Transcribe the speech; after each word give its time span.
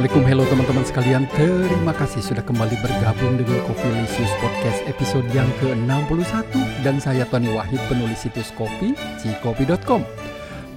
Assalamualaikum, 0.00 0.32
hello 0.32 0.44
teman-teman 0.48 0.86
sekalian. 0.88 1.22
Terima 1.36 1.92
kasih 1.92 2.24
sudah 2.24 2.40
kembali 2.40 2.72
bergabung 2.80 3.36
dengan 3.36 3.60
Kopilisius 3.68 4.32
Podcast 4.40 4.80
episode 4.88 5.28
yang 5.36 5.44
ke-61. 5.60 6.48
Dan 6.80 6.96
saya 7.04 7.28
Tony 7.28 7.52
Wahid, 7.52 7.76
penulis 7.84 8.24
situs 8.24 8.48
kopi, 8.56 8.96
cikopi.com 9.20 10.00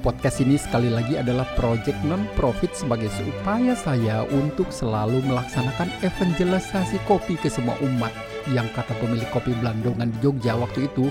Podcast 0.03 0.43
ini 0.43 0.59
sekali 0.59 0.91
lagi 0.91 1.15
adalah 1.15 1.47
project 1.55 2.03
non-profit 2.03 2.75
sebagai 2.75 3.07
upaya 3.23 3.79
saya 3.79 4.27
untuk 4.27 4.75
selalu 4.75 5.23
melaksanakan 5.23 5.87
evangelisasi 6.03 6.99
kopi 7.07 7.39
ke 7.39 7.47
semua 7.47 7.79
umat. 7.79 8.11
Yang 8.51 8.75
kata 8.75 8.91
pemilik 8.99 9.31
kopi 9.31 9.55
Belandongan 9.55 10.11
di 10.11 10.19
Jogja 10.19 10.59
waktu 10.59 10.91
itu 10.91 11.07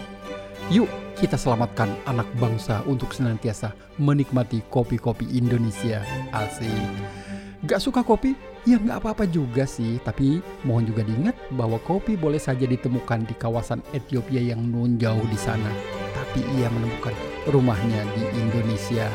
Yuk 0.68 1.16
kita 1.16 1.40
selamatkan 1.40 1.88
anak 2.04 2.28
bangsa 2.36 2.84
untuk 2.84 3.16
senantiasa 3.16 3.72
menikmati 3.96 4.60
kopi-kopi 4.68 5.32
Indonesia. 5.32 6.04
Asik 6.28 7.21
Gak 7.62 7.78
suka 7.78 8.02
kopi? 8.02 8.34
Ya 8.66 8.74
nggak 8.74 9.06
apa-apa 9.06 9.22
juga 9.26 9.62
sih, 9.70 10.02
tapi 10.02 10.42
mohon 10.66 10.82
juga 10.82 11.06
diingat 11.06 11.38
bahwa 11.54 11.78
kopi 11.78 12.18
boleh 12.18 12.42
saja 12.42 12.66
ditemukan 12.66 13.22
di 13.22 13.34
kawasan 13.38 13.78
Ethiopia 13.94 14.42
yang 14.42 14.66
nun 14.66 14.98
jauh 14.98 15.22
di 15.30 15.38
sana. 15.38 15.70
Tapi 16.10 16.42
ia 16.58 16.66
menemukan 16.74 17.14
rumahnya 17.46 18.02
di 18.18 18.22
Indonesia. 18.34 19.06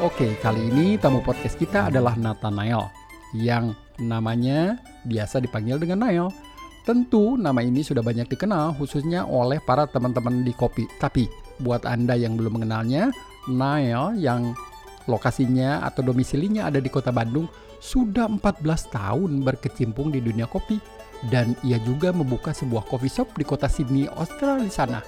Oke, 0.00 0.40
kali 0.40 0.72
ini 0.72 0.96
tamu 0.96 1.20
podcast 1.20 1.60
kita 1.60 1.92
adalah 1.92 2.16
Nathanael 2.16 2.88
yang 3.36 3.76
namanya 4.00 4.80
biasa 5.04 5.44
dipanggil 5.44 5.76
dengan 5.76 6.08
Nael. 6.08 6.32
Tentu 6.88 7.36
nama 7.36 7.60
ini 7.60 7.84
sudah 7.84 8.00
banyak 8.00 8.24
dikenal 8.24 8.72
khususnya 8.80 9.28
oleh 9.28 9.60
para 9.60 9.84
teman-teman 9.84 10.40
di 10.48 10.56
kopi. 10.56 10.88
Tapi 10.96 11.28
buat 11.60 11.84
Anda 11.84 12.16
yang 12.16 12.40
belum 12.40 12.56
mengenalnya, 12.56 13.12
Nael 13.52 14.16
yang 14.16 14.56
lokasinya 15.08 15.84
atau 15.84 16.00
domisilinya 16.00 16.72
ada 16.72 16.80
di 16.80 16.88
kota 16.88 17.12
Bandung 17.12 17.48
sudah 17.82 18.30
14 18.30 18.62
tahun 18.94 19.42
berkecimpung 19.42 20.14
di 20.14 20.22
dunia 20.22 20.46
kopi 20.46 20.78
dan 21.34 21.58
ia 21.66 21.82
juga 21.82 22.14
membuka 22.14 22.54
sebuah 22.54 22.86
coffee 22.86 23.10
shop 23.10 23.34
di 23.34 23.42
kota 23.42 23.66
Sydney, 23.66 24.06
Australia 24.06 24.70
sana. 24.70 25.00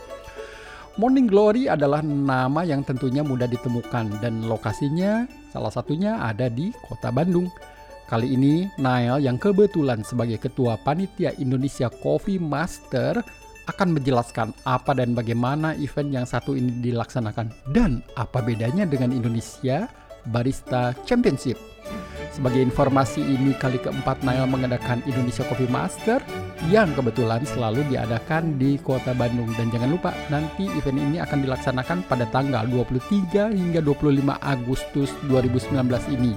Morning 0.99 1.27
Glory 1.27 1.71
adalah 1.71 2.03
nama 2.03 2.63
yang 2.67 2.87
tentunya 2.87 3.23
mudah 3.23 3.47
ditemukan 3.51 4.19
dan 4.23 4.47
lokasinya 4.47 5.27
salah 5.51 5.71
satunya 5.71 6.19
ada 6.19 6.51
di 6.51 6.75
kota 6.87 7.15
Bandung. 7.15 7.51
Kali 8.11 8.31
ini 8.35 8.69
Nail 8.79 9.23
yang 9.23 9.39
kebetulan 9.39 10.07
sebagai 10.07 10.39
ketua 10.39 10.79
panitia 10.83 11.35
Indonesia 11.39 11.91
Coffee 11.91 12.39
Master 12.39 13.23
akan 13.65 13.97
menjelaskan 13.97 14.53
apa 14.69 14.93
dan 14.93 15.17
bagaimana 15.17 15.73
event 15.81 16.13
yang 16.13 16.27
satu 16.29 16.53
ini 16.55 16.85
dilaksanakan 16.85 17.49
dan 17.73 18.05
apa 18.15 18.45
bedanya 18.45 18.85
dengan 18.85 19.11
Indonesia 19.11 19.89
Barista 20.29 20.97
Championship. 21.05 21.57
Sebagai 22.35 22.67
informasi 22.67 23.23
ini 23.23 23.55
kali 23.55 23.79
keempat 23.79 24.27
Nail 24.27 24.51
mengadakan 24.51 24.99
Indonesia 25.07 25.47
Coffee 25.47 25.71
Master 25.71 26.19
yang 26.67 26.91
kebetulan 26.99 27.47
selalu 27.47 27.87
diadakan 27.87 28.59
di 28.59 28.75
kota 28.83 29.15
Bandung. 29.15 29.55
Dan 29.55 29.71
jangan 29.71 29.95
lupa 29.95 30.11
nanti 30.35 30.67
event 30.75 30.99
ini 30.99 31.17
akan 31.23 31.47
dilaksanakan 31.47 32.03
pada 32.11 32.27
tanggal 32.35 32.67
23 32.67 33.55
hingga 33.55 33.79
25 33.79 34.35
Agustus 34.43 35.15
2019 35.31 35.79
ini. 36.11 36.35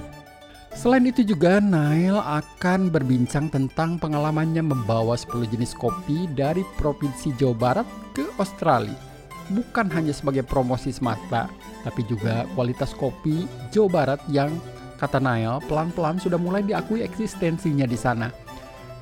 Selain 0.70 1.02
itu 1.02 1.26
juga 1.26 1.58
Nail 1.58 2.22
akan 2.22 2.94
berbincang 2.94 3.50
tentang 3.50 3.98
pengalamannya 3.98 4.62
membawa 4.62 5.18
10 5.18 5.50
jenis 5.50 5.74
kopi 5.74 6.30
dari 6.30 6.62
Provinsi 6.78 7.34
Jawa 7.34 7.56
Barat 7.58 7.88
ke 8.14 8.22
Australia. 8.38 9.07
Bukan 9.48 9.88
hanya 9.96 10.12
sebagai 10.12 10.44
promosi 10.44 10.92
semata, 10.92 11.48
tapi 11.80 12.04
juga 12.04 12.44
kualitas 12.52 12.92
kopi 12.92 13.48
Jawa 13.72 13.88
Barat 13.88 14.20
yang 14.28 14.52
kata 15.00 15.22
Nail, 15.22 15.62
pelan-pelan 15.64 16.20
sudah 16.20 16.36
mulai 16.36 16.60
diakui 16.66 17.00
eksistensinya 17.00 17.88
di 17.88 17.96
sana. 17.96 18.28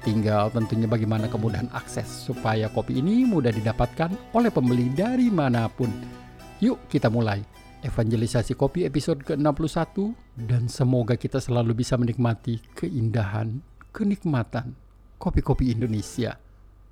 Tinggal 0.06 0.54
tentunya 0.54 0.86
bagaimana 0.86 1.26
kemudahan 1.26 1.66
akses 1.74 2.06
supaya 2.06 2.70
kopi 2.70 3.02
ini 3.02 3.26
mudah 3.26 3.50
didapatkan 3.50 4.14
oleh 4.38 4.54
pembeli 4.54 4.86
dari 4.94 5.34
mana 5.34 5.66
pun. 5.66 5.90
Yuk 6.62 6.86
kita 6.86 7.10
mulai 7.10 7.42
evangelisasi 7.82 8.54
kopi 8.54 8.86
episode 8.86 9.26
ke-61 9.26 10.14
dan 10.46 10.70
semoga 10.70 11.18
kita 11.18 11.42
selalu 11.42 11.82
bisa 11.82 11.98
menikmati 11.98 12.62
keindahan, 12.78 13.58
kenikmatan 13.90 14.78
kopi-kopi 15.18 15.74
Indonesia. 15.74 16.38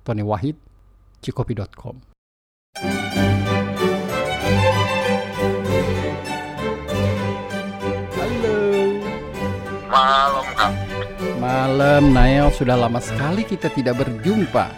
Tony 0.03 0.21
Wahid, 0.21 0.59
cikopi.com. 1.23 2.14
Malam 2.75 2.91
Kak. 10.59 10.75
Malam 11.39 12.11
Nael, 12.11 12.51
sudah 12.51 12.75
lama 12.75 12.99
sekali 12.99 13.47
kita 13.47 13.71
tidak 13.71 14.03
berjumpa. 14.03 14.75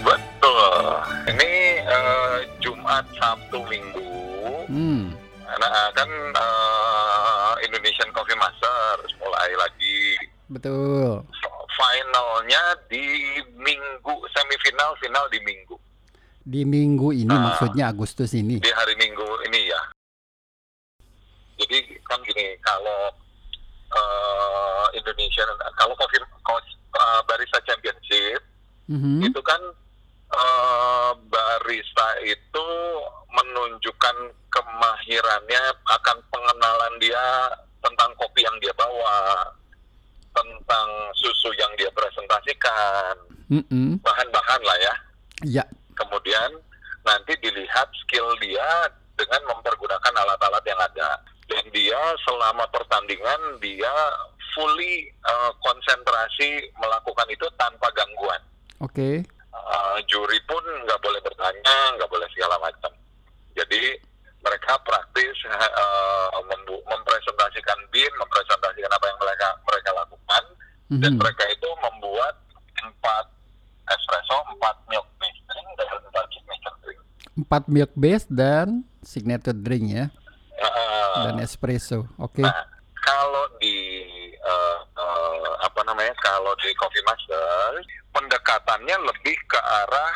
Betul. 0.00 1.04
Ini 1.28 1.84
uh, 1.84 2.48
Jumat, 2.64 3.04
Sabtu, 3.20 3.60
Minggu. 3.68 4.08
Hmm. 4.72 5.12
Nah, 5.44 5.92
kan 5.92 6.08
uh, 6.32 7.60
Indonesian 7.60 8.08
Coffee 8.16 8.40
Masters 8.40 9.12
mulai 9.20 9.52
lagi. 9.60 10.16
Betul. 10.48 11.28
Finalnya 11.76 12.64
di 12.88 13.36
Minggu, 13.60 14.16
semifinal, 14.32 14.96
final 14.96 15.28
di 15.28 15.44
Minggu. 15.44 15.76
Di 16.42 16.66
minggu 16.66 17.14
ini 17.14 17.30
Nah. 17.30 17.54
maksudnya 17.54 17.94
Agustus 17.94 18.34
ini. 18.34 18.58
Di 18.58 18.70
hari 18.74 18.98
Minggu 18.98 19.26
ini 19.46 19.70
ya. 19.70 19.80
Jadi 21.62 21.78
kan 22.02 22.18
gini, 22.26 22.58
kalau 22.58 23.14
uh, 23.94 24.86
Indonesia, 24.92 25.46
kalau 25.78 25.94
Coffee 25.94 26.18
uh, 26.18 27.20
Barista 27.24 27.62
Championship 27.62 28.42
Mhm. 28.90 29.22
itu 29.24 29.40
kan 29.46 29.62
eh, 30.32 31.12
barista 31.28 32.08
itu 32.24 32.66
menunjukkan 33.30 34.16
kemahirannya 34.48 35.62
akan 35.86 36.16
pengenalan 36.28 36.94
dia 36.98 37.52
tentang 37.80 38.10
kopi 38.16 38.40
yang 38.40 38.56
dia 38.58 38.72
bawa, 38.74 39.44
tentang 40.32 40.88
susu 41.14 41.52
yang 41.56 41.68
dia 41.76 41.88
presentasikan, 41.92 43.14
Mm-mm. 43.48 44.00
bahan-bahan 44.00 44.60
lah 44.64 44.76
ya. 44.80 44.94
Ya, 45.60 45.64
Kemudian 45.94 46.50
nanti 47.02 47.34
dilihat 47.40 47.88
skill 48.04 48.26
dia 48.38 48.88
dengan 49.16 49.42
mempergunakan 49.52 50.14
alat-alat 50.14 50.64
yang 50.64 50.80
ada. 50.80 51.20
Dan 51.46 51.64
dia 51.74 52.00
selama 52.24 52.64
pertandingan 52.72 53.60
dia 53.60 53.92
fully 54.52 55.08
eh, 55.08 55.50
konsentrasi 55.60 56.68
melakukan 56.76 57.28
itu 57.28 57.46
tanpa 57.56 57.88
gangguan. 57.92 58.40
oke. 58.80 59.24
Uh, 59.52 60.00
juri 60.08 60.40
pun 60.48 60.64
nggak 60.88 60.96
boleh 61.04 61.20
bertanya, 61.20 61.76
nggak 61.94 62.08
boleh 62.08 62.24
segala 62.32 62.56
macam. 62.56 62.88
Jadi 63.52 64.00
mereka 64.40 64.80
praktis 64.80 65.36
uh, 65.44 66.40
mempresentasikan 66.88 67.78
bin, 67.92 68.08
mempresentasikan 68.16 68.90
apa 68.90 69.06
yang 69.06 69.18
mereka 69.20 69.48
mereka 69.68 69.90
lakukan, 69.92 70.44
dan 70.98 71.12
Mhm. 71.14 71.20
mereka 71.20 71.44
itu 71.52 71.68
membuat 71.84 72.34
empat 72.80 73.28
espresso, 73.92 74.40
empat 74.56 74.76
milk 74.88 75.06
based 75.20 75.44
drink, 75.46 75.68
dan 75.78 75.86
empat 76.00 76.26
signature 76.32 76.76
drink. 76.82 77.00
Empat 77.32 77.64
milk 77.68 77.92
base 77.96 78.28
dan 78.28 78.84
signature 79.00 79.56
drink 79.56 79.88
ya, 79.92 80.06
Uh, 80.62 81.26
dan 81.26 81.42
espresso. 81.42 82.06
Oke. 82.22 82.44
Nah, 82.44 82.54
kalau 83.02 83.50
di 83.58 83.74
uh, 84.38 84.78
uh, 84.94 85.52
apa 85.64 85.82
namanya? 85.82 86.14
Kalau 86.22 86.54
di 86.62 86.70
Coffee 86.78 87.02
Master, 87.02 87.82
pendekatannya 88.14 88.96
lebih 89.10 89.36
ke 89.50 89.58
arah 89.58 90.14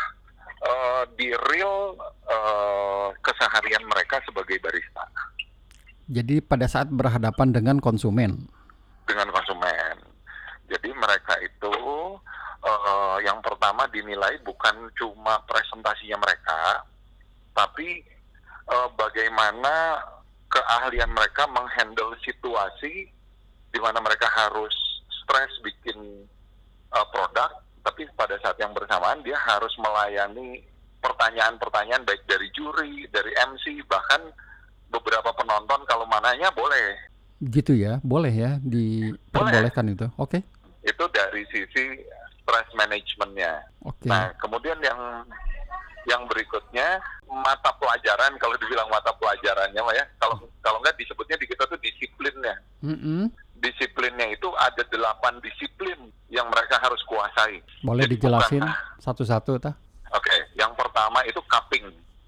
uh, 0.62 1.02
di 1.18 1.34
real 1.50 1.98
uh, 2.30 3.10
keseharian 3.24 3.82
mereka 3.90 4.22
sebagai 4.22 4.60
barista 4.62 5.02
Jadi 6.06 6.38
pada 6.38 6.70
saat 6.70 6.86
berhadapan 6.86 7.50
dengan 7.50 7.76
konsumen. 7.82 8.46
dengan 9.06 9.30
konsumen. 9.34 9.98
Jadi 10.70 10.90
mereka 10.94 11.34
itu 11.42 11.74
uh, 12.62 13.18
yang 13.22 13.38
pertama 13.42 13.86
dinilai 13.90 14.38
bukan 14.42 14.90
cuma 14.98 15.38
presentasinya 15.46 16.18
mereka, 16.22 16.82
tapi 17.56 18.04
uh, 18.68 18.92
bagaimana 18.94 20.04
keahlian 20.52 21.10
mereka 21.10 21.48
menghandle 21.48 22.12
situasi 22.20 23.08
di 23.72 23.78
mana 23.80 23.98
mereka 24.04 24.28
harus 24.28 24.72
stres 25.24 25.50
bikin 25.64 26.28
uh, 26.92 27.06
produk, 27.08 27.50
tapi 27.82 28.04
pada 28.14 28.36
saat 28.44 28.60
yang 28.60 28.76
bersamaan 28.76 29.24
dia 29.24 29.40
harus 29.40 29.72
melayani 29.80 30.60
pertanyaan-pertanyaan 31.00 32.04
baik 32.04 32.22
dari 32.28 32.52
juri, 32.52 33.08
dari 33.08 33.32
MC, 33.34 33.80
bahkan 33.88 34.20
beberapa 34.92 35.32
penonton 35.34 35.82
kalau 35.88 36.06
mananya 36.06 36.52
boleh 36.54 36.94
Gitu 37.36 37.76
ya, 37.76 38.00
boleh 38.00 38.32
ya 38.32 38.56
diperbolehkan 38.64 39.92
itu. 39.92 40.08
Oke. 40.16 40.40
itu 40.86 41.04
dari 41.10 41.42
sisi 41.50 41.98
stress 42.38 42.68
managementnya. 42.78 43.58
Oke. 43.82 44.06
Nah, 44.06 44.30
kemudian 44.38 44.78
yang 44.78 45.26
yang 46.06 46.22
berikutnya 46.30 47.02
mata 47.26 47.74
pelajaran 47.82 48.38
kalau 48.38 48.54
dibilang 48.56 48.86
mata 48.86 49.10
pelajarannya 49.18 49.82
ya 49.94 50.04
kalau 50.22 50.38
kalau 50.62 50.78
nggak 50.78 50.94
disebutnya 50.94 51.36
di 51.38 51.46
kita 51.50 51.66
tuh 51.66 51.78
disiplinnya 51.82 52.54
Mm-mm. 52.86 53.26
disiplinnya 53.58 54.30
itu 54.30 54.46
ada 54.56 54.86
delapan 54.86 55.42
disiplin 55.42 55.98
yang 56.30 56.46
mereka 56.50 56.78
harus 56.82 56.98
kuasai. 57.06 57.62
Boleh 57.82 58.06
Jadi 58.06 58.14
dijelasin 58.18 58.64
satu-satu 58.98 59.52
tah? 59.62 59.74
Oke, 60.14 60.36
yang 60.58 60.74
pertama 60.74 61.22
itu 61.26 61.38
cupping. 61.46 61.86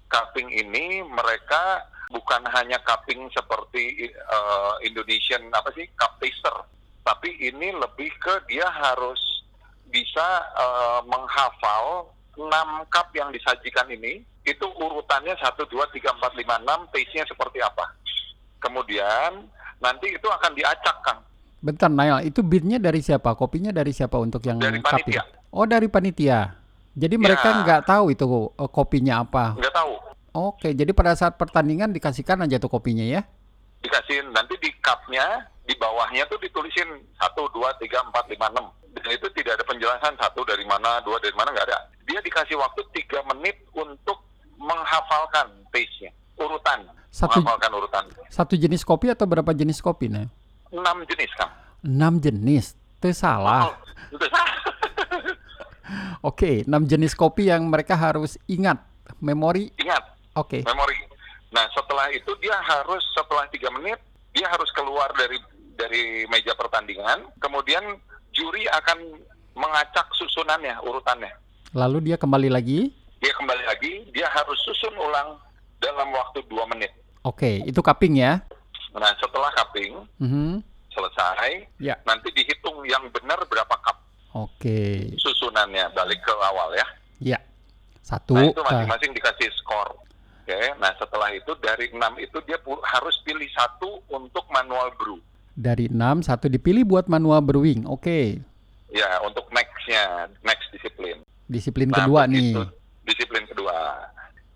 Cupping 0.09 0.49
ini 0.51 1.03
mereka 1.05 1.85
bukan 2.09 2.41
hanya 2.49 2.81
cupping 2.81 3.29
seperti 3.31 4.09
eh, 4.09 4.73
Indonesian 4.83 5.47
apa 5.53 5.69
sih 5.77 5.85
cup 5.93 6.17
taster, 6.17 6.65
tapi 7.05 7.29
ini 7.37 7.69
lebih 7.75 8.09
ke 8.17 8.35
dia 8.49 8.65
harus 8.65 9.19
bisa 9.89 10.27
eh, 10.57 10.99
menghafal 11.05 12.09
6 12.39 12.47
cup 12.87 13.07
yang 13.11 13.29
disajikan 13.29 13.83
ini 13.87 14.23
itu 14.41 14.65
urutannya 14.65 15.35
1 15.35 15.43
2 15.59 15.67
3 15.67 16.15
4 16.15 16.39
5 16.39 16.63
6 16.63 16.91
taste-nya 16.91 17.23
seperti 17.25 17.59
apa. 17.59 17.85
Kemudian 18.57 19.47
nanti 19.77 20.07
itu 20.09 20.25
akan 20.25 20.51
diacak 20.53 20.95
Kang 21.01 21.19
Bentar 21.59 21.91
Nail, 21.91 22.23
itu 22.23 22.39
binnya 22.39 22.79
dari 22.79 23.03
siapa? 23.03 23.35
Kopinya 23.35 23.69
dari 23.69 23.91
siapa 23.91 24.15
untuk 24.15 24.39
yang 24.41 24.55
Dari 24.57 24.79
cupping? 24.79 25.11
panitia. 25.11 25.23
Oh 25.51 25.67
dari 25.67 25.91
panitia. 25.91 26.55
Jadi 26.95 27.15
mereka 27.15 27.51
Ya. 27.51 27.59
nggak 27.59 27.81
tahu 27.85 28.11
itu 28.11 28.23
eh, 28.55 28.69
kopinya 28.69 29.19
apa. 29.19 29.55
nggak 29.55 29.75
tahu 29.75 29.93
Oke, 30.29 30.71
jadi 30.71 30.93
pada 30.93 31.11
saat 31.13 31.35
pertandingan 31.35 31.89
dikasihkan 31.89 32.39
aja 32.39 32.55
tuh 32.57 32.69
kopinya 32.69 33.03
ya? 33.03 33.27
dikasihin 33.79 34.27
nanti 34.29 34.59
di 34.59 34.67
cupnya 34.77 35.23
di 35.63 35.71
bawahnya 35.73 36.27
tuh 36.27 36.35
ditulisin 36.37 36.83
satu 37.15 37.47
dua 37.49 37.71
tiga 37.79 38.03
empat 38.03 38.27
lima 38.27 38.51
enam 38.51 38.67
dan 38.91 39.07
itu 39.07 39.23
tidak 39.31 39.55
ada 39.55 39.63
penjelasan 39.63 40.11
satu 40.15 40.43
dari 40.43 40.63
mana 40.63 40.99
dua 40.99 41.15
dari 41.17 41.31
mana 41.31 41.47
nggak 41.49 41.63
ada 41.63 41.79
dia 42.09 42.19
dikasih 42.19 42.57
waktu 42.57 42.81
tiga 42.91 43.21
menit 43.27 43.61
untuk 43.71 44.17
menghafalkan 44.57 45.45
taste-nya 45.69 46.09
urutan 46.35 46.89
Satu- 47.07 47.37
menghafalkan 47.37 47.71
urutan 47.71 48.03
Satu 48.27 48.53
jenis 48.55 48.81
kopi 48.81 49.07
atau 49.07 49.23
berapa 49.23 49.53
jenis 49.53 49.77
kopi 49.79 50.09
Nail? 50.09 50.27
enam 50.69 51.05
jenis 51.05 51.29
kan 51.33 51.49
Enam 51.79 52.19
jenis. 52.19 52.75
Itu 52.99 53.07
salah. 53.15 53.71
Itu 54.11 54.19
Oke, 56.21 56.61
enam 56.61 56.83
jenis 56.83 57.15
kopi 57.15 57.47
yang 57.47 57.63
mereka 57.65 57.95
harus 57.95 58.35
ingat. 58.45 58.83
Memori. 59.17 59.73
ingat 59.75 60.05
Oke. 60.35 60.61
memori 60.61 60.93
nah 61.49 61.65
setelah 61.71 62.13
itu 62.13 62.29
dia 62.37 62.53
harus 62.61 63.01
setelah 63.09 63.49
tiga 63.49 63.73
menit 63.73 63.97
dia 64.29 64.45
harus 64.45 64.69
keluar 64.69 65.09
dari 65.11 65.41
dari 65.73 66.03
meja 66.29 66.53
pertandingan 66.53 67.25
kemudian 67.41 67.81
juri 68.29 68.69
akan 68.69 69.17
mengacak 69.55 70.05
susunannya 70.13 70.77
urutannya 70.79 71.33
Lalu 71.71 72.11
dia 72.11 72.17
kembali 72.17 72.49
lagi. 72.49 72.89
dia 73.19 73.35
kembali 73.35 73.63
lagi, 73.67 73.93
dia 74.15 74.31
harus 74.31 74.55
susun 74.63 74.95
ulang 74.95 75.35
dalam 75.77 76.07
waktu 76.09 76.39
dua 76.47 76.63
menit. 76.65 76.87
Oke, 77.19 77.59
itu 77.61 77.83
cupping 77.83 78.15
ya. 78.15 78.39
Nah, 78.95 79.11
setelah 79.19 79.51
cupping 79.51 79.91
Mhm. 80.17 80.63
selesai, 80.87 81.67
Ya. 81.77 81.99
nanti 82.03 82.31
dihitung 82.31 82.79
yang 82.87 83.11
benar 83.11 83.43
berapa 83.45 83.75
cup 83.83 83.99
Oke. 84.31 85.11
susunannya 85.19 85.91
balik 85.91 86.23
ke 86.23 86.31
awal 86.31 86.71
ya. 86.73 86.87
Ya. 87.19 87.39
Satu. 87.99 88.33
Nah, 88.33 88.47
itu 88.47 88.55
Nah, 88.55 88.71
masing-masing 88.71 89.11
dikasih 89.11 89.51
skor. 89.53 89.99
Oke, 90.41 90.61
nah 90.79 90.95
setelah 90.95 91.29
itu 91.29 91.51
dari 91.59 91.91
enam 91.91 92.15
itu 92.17 92.39
dia 92.41 92.55
harus 92.87 93.19
pilih 93.21 93.45
satu 93.51 93.99
untuk 94.07 94.47
manual 94.49 94.89
brew. 94.95 95.19
dari 95.53 95.91
enam, 95.91 96.23
satu 96.23 96.47
dipilih 96.47 96.87
buat 96.87 97.11
manual 97.11 97.43
brewing. 97.43 97.83
Oke. 97.83 98.39
Ya, 98.87 99.19
untuk 99.19 99.43
nextnya, 99.51 100.31
next 100.41 100.71
disiplin. 100.71 101.19
Disiplin 101.49 101.89
Nah, 101.89 102.05
kedua 102.05 102.29
nih. 102.29 102.53
Disiplin 103.03 103.43
kedua. 103.49 104.05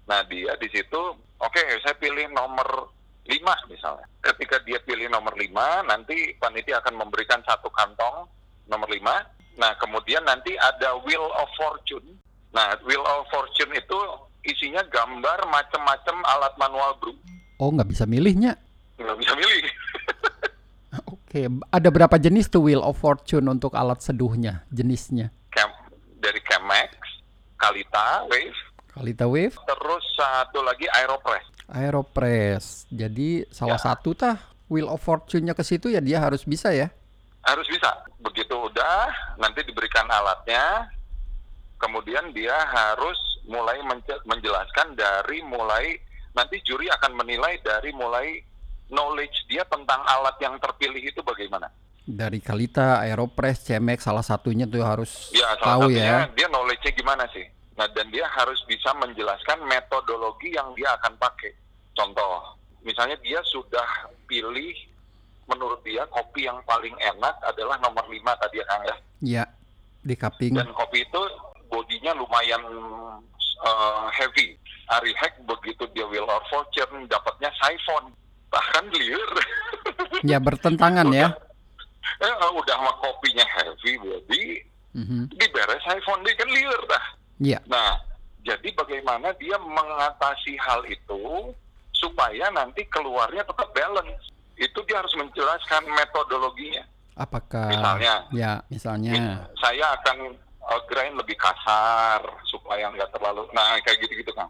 Nah, 0.06 0.22
dia 0.30 0.54
di 0.62 0.69
situ, 0.69 1.01
oke, 1.42 1.62
saya 1.81 1.98
pilih 1.98 2.30
nomor 2.30 2.94
5 3.25 3.34
misalnya. 3.66 4.06
Ketika 4.22 4.62
dia 4.62 4.78
pilih 4.86 5.10
nomor 5.10 5.34
5, 5.34 5.81
nanti 5.90 6.38
panitia 6.38 6.78
akan 6.86 7.01
memberikan 7.01 7.42
satu 7.42 7.74
kantong 7.74 8.30
nomor 8.69 8.86
5. 8.86 9.57
Nah, 9.57 9.74
kemudian 9.81 10.22
nanti 10.22 10.54
ada 10.54 10.94
Wheel 11.01 11.25
of 11.42 11.50
Fortune. 11.57 12.22
Nah, 12.54 12.78
Wheel 12.86 13.01
of 13.01 13.25
Fortune 13.34 13.74
itu 13.74 14.00
isinya 14.45 14.86
gambar 14.86 15.50
macam-macam 15.50 16.16
alat 16.30 16.54
manual 16.62 16.92
brew. 17.01 17.18
Oh, 17.57 17.74
nggak 17.74 17.90
bisa 17.90 18.04
milihnya. 18.06 18.60
Nggak 19.00 19.18
bisa 19.18 19.34
milih. 19.34 19.63
Oke, 21.16 21.50
ada 21.74 21.90
berapa 21.90 22.22
jenis 22.22 22.51
tuh 22.51 22.69
Wheel 22.69 22.84
of 22.84 23.00
Fortune 23.01 23.50
untuk 23.50 23.74
alat 23.74 24.06
seduhnya, 24.06 24.62
jenisnya? 24.69 25.34
Kalita, 27.63 28.27
Wave, 28.27 28.60
Kalita 28.92 29.25
Wave, 29.25 29.56
terus 29.56 30.04
satu 30.13 30.60
lagi 30.60 30.83
Aeropress. 30.92 31.48
Aeropress. 31.65 32.83
Jadi 32.89 33.48
salah 33.50 33.80
Ya. 33.80 33.86
satu 33.88 34.12
tah 34.12 34.36
Wheel 34.68 34.86
of 34.86 35.00
Fortune-nya 35.00 35.54
ke 35.54 35.63
situ 35.63 35.88
ya 35.88 36.00
dia 36.00 36.19
harus 36.19 36.44
bisa 36.44 36.69
ya. 36.69 36.92
harus 37.44 37.68
bisa. 37.68 37.92
Begitu 38.19 38.56
udah, 38.56 39.12
nanti 39.36 39.63
diberikan 39.63 40.07
alatnya, 40.07 40.88
kemudian 41.75 42.31
dia 42.31 42.56
harus 42.65 43.19
mulai 43.44 43.83
menje- 43.83 44.24
menjelaskan 44.24 44.95
dari 44.95 45.44
mulai 45.44 46.00
nanti 46.31 46.63
juri 46.63 46.88
akan 46.89 47.12
menilai 47.13 47.59
dari 47.59 47.92
mulai 47.92 48.39
knowledge 48.88 49.44
dia 49.45 49.68
tentang 49.68 50.00
alat 50.07 50.39
yang 50.39 50.56
terpilih 50.56 51.04
itu 51.04 51.19
bagaimana. 51.19 51.68
Dari 52.00 52.39
Kalita, 52.39 53.04
Aeropress, 53.04 53.63
Cemex 53.63 54.04
salah 54.04 54.24
satunya 54.24 54.63
tuh 54.63 54.80
harus 54.80 55.31
Ya, 55.31 55.51
tahu 55.59 55.92
salah 55.92 55.92
satunya 55.92 56.04
ya. 56.04 56.19
dia 56.31 56.48
knowledge-nya 56.48 56.92
gimana 56.95 57.24
sih. 57.31 57.44
Nah, 57.74 57.90
dan 57.90 58.06
dia 58.10 58.25
harus 58.30 58.62
bisa 58.64 58.94
menjelaskan 58.94 59.66
metodologi 59.66 60.54
yang 60.54 60.70
dia 60.74 60.94
akan 60.94 61.18
pakai. 61.18 61.50
Contoh, 61.92 62.54
misalnya 62.81 63.18
dia 63.20 63.42
sudah 63.44 63.86
pilih 64.24 64.74
menurut 65.46 65.81
dia 65.81 66.06
kopi 66.08 66.46
yang 66.46 66.62
paling 66.64 66.94
enak 66.96 67.36
adalah 67.44 67.75
nomor 67.78 68.06
5 68.06 68.16
tadi 68.40 68.62
ya 68.62 68.66
Kang 68.66 68.84
ya. 68.84 68.96
Ya, 69.20 69.44
di 70.00 70.14
cupping. 70.14 70.54
dan 70.54 70.70
kopi 70.72 71.02
itu 71.02 71.22
bodinya 71.68 72.14
lumayan 72.14 72.62
uh, 73.60 74.08
heavy. 74.12 74.54
Ari 74.92 75.16
Hack 75.16 75.40
begitu 75.44 75.88
dia 75.92 76.06
Wheel 76.06 76.28
of 76.28 76.44
Fortune 76.48 77.08
dapatnya 77.08 77.50
siphon 77.58 78.14
bahkan 78.50 78.86
liur. 78.92 79.31
Ya 80.24 80.40
bertentangan 80.40 81.12
ya. 81.12 81.28
eh, 82.22 82.34
uh, 82.40 82.52
udah 82.54 82.78
mah 82.80 82.96
kopinya 82.98 83.44
heavy 83.44 83.98
body 83.98 84.46
Mhm. 84.94 85.26
diberes 85.36 85.81
siphon 85.84 86.22
dia 86.22 86.38
kan 86.38 86.48
liur 86.48 86.81
dah. 86.86 87.06
Iya. 87.39 87.59
Nah, 87.65 87.97
jadi 88.44 88.69
bagaimana 88.75 89.31
dia 89.38 89.56
mengatasi 89.57 90.53
hal 90.59 90.83
itu 90.85 91.53
supaya 91.94 92.51
nanti 92.51 92.83
keluarnya 92.91 93.41
tetap 93.41 93.71
balance. 93.71 94.30
Itu 94.53 94.83
dia 94.85 95.01
harus 95.01 95.13
menjelaskan 95.15 95.87
metodologinya. 95.90 96.83
Apakah 97.13 97.69
Misalnya. 97.69 98.16
ya 98.33 98.52
misalnya 98.68 99.45
Saya 99.61 99.85
akan 100.02 100.33
uh, 100.66 100.81
grind 100.90 101.13
lebih 101.13 101.37
kasar 101.37 102.21
supaya 102.45 102.90
nggak 102.90 103.09
terlalu. 103.13 103.45
Nah, 103.54 103.78
kayak 103.81 104.02
gitu-gitu 104.02 104.33
kan. 104.33 104.49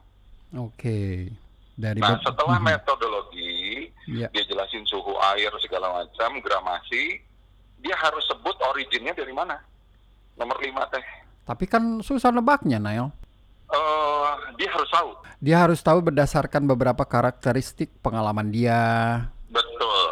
oke 0.53 1.27
dari 1.73 1.97
Nah, 1.97 2.13
setelah 2.21 2.61
Mhm. 2.61 2.67
metodologi, 2.69 3.89
ya 4.05 4.29
dia 4.29 4.43
jelasin 4.45 4.85
suhu 4.85 5.17
air 5.33 5.49
segala 5.59 5.89
macam, 5.91 6.37
gramasi, 6.39 7.17
dia 7.81 7.95
harus 7.97 8.21
sebut 8.29 8.53
originnya 8.69 9.11
dari 9.11 9.33
mana. 9.33 9.57
Nomor 10.37 10.57
lima 10.61 10.85
teh. 10.89 11.01
Tapi 11.43 11.67
kan 11.67 12.00
susah 12.00 12.31
nebaknya 12.31 12.79
Nail. 12.79 13.12
Eh, 13.73 14.31
dia 14.59 14.69
harus 14.71 14.89
tahu. 14.91 15.09
Dia 15.43 15.57
harus 15.59 15.79
tahu 15.83 16.00
berdasarkan 16.00 16.63
beberapa 16.63 17.03
karakteristik 17.03 17.91
pengalaman 18.00 18.47
dia. 18.53 18.79
Betul. 19.51 20.07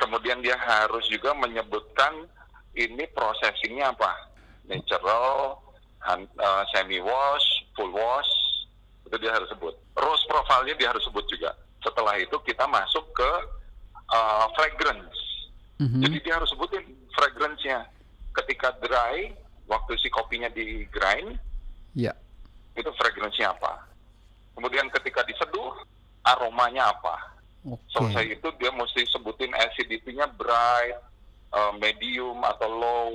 Kemudian 0.00 0.42
dia 0.42 0.56
harus 0.58 1.06
juga 1.06 1.30
menyebutkan 1.36 2.26
ini 2.74 3.04
processingnya 3.14 3.94
apa. 3.94 4.10
Natural, 4.66 5.60
han- 6.02 6.30
eh, 6.30 6.64
semi 6.74 6.98
wash, 6.98 7.46
full 7.78 7.92
wash, 7.94 8.32
itu 9.06 9.16
dia 9.22 9.30
harus 9.34 9.46
sebut. 9.52 9.74
Rose 9.94 10.24
profile-nya 10.26 10.74
dia 10.78 10.88
harus 10.90 11.04
sebut 11.04 11.22
juga. 11.30 11.54
Setelah 11.84 12.18
itu 12.18 12.34
kita 12.42 12.66
masuk 12.66 13.06
ke 13.14 13.30
eh, 14.10 14.46
fragrance. 14.58 15.18
Mhm. 15.78 16.02
Jadi 16.02 16.16
dia 16.26 16.34
harus 16.34 16.50
sebutin 16.50 16.82
fragrance-nya. 17.14 17.86
Ketika 18.34 18.74
dry, 18.82 19.30
waktu 19.70 19.94
si 20.02 20.10
kopinya 20.10 20.50
di 20.50 20.82
grind, 20.90 21.38
Ya. 21.94 22.14
itu 22.74 22.90
fragrance-nya 22.98 23.54
apa. 23.54 23.86
Kemudian 24.58 24.90
ketika 24.90 25.22
diseduh, 25.22 25.74
aromanya 26.26 26.90
apa. 26.90 27.38
Oke. 27.66 27.78
Selesai 27.94 28.34
itu 28.34 28.48
dia 28.58 28.70
mesti 28.74 29.06
sebutin 29.10 29.54
acidity-nya 29.54 30.26
bright, 30.34 30.98
uh, 31.54 31.72
medium 31.78 32.42
atau 32.42 32.68
low. 32.68 33.12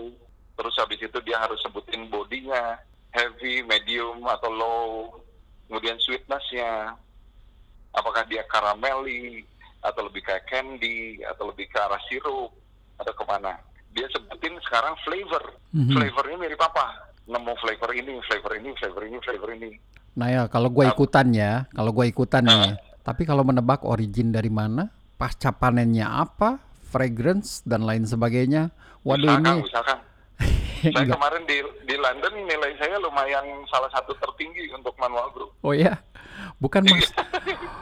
Terus 0.56 0.76
habis 0.80 1.00
itu 1.04 1.20
dia 1.28 1.40
harus 1.44 1.60
sebutin 1.60 2.08
bodinya 2.08 2.80
heavy, 3.12 3.64
medium 3.64 4.24
atau 4.28 4.52
low. 4.52 4.92
Kemudian 5.68 6.00
sweetness-nya, 6.00 6.96
apakah 7.96 8.24
dia 8.28 8.44
karameli 8.48 9.44
atau 9.82 10.08
lebih 10.08 10.22
kayak 10.24 10.46
candy 10.50 11.24
atau 11.26 11.50
lebih 11.52 11.70
ke 11.72 11.78
arah 11.80 12.00
sirup 12.08 12.52
atau 13.00 13.14
ke 13.14 13.24
mana. 13.28 13.56
Dia 13.96 14.08
sebutin 14.12 14.60
sekarang 14.68 14.94
flavor. 15.08 15.44
Mhm. 15.72 15.96
Flavornya 15.96 16.38
mirip 16.38 16.62
apa? 16.62 17.16
Nemu 17.26 17.54
flavor 17.58 17.90
ini, 17.96 18.14
flavor 18.28 18.52
ini, 18.60 18.70
flavor 18.78 19.02
ini, 19.08 19.18
flavor 19.24 19.50
ini. 19.56 19.70
Nah 20.16 20.28
ya 20.32 20.44
kalau 20.52 20.70
gue 20.70 20.86
ikutan 20.86 21.28
ya, 21.32 21.66
kalau 21.72 21.92
gue 21.96 22.06
ikutan 22.12 22.44
nih. 22.46 22.76
Tapi 23.06 23.22
kalau 23.24 23.46
menebak 23.46 23.86
origin 23.86 24.34
dari 24.34 24.50
mana, 24.50 24.90
pasca 25.16 25.54
panennya 25.54 26.10
apa, 26.10 26.58
fragrance 26.90 27.62
dan 27.64 27.86
lain 27.86 28.08
sebagainya. 28.08 28.74
Waduh 29.06 29.38
Bisa, 29.38 29.38
ini 29.38 29.46
Kang, 29.46 29.60
Kang. 30.88 30.96
Saya 30.96 31.06
Enggak. 31.06 31.18
kemarin 31.18 31.44
di 31.44 31.58
di 31.84 31.96
London 31.96 32.34
nilai 32.44 32.72
saya 32.76 32.96
lumayan 32.98 33.46
salah 33.66 33.90
satu 33.90 34.14
tertinggi 34.16 34.70
untuk 34.72 34.94
manual 34.96 35.32
brew. 35.32 35.50
Oh 35.62 35.72
ya, 35.72 35.98
bukan 36.58 36.86
maks 36.90 37.10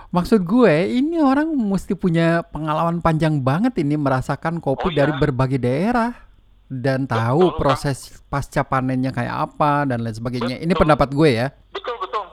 maksud 0.09 0.45
gue 0.45 0.75
ini 0.93 1.17
orang 1.17 1.49
mesti 1.49 1.93
punya 1.93 2.45
pengalaman 2.45 3.01
panjang 3.01 3.41
banget 3.41 3.81
ini 3.81 3.97
merasakan 3.97 4.61
kopi 4.61 4.87
Oh, 4.87 4.93
dari 4.93 5.09
iya. 5.09 5.19
berbagai 5.19 5.57
daerah 5.57 6.11
dan 6.69 7.05
tahu 7.05 7.49
Betul, 7.49 7.59
proses 7.59 7.97
pasca 8.27 8.61
panennya 8.61 9.09
kayak 9.09 9.51
apa 9.51 9.85
dan 9.85 10.01
lain 10.01 10.13
sebagainya. 10.13 10.57
Ini 10.57 10.69
Betul. 10.69 10.81
pendapat 10.85 11.09
gue 11.11 11.29
ya. 11.33 11.47
Betul 11.69 11.97
betul, 11.97 12.25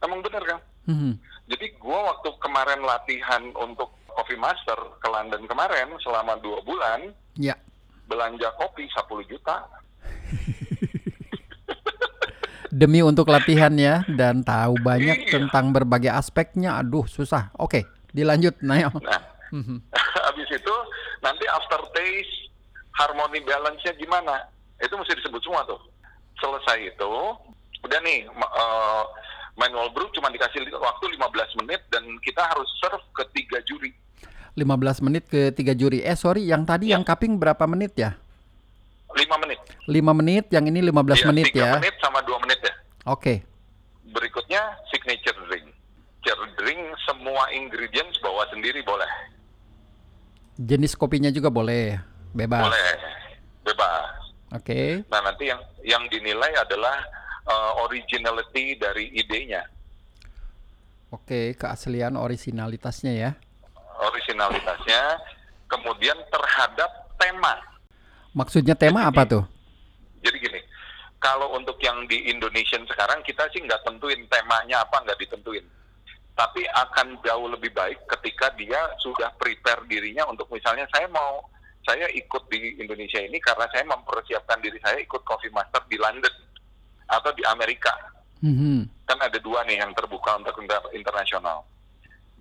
emang 0.00 0.20
benar 0.20 0.42
kan? 0.44 0.58
Hmm. 0.82 1.14
Jadi 1.46 1.66
gua 1.76 2.10
waktu 2.10 2.28
kemarin 2.38 2.80
latihan 2.80 3.42
untuk 3.54 3.92
Coffee 4.08 4.36
Master 4.36 4.76
ke 4.98 5.08
London 5.08 5.44
kemarin 5.46 5.88
selama 5.98 6.36
dua 6.38 6.60
bulan 6.60 7.12
Ya, 7.32 7.56
belanja 8.04 8.52
kopi 8.56 8.84
10 8.84 9.08
juta. 9.24 9.64
Demi 12.72 13.04
untuk 13.04 13.28
latihan 13.28 13.72
ya 13.76 14.00
dan 14.08 14.40
tahu 14.40 14.80
banyak 14.80 15.28
Iya. 15.28 15.30
tentang 15.38 15.70
berbagai 15.70 16.08
aspeknya. 16.08 16.80
Aduh, 16.80 17.04
susah. 17.04 17.52
Oke, 17.56 17.84
dilanjut, 18.10 18.56
Nail. 18.60 18.88
Nah, 18.96 19.20
Mhm. 19.52 19.84
habis 20.22 20.48
itu 20.48 20.74
nanti 21.20 21.44
after 21.46 21.84
taste 21.92 22.48
harmoni 22.96 23.44
balance-nya 23.44 23.92
gimana? 23.94 24.48
Itu 24.80 24.96
mesti 24.96 25.12
disebut 25.14 25.44
semua 25.44 25.60
tuh. 25.62 25.76
Selesai 26.34 26.88
itu, 26.88 27.12
udah 27.82 28.00
nih 28.00 28.24
eh, 28.26 29.04
manual 29.54 29.92
brew 29.92 30.08
cuma 30.10 30.32
dikasih 30.32 30.64
waktu 30.72 31.04
15 31.12 31.52
menit 31.60 31.84
dan 31.86 32.02
kita 32.18 32.40
harus 32.42 32.66
serve 32.80 33.04
ke 33.12 33.24
tiga 33.34 33.60
juri. 33.62 33.92
15 34.52 35.00
menit 35.00 35.28
ke 35.28 35.52
tiga 35.52 35.72
juri. 35.72 36.00
Eh, 36.00 36.16
sorry, 36.16 36.44
yang 36.44 36.64
tadi 36.64 36.88
Ya. 36.88 36.96
yang 36.96 37.04
cupping 37.04 37.36
berapa 37.36 37.64
menit 37.64 37.92
ya? 37.94 38.16
5 39.12 39.42
menit. 39.42 39.58
5 39.84 40.12
menit, 40.14 40.44
yang 40.50 40.64
ini 40.64 40.80
15 40.82 41.20
Iya, 41.20 41.26
menit 41.28 41.46
tiga 41.50 41.60
ya. 41.60 41.72
menit 41.78 41.94
sama 42.00 42.18
2 42.20 42.42
menit 42.42 42.58
ya. 42.60 42.72
Oke. 43.06 43.44
Berikutnya 44.08 44.60
signature 44.88 45.36
drink. 45.46 45.66
Signature 46.22 46.48
drink 46.56 46.80
semua 47.04 47.50
ingredients 47.50 48.16
bawa 48.20 48.46
sendiri 48.48 48.80
boleh. 48.82 49.08
Jenis 50.54 50.94
kopinya 50.94 51.28
juga 51.28 51.48
boleh, 51.48 51.98
bebas. 52.30 52.62
Boleh. 52.62 52.92
Bebas. 53.62 54.12
Oke. 54.52 55.00
Nah, 55.08 55.20
nanti 55.24 55.48
yang 55.48 55.60
yang 55.82 56.04
dinilai 56.06 56.52
adalah 56.54 57.00
uh, 57.48 57.82
originality 57.82 58.76
dari 58.76 59.08
idenya, 59.12 59.64
Oke, 61.10 61.52
keaslian 61.52 62.16
originalitasnya 62.16 63.12
ya. 63.12 63.30
originalitasnya, 64.02 65.20
kemudian 65.68 66.16
terhadap 66.28 66.90
tema. 67.16 67.54
Maksudnya 68.32 68.72
tema 68.72 69.08
apa 69.08 69.28
tuh? 69.28 69.44
Jadi 70.24 70.36
gini, 70.40 70.60
kalau 71.20 71.52
untuk 71.54 71.76
yang 71.84 72.08
di 72.08 72.32
Indonesia 72.32 72.80
sekarang 72.88 73.20
kita 73.22 73.44
sih 73.52 73.60
nggak 73.60 73.84
tentuin 73.84 74.20
temanya 74.28 74.82
apa 74.82 75.04
nggak 75.04 75.20
ditentuin. 75.20 75.64
Tapi 76.32 76.64
akan 76.64 77.20
jauh 77.20 77.48
lebih 77.52 77.76
baik 77.76 78.08
ketika 78.08 78.48
dia 78.56 78.80
sudah 79.04 79.28
prepare 79.36 79.84
dirinya 79.84 80.24
untuk 80.32 80.48
misalnya 80.48 80.88
saya 80.88 81.04
mau 81.12 81.44
saya 81.84 82.08
ikut 82.14 82.48
di 82.48 82.78
Indonesia 82.80 83.20
ini 83.20 83.36
karena 83.42 83.68
saya 83.68 83.84
mempersiapkan 83.84 84.62
diri 84.62 84.78
saya 84.80 85.02
ikut 85.02 85.20
Coffee 85.26 85.52
Master 85.52 85.82
di 85.90 85.98
London 86.00 86.32
atau 87.10 87.30
di 87.36 87.44
Amerika. 87.44 87.92
Mhm. 88.40 89.06
Kan 89.06 89.18
ada 89.20 89.38
dua 89.38 89.62
nih 89.68 89.82
yang 89.84 89.92
terbuka 89.92 90.40
untuk 90.40 90.56
inter- 90.62 90.90
internasional. 90.96 91.66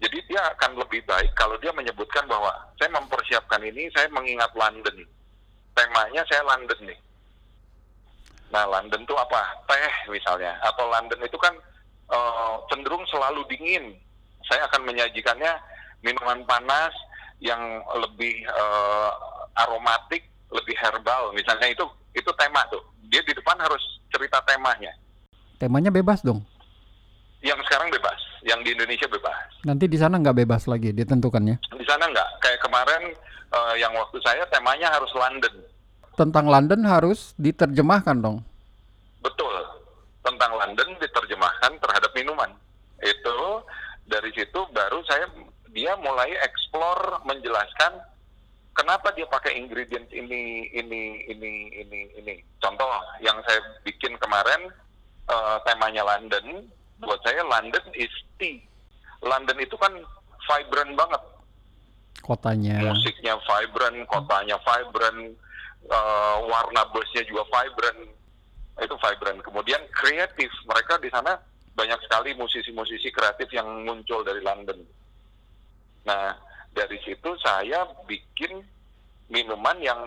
Jadi 0.01 0.17
dia 0.25 0.41
akan 0.57 0.81
lebih 0.81 1.05
baik 1.05 1.37
kalau 1.37 1.53
dia 1.61 1.69
menyebutkan 1.75 2.25
bahwa 2.25 2.49
saya 2.81 2.89
mempersiapkan 2.89 3.61
ini, 3.61 3.85
saya 3.93 4.09
mengingat 4.09 4.49
London. 4.57 5.05
Temanya 5.71 6.21
saya 6.27 6.43
London 6.43 6.79
nih. 6.83 6.99
Nah, 8.51 8.67
London 8.67 9.01
itu 9.07 9.15
apa? 9.15 9.41
Teh 9.65 9.93
misalnya. 10.11 10.59
Atau 10.59 10.85
London 10.91 11.19
itu 11.23 11.37
kan 11.39 11.55
eh, 12.11 12.53
cenderung 12.67 13.03
selalu 13.07 13.47
dingin. 13.47 13.95
Saya 14.43 14.67
akan 14.67 14.83
menyajikannya 14.83 15.55
minuman 16.03 16.43
panas 16.43 16.91
yang 17.39 17.59
lebih 17.95 18.43
eh, 18.43 19.11
aromatik, 19.63 20.27
lebih 20.51 20.75
herbal. 20.75 21.31
Misalnya 21.31 21.71
itu 21.71 21.87
itu 22.11 22.31
tema 22.35 22.61
tuh. 22.67 22.83
Dia 23.07 23.23
di 23.23 23.31
depan 23.31 23.55
harus 23.59 23.81
cerita 24.11 24.43
temanya. 24.43 24.91
Temanya 25.55 25.91
bebas 25.91 26.19
dong. 26.19 26.43
Yang 27.41 27.65
sekarang 27.65 27.89
bebas, 27.89 28.19
yang 28.45 28.61
di 28.61 28.69
Indonesia 28.75 29.09
bebas. 29.09 29.65
Nanti 29.65 29.89
di 29.89 29.97
sana 29.97 30.21
nggak 30.21 30.45
bebas 30.45 30.69
lagi 30.69 30.93
ditentukannya. 30.93 31.57
Di 31.57 31.85
sana 31.89 32.05
nggak. 32.05 32.29
Kayak 32.37 32.59
kemarin 32.61 33.03
eh, 33.51 33.75
yang 33.79 33.93
waktu 33.95 34.17
saya 34.23 34.43
temanya 34.47 34.91
harus 34.91 35.11
London. 35.13 35.55
Tentang 36.15 36.45
London 36.47 36.81
harus 36.87 37.35
diterjemahkan 37.39 38.19
dong. 38.19 38.43
Betul. 39.23 39.55
Tentang 40.21 40.51
London 40.55 40.89
diterjemahkan 40.99 41.71
terhadap 41.79 42.11
minuman. 42.15 42.51
Itu 43.01 43.63
dari 44.07 44.29
situ 44.35 44.59
baru 44.75 44.99
saya 45.07 45.25
dia 45.71 45.95
mulai 46.03 46.35
explore 46.43 47.23
menjelaskan 47.23 47.95
kenapa 48.75 49.15
dia 49.15 49.23
pakai 49.27 49.55
ingredients 49.55 50.11
ini 50.11 50.67
ini 50.75 51.25
ini 51.31 51.51
ini 51.79 51.99
ini. 52.19 52.35
Contoh 52.59 52.91
yang 53.23 53.39
saya 53.47 53.59
bikin 53.87 54.15
kemarin 54.19 54.67
eh, 55.31 55.57
temanya 55.67 56.03
London. 56.05 56.67
Buat 57.01 57.17
saya 57.25 57.41
London 57.41 57.81
is 57.97 58.13
tea. 58.37 58.61
London 59.25 59.57
itu 59.57 59.73
kan 59.77 59.89
vibrant 60.45 60.93
banget. 60.93 61.21
Kotanya. 62.19 62.91
musiknya 62.91 63.39
vibrant, 63.39 63.97
kotanya 64.05 64.59
vibrant, 64.61 65.33
eh, 65.87 66.37
warna 66.45 66.83
busnya 66.91 67.23
juga 67.23 67.47
vibrant, 67.49 68.11
itu 68.77 68.95
vibrant. 68.99 69.39
Kemudian 69.41 69.81
kreatif, 69.95 70.51
mereka 70.67 70.99
di 70.99 71.09
sana 71.09 71.39
banyak 71.73 71.97
sekali 72.03 72.35
musisi-musisi 72.35 73.09
kreatif 73.09 73.47
yang 73.55 73.87
muncul 73.87 74.21
dari 74.21 74.43
London. 74.43 74.83
Nah, 76.05 76.35
dari 76.75 76.97
situ 77.01 77.33
saya 77.41 77.87
bikin 78.05 78.61
minuman 79.31 79.77
yang 79.81 80.01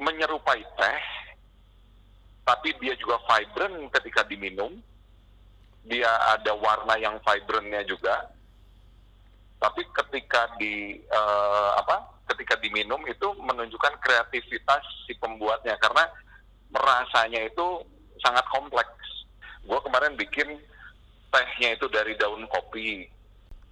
menyerupai 0.00 0.60
teh, 0.76 1.02
tapi 2.44 2.74
dia 2.82 2.96
juga 2.98 3.20
vibrant 3.26 3.88
ketika 3.94 4.26
diminum. 4.26 4.76
Dia 5.80 6.12
ada 6.36 6.52
warna 6.52 7.00
yang 7.00 7.16
vibrantnya 7.24 7.80
juga, 7.88 8.28
tapi 9.60 9.84
ketika 9.92 10.48
di 10.56 10.96
eh, 10.96 11.70
apa 11.76 12.24
ketika 12.32 12.56
diminum 12.64 13.04
itu 13.04 13.28
menunjukkan 13.36 14.00
kreativitas 14.00 14.80
si 15.04 15.12
pembuatnya 15.20 15.76
karena 15.76 16.08
rasanya 16.72 17.44
itu 17.44 17.84
sangat 18.24 18.42
kompleks. 18.48 19.04
Gue 19.68 19.76
kemarin 19.84 20.16
bikin 20.16 20.48
tehnya 21.30 21.76
itu 21.76 21.86
dari 21.92 22.16
daun 22.16 22.48
kopi, 22.48 23.04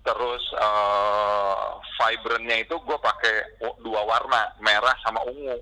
terus 0.04 0.44
eh, 0.60 1.66
vibrantnya 1.96 2.68
itu 2.68 2.76
gue 2.84 2.98
pakai 3.00 3.64
dua 3.80 4.04
warna 4.04 4.52
merah 4.60 4.94
sama 5.00 5.24
ungu 5.24 5.56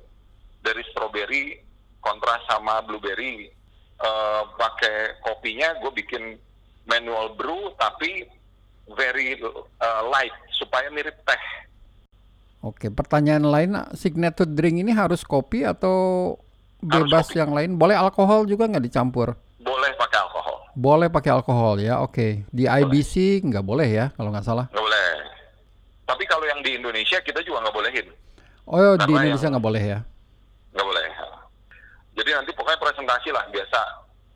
dari 0.67 0.83
strawberry 0.91 1.55
kontras 2.03 2.43
sama 2.51 2.83
blueberry. 2.83 3.47
Eh, 3.97 4.43
pakai 4.59 5.23
kopinya 5.23 5.73
gue 5.81 5.93
bikin 5.95 6.37
manual 6.85 7.33
brew 7.39 7.73
tapi 7.81 8.29
very 8.89 9.35
uh, 9.41 10.03
light 10.07 10.31
supaya 10.53 10.87
mirip 10.89 11.17
teh. 11.23 11.43
Oke, 12.61 12.91
pertanyaan 12.91 13.43
lain, 13.43 13.71
signature 13.93 14.49
drink 14.49 14.81
ini 14.81 14.91
harus 14.91 15.23
kopi 15.23 15.63
atau 15.63 16.35
Harus 16.79 17.07
bebas 17.07 17.27
kopi. 17.29 17.39
yang 17.39 17.51
lain? 17.53 17.71
Boleh 17.75 17.95
alkohol 17.95 18.45
juga 18.45 18.67
nggak 18.67 18.85
dicampur? 18.85 19.35
Boleh 19.59 19.91
pakai 19.95 20.19
alkohol, 20.21 20.57
Boleh 20.73 21.09
pakai 21.09 21.31
alkohol 21.33 21.75
ya, 21.79 21.99
oke. 21.99 22.47
Di 22.47 22.65
IBC 22.65 23.43
nggak 23.43 23.63
boleh 23.63 23.87
ya, 23.89 24.07
kalau 24.13 24.31
nggak 24.31 24.45
salah. 24.45 24.67
nggak 24.69 24.83
boleh. 24.83 25.11
Tapi 26.05 26.23
kalau 26.25 26.45
yang 26.45 26.61
di 26.61 26.75
Indonesia 26.75 27.19
kita 27.19 27.43
juga 27.43 27.67
nggak 27.67 27.75
bolehin, 27.75 28.07
Oh, 28.67 28.79
di 28.95 28.99
Karena 29.01 29.15
Indonesia 29.25 29.41
yang- 29.41 29.53
nggak 29.55 29.63
boleh 29.65 29.83
ya? 29.85 29.99
nggak 30.73 30.87
boleh. 30.87 31.07
Jadi 32.17 32.31
nanti 32.33 32.51
pokoknya 32.51 32.81
presentasi 32.81 33.29
lah 33.31 33.45
biasa. 33.47 33.81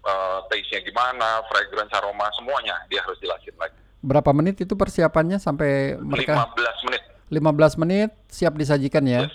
Uh, 0.00 0.40
taste-nya 0.48 0.80
gimana, 0.80 1.44
fragrance, 1.44 1.92
aroma, 1.92 2.24
semuanya 2.32 2.72
dia 2.86 3.00
harus 3.00 3.18
jelasin 3.18 3.52
lagi. 3.56 3.76
Berapa 4.00 4.32
menit 4.32 4.56
itu 4.60 4.72
persiapannya 4.72 5.36
sampai 5.36 6.00
mereka 6.00 6.48
15 6.56 6.86
menit. 6.88 7.02
15 7.28 7.80
menit 7.84 8.10
siap 8.32 8.56
disajikan 8.56 9.04
ya? 9.04 9.28
Yes. 9.28 9.34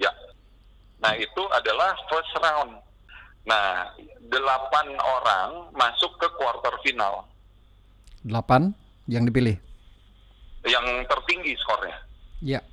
Ya. 0.00 0.12
Nah 1.04 1.12
itu 1.14 1.42
adalah 1.52 1.92
first 2.08 2.32
round. 2.40 2.80
Nah, 3.44 3.92
delapan 4.24 4.88
orang 4.96 5.68
masuk 5.76 6.16
ke 6.16 6.24
quarter 6.40 6.72
final 6.80 7.28
8 8.24 8.72
yang 9.06 9.28
dipilih. 9.28 9.60
yang 10.64 11.04
tertinggi 11.04 11.52
skornya. 11.60 11.92
Ya. 12.40 12.64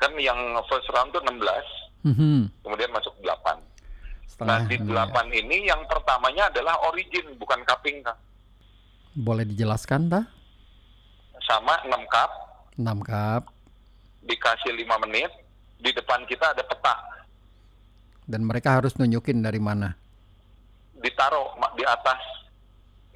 Kan 0.00 0.16
yang 0.16 0.40
first 0.72 0.88
round 0.88 1.12
tuh 1.12 1.20
16, 1.20 1.68
Mhm. 2.00 2.48
kemudian 2.64 2.88
masuk 2.96 3.12
8. 3.20 3.60
Setengah. 4.24 4.64
Nah, 4.64 4.64
di 4.64 4.80
ini 4.80 4.88
ya. 4.88 5.04
8 5.04 5.28
ini 5.28 5.56
yang 5.68 5.84
pertamanya 5.84 6.48
adalah 6.48 6.80
origin, 6.88 7.36
bukan 7.36 7.60
cupping, 7.68 8.00
Kang. 8.00 8.16
Boleh 9.14 9.42
dijelaskan 9.42 10.06
dah? 10.06 10.24
Sama 11.42 11.74
6 11.82 11.90
cup, 12.06 12.30
6 12.78 13.00
cup. 13.02 13.42
dikasih 14.20 14.76
5 14.76 15.02
menit, 15.08 15.30
di 15.80 15.90
depan 15.90 16.22
kita 16.28 16.52
ada 16.52 16.60
peta 16.62 16.94
Dan 18.28 18.44
mereka 18.46 18.78
harus 18.78 18.94
nunjukin 18.94 19.42
dari 19.42 19.58
mana 19.58 19.96
ditaruh 21.00 21.56
di 21.74 21.84
atas 21.88 22.20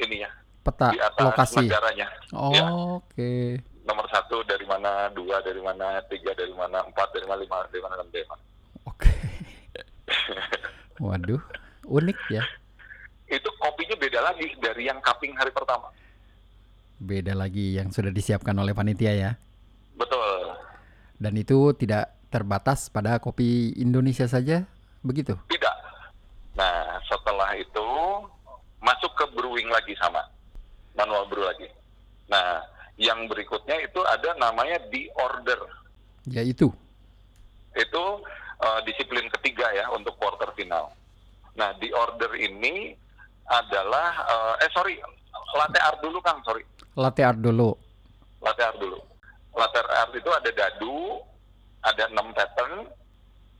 ini 0.00 0.24
ya 0.24 0.30
peta 0.64 0.88
di 0.88 1.00
atas 1.00 1.20
lokasi. 1.20 1.68
negaranya 1.68 2.08
Oh, 2.32 2.50
Ya. 2.50 2.64
Oke. 2.96 3.60
nomor 3.84 4.08
satu 4.08 4.40
dari 4.48 4.64
mana 4.64 5.12
dua 5.12 5.44
dari 5.44 5.60
mana 5.60 6.00
tiga 6.08 6.32
dari 6.32 6.50
mana 6.56 6.80
empat 6.80 7.12
dari 7.12 7.28
mana 7.28 7.44
lima 7.44 7.60
dari 7.68 7.82
mana 7.84 7.94
enam 8.00 8.08
dari 8.08 8.24
mana 8.24 8.42
Oke. 8.88 9.12
Waduh, 11.04 11.40
unik 11.88 12.18
ya. 12.32 12.44
Itu 13.34 13.50
kopinya 13.58 13.96
beda 13.98 14.20
lagi 14.22 14.46
dari 14.58 14.86
yang 14.86 14.98
cupping 15.02 15.34
hari 15.34 15.50
pertama 15.50 15.90
Beda 16.94 17.34
lagi 17.34 17.74
yang 17.74 17.90
sudah 17.90 18.08
disiapkan 18.08 18.54
oleh 18.54 18.70
panitia 18.72 19.12
ya. 19.12 19.30
betul 19.98 20.54
Dan 21.18 21.34
itu 21.36 21.74
tidak 21.74 22.14
terbatas 22.30 22.86
pada 22.88 23.18
kopi 23.18 23.74
Indonesia 23.76 24.26
saja, 24.26 24.62
begitu? 25.02 25.34
tidak 25.50 25.74
nah 26.54 27.02
setelah 27.04 27.50
itu 27.58 27.88
masuk 28.78 29.10
ke 29.18 29.26
brewing 29.34 29.66
lagi 29.66 29.90
sama 29.98 30.22
manual 30.94 31.26
brew 31.26 31.42
lagi 31.42 31.66
nah 32.30 32.62
yang 32.94 33.26
berikutnya 33.26 33.74
itu 33.82 33.98
ada 34.06 34.38
namanya 34.38 34.78
di 34.86 35.10
order 35.18 35.58
Yaitu. 36.24 36.70
itu 37.74 38.02
eh, 38.62 38.80
disiplin 38.86 39.26
ketiga 39.34 39.66
ya 39.74 39.90
untuk 39.90 40.14
quarter 40.16 40.48
final. 40.54 40.94
Nah 41.58 41.74
di 41.76 41.90
order 41.92 42.32
ini 42.38 42.94
adalah 43.46 44.08
eh, 44.24 44.64
eh 44.64 44.70
sorry 44.70 44.94
latte 45.54 45.78
art 45.78 45.98
dulu 46.00 46.18
kang 46.20 46.40
sorry 46.42 46.64
Latte 46.94 47.20
art 47.20 47.38
dulu. 47.38 47.74
latte 48.38 48.62
art 48.62 48.78
dulu. 48.78 48.98
Latte 49.52 49.78
art 49.82 50.10
itu 50.10 50.30
ada 50.30 50.46
dadu, 50.48 51.18
ada 51.80 52.06
enam 52.06 52.30
pattern 52.30 52.86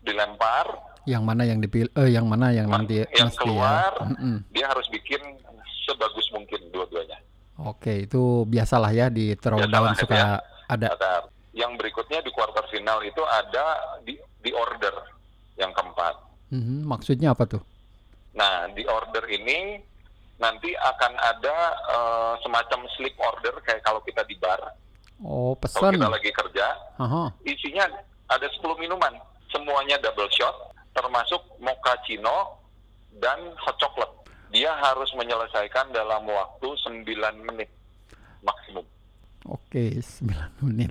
dilempar, 0.01 0.67
Yang 1.05 1.23
mana 1.23 1.43
yang 1.43 1.59
dipilih? 1.59 1.91
Eh, 1.95 2.11
yang 2.11 2.25
mana 2.25 2.49
yang 2.49 2.65
nanti 2.67 3.05
yang 3.11 3.29
mesti 3.29 3.37
keluar. 3.37 3.91
ya? 3.93 4.07
Mm-mm. 4.07 4.37
dia 4.51 4.67
harus 4.67 4.87
bikin 4.89 5.21
sebagus 5.85 6.31
mungkin 6.31 6.61
dua-duanya. 6.71 7.19
Oke, 7.61 8.05
itu 8.05 8.23
biasalah 8.45 8.91
ya 8.91 9.07
di 9.09 9.35
throwdown 9.35 9.69
Biasalah, 9.69 9.95
suka 9.95 10.15
ya. 10.15 10.29
ada. 10.67 10.89
Yang 11.53 11.73
berikutnya 11.77 12.19
di 12.21 12.31
quarter 12.31 12.65
final 12.67 12.99
itu 13.01 13.21
ada 13.21 13.65
di, 14.01 14.15
di 14.41 14.51
order 14.51 14.95
yang 15.55 15.71
keempat. 15.71 16.15
Mhm, 16.51 16.83
Maksudnya 16.85 17.31
apa 17.31 17.45
tuh? 17.47 17.63
Nah, 18.35 18.67
di 18.71 18.83
order 18.85 19.25
ini 19.27 19.79
nanti 20.37 20.75
akan 20.75 21.13
ada 21.15 21.57
eh, 21.89 22.35
semacam 22.43 22.81
slip 22.93 23.15
order 23.17 23.55
kayak 23.63 23.83
kalau 23.83 24.03
kita 24.03 24.27
di 24.27 24.35
bar, 24.37 24.59
Oh, 25.23 25.55
kalau 25.55 25.89
pesan. 25.89 25.95
kita 25.95 26.11
lagi 26.11 26.31
kerja, 26.35 26.67
Aha. 26.99 27.31
isinya 27.47 27.87
ada 28.27 28.47
10 28.51 28.75
minuman, 28.77 29.15
semuanya 29.47 29.95
double 30.03 30.27
shot, 30.29 30.53
termasuk 30.91 31.39
mochaccino 31.63 32.59
dan 33.23 33.39
hot 33.63 33.79
chocolate. 33.79 34.11
Dia 34.51 34.75
harus 34.75 35.15
menyelesaikan 35.15 35.95
dalam 35.95 36.27
waktu 36.27 36.67
9 36.67 37.07
menit 37.41 37.71
maksimum. 38.43 38.83
Oke, 39.47 40.03
9 40.03 40.35
menit. 40.67 40.91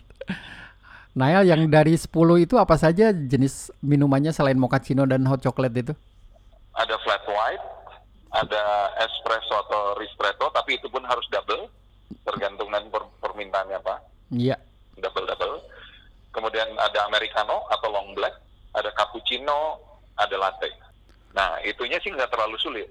Nail 1.14 1.46
yang 1.46 1.68
dari 1.68 1.94
10 1.94 2.08
itu 2.40 2.56
apa 2.56 2.74
saja 2.74 3.12
jenis 3.12 3.70
minumannya 3.84 4.32
selain 4.32 4.58
mochaccino 4.58 5.04
dan 5.04 5.22
hot 5.28 5.44
chocolate 5.44 5.76
itu? 5.76 5.94
Ada 6.74 6.96
flat 7.06 7.24
white, 7.30 7.66
ada 8.34 8.64
espresso 9.06 9.54
atau 9.70 9.94
ristretto, 10.02 10.50
tapi 10.50 10.82
itu 10.82 10.90
pun 10.90 11.06
harus 11.06 11.26
double, 11.30 11.70
tergantung 12.26 12.74
nanti 12.74 12.90
per- 12.90 13.14
permintaannya 13.22 13.78
apa. 13.78 13.96
Iya. 14.34 14.58
double 14.98 15.26
double. 15.30 15.62
Kemudian 16.34 16.66
ada 16.82 17.06
americano 17.06 17.66
atau 17.70 17.94
long 17.94 18.18
black, 18.18 18.34
ada 18.74 18.90
cappuccino, 18.98 19.78
ada 20.18 20.34
latte. 20.38 20.70
Nah, 21.34 21.62
itunya 21.66 22.02
sih 22.02 22.10
nggak 22.14 22.30
terlalu 22.30 22.58
sulit. 22.58 22.90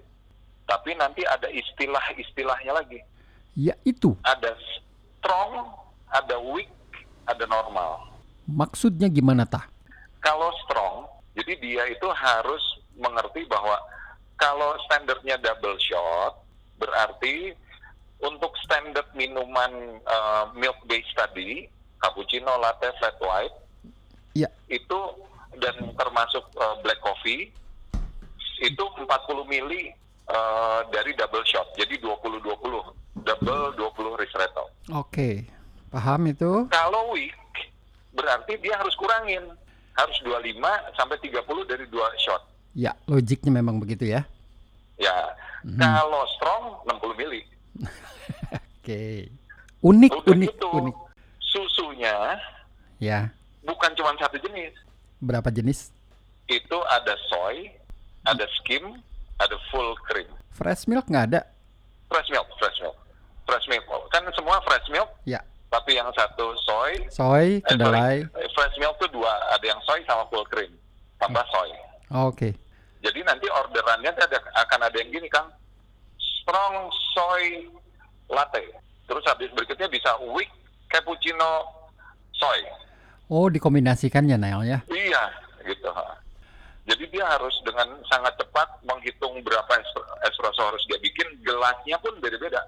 Tapi 0.66 0.94
nanti 0.94 1.26
ada 1.26 1.50
istilah-istilahnya 1.50 2.72
lagi. 2.74 3.02
Ya 3.58 3.74
itu. 3.82 4.14
Ada 4.22 4.54
strong, 5.18 5.74
ada 6.10 6.38
weak, 6.38 6.70
ada 7.26 7.46
normal. 7.50 8.14
Maksudnya 8.46 9.10
gimana 9.10 9.46
tah? 9.46 9.66
Kalau 10.22 10.50
strong, 10.66 11.06
jadi 11.34 11.58
dia 11.58 11.82
itu 11.90 12.06
harus 12.10 12.62
mengerti 12.96 13.46
bahwa 13.46 13.78
kalau 14.36 14.74
standarnya 14.88 15.38
double 15.38 15.78
shot, 15.78 16.42
berarti 16.76 17.54
untuk 18.18 18.54
standar 18.62 19.06
minuman 19.14 19.98
eh, 19.98 20.44
milk 20.54 20.78
based 20.86 21.14
tadi, 21.14 21.66
cappuccino, 21.98 22.58
latte, 22.58 22.90
flat 22.98 23.18
white, 23.18 23.56
Ya. 24.32 24.48
itu 24.66 25.00
dan 25.60 25.76
termasuk 25.94 26.44
eh, 26.56 26.74
black 26.80 27.00
coffee, 27.04 27.52
itu 28.58 28.84
40 28.96 29.06
mili 29.44 29.92
eh, 30.26 30.80
dari 30.90 31.12
double 31.14 31.44
shot, 31.44 31.68
jadi 31.76 31.98
20-20, 32.00 32.42
double 33.22 33.62
20 33.76 34.22
ristretto. 34.22 34.66
Oke. 34.90 35.46
Paham 35.92 36.24
itu? 36.24 36.66
Kalau 36.72 37.12
weak, 37.12 37.36
berarti 38.16 38.56
dia 38.58 38.80
harus 38.80 38.96
kurangin. 38.96 39.44
Harus 39.92 40.16
25 40.24 40.56
sampai 40.96 41.20
30 41.20 41.68
dari 41.68 41.84
dua 41.92 42.08
shot. 42.16 42.40
Ya, 42.72 42.96
logiknya 43.04 43.52
memang 43.52 43.76
begitu 43.76 44.08
ya. 44.08 44.24
Ya. 44.96 45.36
Mhm. 45.62 45.78
Kalau 45.78 46.22
strong 46.32 46.62
60 46.86 47.14
mili. 47.14 47.40
Oke. 48.80 49.28
Unik, 49.82 50.12
Udah 50.14 50.32
unik, 50.32 50.48
gitu. 50.48 50.68
unik. 50.72 50.96
Susunya 51.42 52.38
Ya. 52.96 53.28
bukan 53.60 53.90
cuma 53.92 54.14
satu 54.16 54.38
jenis. 54.38 54.72
Berapa 55.18 55.50
jenis? 55.50 55.90
Itu 56.46 56.78
ada 56.88 57.14
soy, 57.28 57.70
ada 58.22 58.46
skim, 58.58 58.98
ada 59.36 59.56
full 59.68 59.92
cream. 60.04 60.30
Fresh 60.50 60.86
milk 60.86 61.06
nggak 61.06 61.26
ada? 61.28 61.40
Fresh 62.08 62.30
milk, 62.30 62.46
fresh 62.56 62.78
milk. 62.80 62.96
Fresh 63.42 63.66
milk. 63.66 63.84
Kan 64.08 64.22
semua 64.32 64.62
fresh 64.62 64.86
milk, 64.88 65.10
Ya. 65.24 65.42
tapi 65.68 65.98
yang 65.98 66.08
satu 66.14 66.54
soy, 66.62 66.92
Soy, 67.10 67.58
eh, 67.58 67.66
kedelai. 67.66 68.22
sorry, 68.24 68.48
fresh 68.54 68.76
milk 68.78 68.94
tuh 68.96 69.10
dua, 69.10 69.32
ada 69.50 69.64
yang 69.66 69.80
soy 69.82 69.98
sama 70.06 70.22
full 70.30 70.46
cream. 70.46 70.70
Tambah 71.18 71.42
soy. 71.50 71.70
Oke. 72.12 72.54
Nanti 72.54 72.61
orderannya 73.72 74.12
akan 74.54 74.80
ada 74.84 74.96
yang 75.00 75.08
gini 75.08 75.32
Kang. 75.32 75.48
Strong 76.20 76.74
soy 77.16 77.72
latte. 78.28 78.60
Terus 79.08 79.24
habis 79.24 79.48
berikutnya 79.50 79.88
bisa 79.88 80.12
weak 80.36 80.52
cappuccino 80.92 81.64
soy. 82.36 82.60
Oh, 83.32 83.48
dikombinasikannya 83.48 84.36
Nail 84.36 84.60
ya. 84.68 84.78
Iya, 84.86 85.22
gitu. 85.64 85.88
Jadi 86.84 87.04
dia 87.08 87.24
harus 87.24 87.54
dengan 87.64 87.88
sangat 88.04 88.36
cepat 88.36 88.68
menghitung 88.84 89.40
berapa 89.40 89.72
es- 89.80 90.04
espresso 90.28 90.60
harus 90.60 90.84
dia 90.84 91.00
bikin. 91.00 91.40
Gelasnya 91.40 91.96
pun 91.96 92.12
beda-beda. 92.20 92.60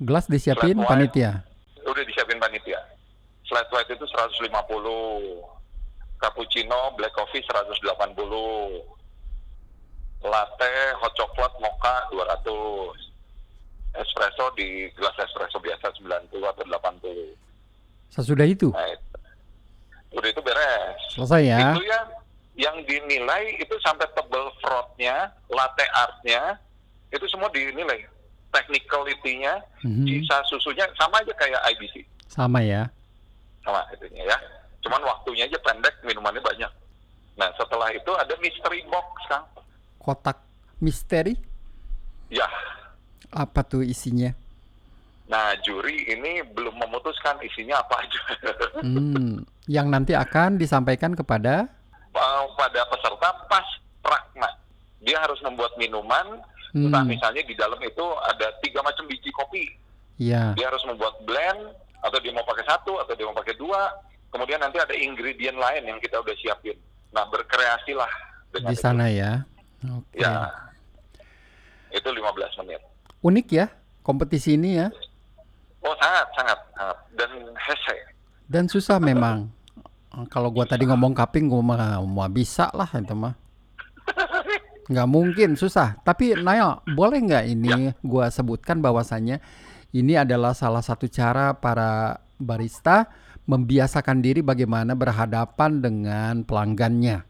Gelas 0.00 0.24
disiapin 0.24 0.78
Flat 0.78 0.88
white. 0.88 0.88
panitia. 0.88 1.30
Udah 1.84 2.04
disiapin 2.06 2.38
panitia. 2.40 2.80
Flat 3.44 3.68
white 3.68 3.92
itu 3.92 4.06
150. 4.06 5.44
Cappuccino, 6.18 6.94
black 6.96 7.12
coffee 7.12 7.42
180. 7.44 8.97
Latte, 10.18 10.72
hot 10.98 11.14
chocolate, 11.14 11.56
mocha 11.62 11.94
200. 12.10 13.08
Espresso 13.94 14.50
di 14.54 14.90
gelas 14.94 15.14
espresso 15.16 15.58
biasa 15.58 15.90
90 15.98 16.42
atau 16.44 16.64
80. 16.66 17.34
Sesudah 18.10 18.46
itu. 18.46 18.70
Nah, 18.74 18.88
itu. 18.88 19.06
udah 20.08 20.28
itu 20.32 20.40
beres. 20.40 20.96
Selesai 21.12 21.42
ya. 21.44 21.58
Itu 21.76 21.84
ya 21.84 22.00
yang 22.58 22.80
dinilai 22.88 23.54
itu 23.54 23.76
sampai 23.84 24.08
tebel 24.16 24.48
frothnya, 24.58 25.30
latte 25.46 25.84
artnya, 25.94 26.56
itu 27.12 27.22
semua 27.28 27.46
dinilai. 27.52 28.02
Technicality-nya, 28.48 29.60
Mhm. 29.84 30.08
sisa 30.08 30.40
susunya 30.48 30.88
sama 30.96 31.20
aja 31.20 31.30
kayak 31.36 31.60
IBC. 31.76 32.02
Sama 32.26 32.60
ya. 32.64 32.88
sama 33.60 33.84
itunya 33.92 34.24
ya. 34.24 34.38
Cuman 34.80 35.04
waktunya 35.04 35.44
aja 35.44 35.60
pendek, 35.60 35.92
minumannya 36.00 36.40
banyak. 36.40 36.72
Nah 37.36 37.52
setelah 37.52 37.92
itu 37.92 38.08
ada 38.16 38.32
mystery 38.40 38.80
box 38.88 39.06
kan? 39.28 39.44
Kotak 40.08 40.40
misteri 40.80 41.36
Ya. 42.32 42.48
apa 43.28 43.60
tuh 43.60 43.84
isinya? 43.84 44.32
Nah 45.28 45.52
juri 45.60 46.08
ini 46.08 46.40
belum 46.48 46.80
memutuskan 46.80 47.36
isinya 47.44 47.76
apa 47.76 48.00
aja. 48.00 48.20
Hmm, 48.80 49.44
yang 49.68 49.92
nanti 49.92 50.16
akan 50.16 50.56
disampaikan 50.56 51.12
kepada 51.12 51.68
Pada 52.56 52.80
peserta 52.88 53.28
pas 53.46 53.68
prakna, 54.00 54.48
dia 54.98 55.20
harus 55.20 55.36
membuat 55.40 55.76
minuman. 55.76 56.40
Entah 56.72 57.04
Hmm. 57.04 57.10
misalnya 57.10 57.44
di 57.44 57.52
dalam 57.52 57.78
itu 57.78 58.02
ada 58.24 58.48
tiga 58.58 58.80
macam 58.80 59.04
biji 59.04 59.28
kopi. 59.30 59.68
ya. 60.16 60.56
Dia 60.56 60.66
harus 60.66 60.82
membuat 60.82 61.14
blend, 61.22 61.70
atau 62.00 62.18
dia 62.18 62.32
mau 62.32 62.42
pakai 62.42 62.64
satu, 62.66 62.98
atau 62.98 63.12
dia 63.12 63.22
mau 63.22 63.36
pakai 63.36 63.54
dua. 63.54 63.92
Kemudian 64.28 64.58
nanti 64.58 64.76
ada 64.76 64.90
ingredient 64.92 65.54
lain 65.54 65.84
yang 65.84 65.98
kita 65.98 66.18
udah 66.18 66.34
siapin. 66.34 66.74
Nah 67.10 67.22
berkreasilah 67.24 68.10
di 68.50 68.66
itu. 68.66 68.80
sana 68.80 69.06
ya. 69.06 69.44
Oke. 69.86 70.18
Ya. 70.18 70.50
Itu 71.94 72.10
15 72.10 72.58
menit. 72.64 72.82
Unik 73.22 73.46
ya 73.54 73.66
kompetisi 74.02 74.58
ini 74.58 74.80
ya. 74.80 74.88
Oh 75.84 75.94
sangat 76.00 76.26
sangat 76.34 76.58
sangat 76.74 76.98
dan 77.14 77.30
hese. 77.54 77.96
Dan 78.48 78.64
susah 78.66 78.98
memang. 78.98 79.52
Kalau 80.32 80.50
gua 80.50 80.66
tadi 80.66 80.88
ngomong 80.88 81.14
cupping 81.14 81.46
gua 81.46 81.62
mah 81.62 82.00
mau 82.02 82.26
bisa 82.32 82.72
lah 82.74 82.88
itu 82.90 83.14
mah. 83.14 83.36
Nggak 84.90 85.08
mungkin, 85.08 85.50
susah. 85.52 86.00
Tapi 86.00 86.32
Nail, 86.40 86.80
boleh 86.96 87.20
nggak 87.20 87.44
ini 87.44 87.92
gua 88.00 88.32
sebutkan 88.32 88.80
bahwasannya 88.80 89.36
ini 89.92 90.16
adalah 90.16 90.56
salah 90.56 90.80
satu 90.80 91.04
cara 91.12 91.52
para 91.52 92.24
barista 92.40 93.12
membiasakan 93.44 94.24
diri 94.24 94.40
bagaimana 94.40 94.96
berhadapan 94.96 95.84
dengan 95.84 96.40
pelanggannya 96.48 97.27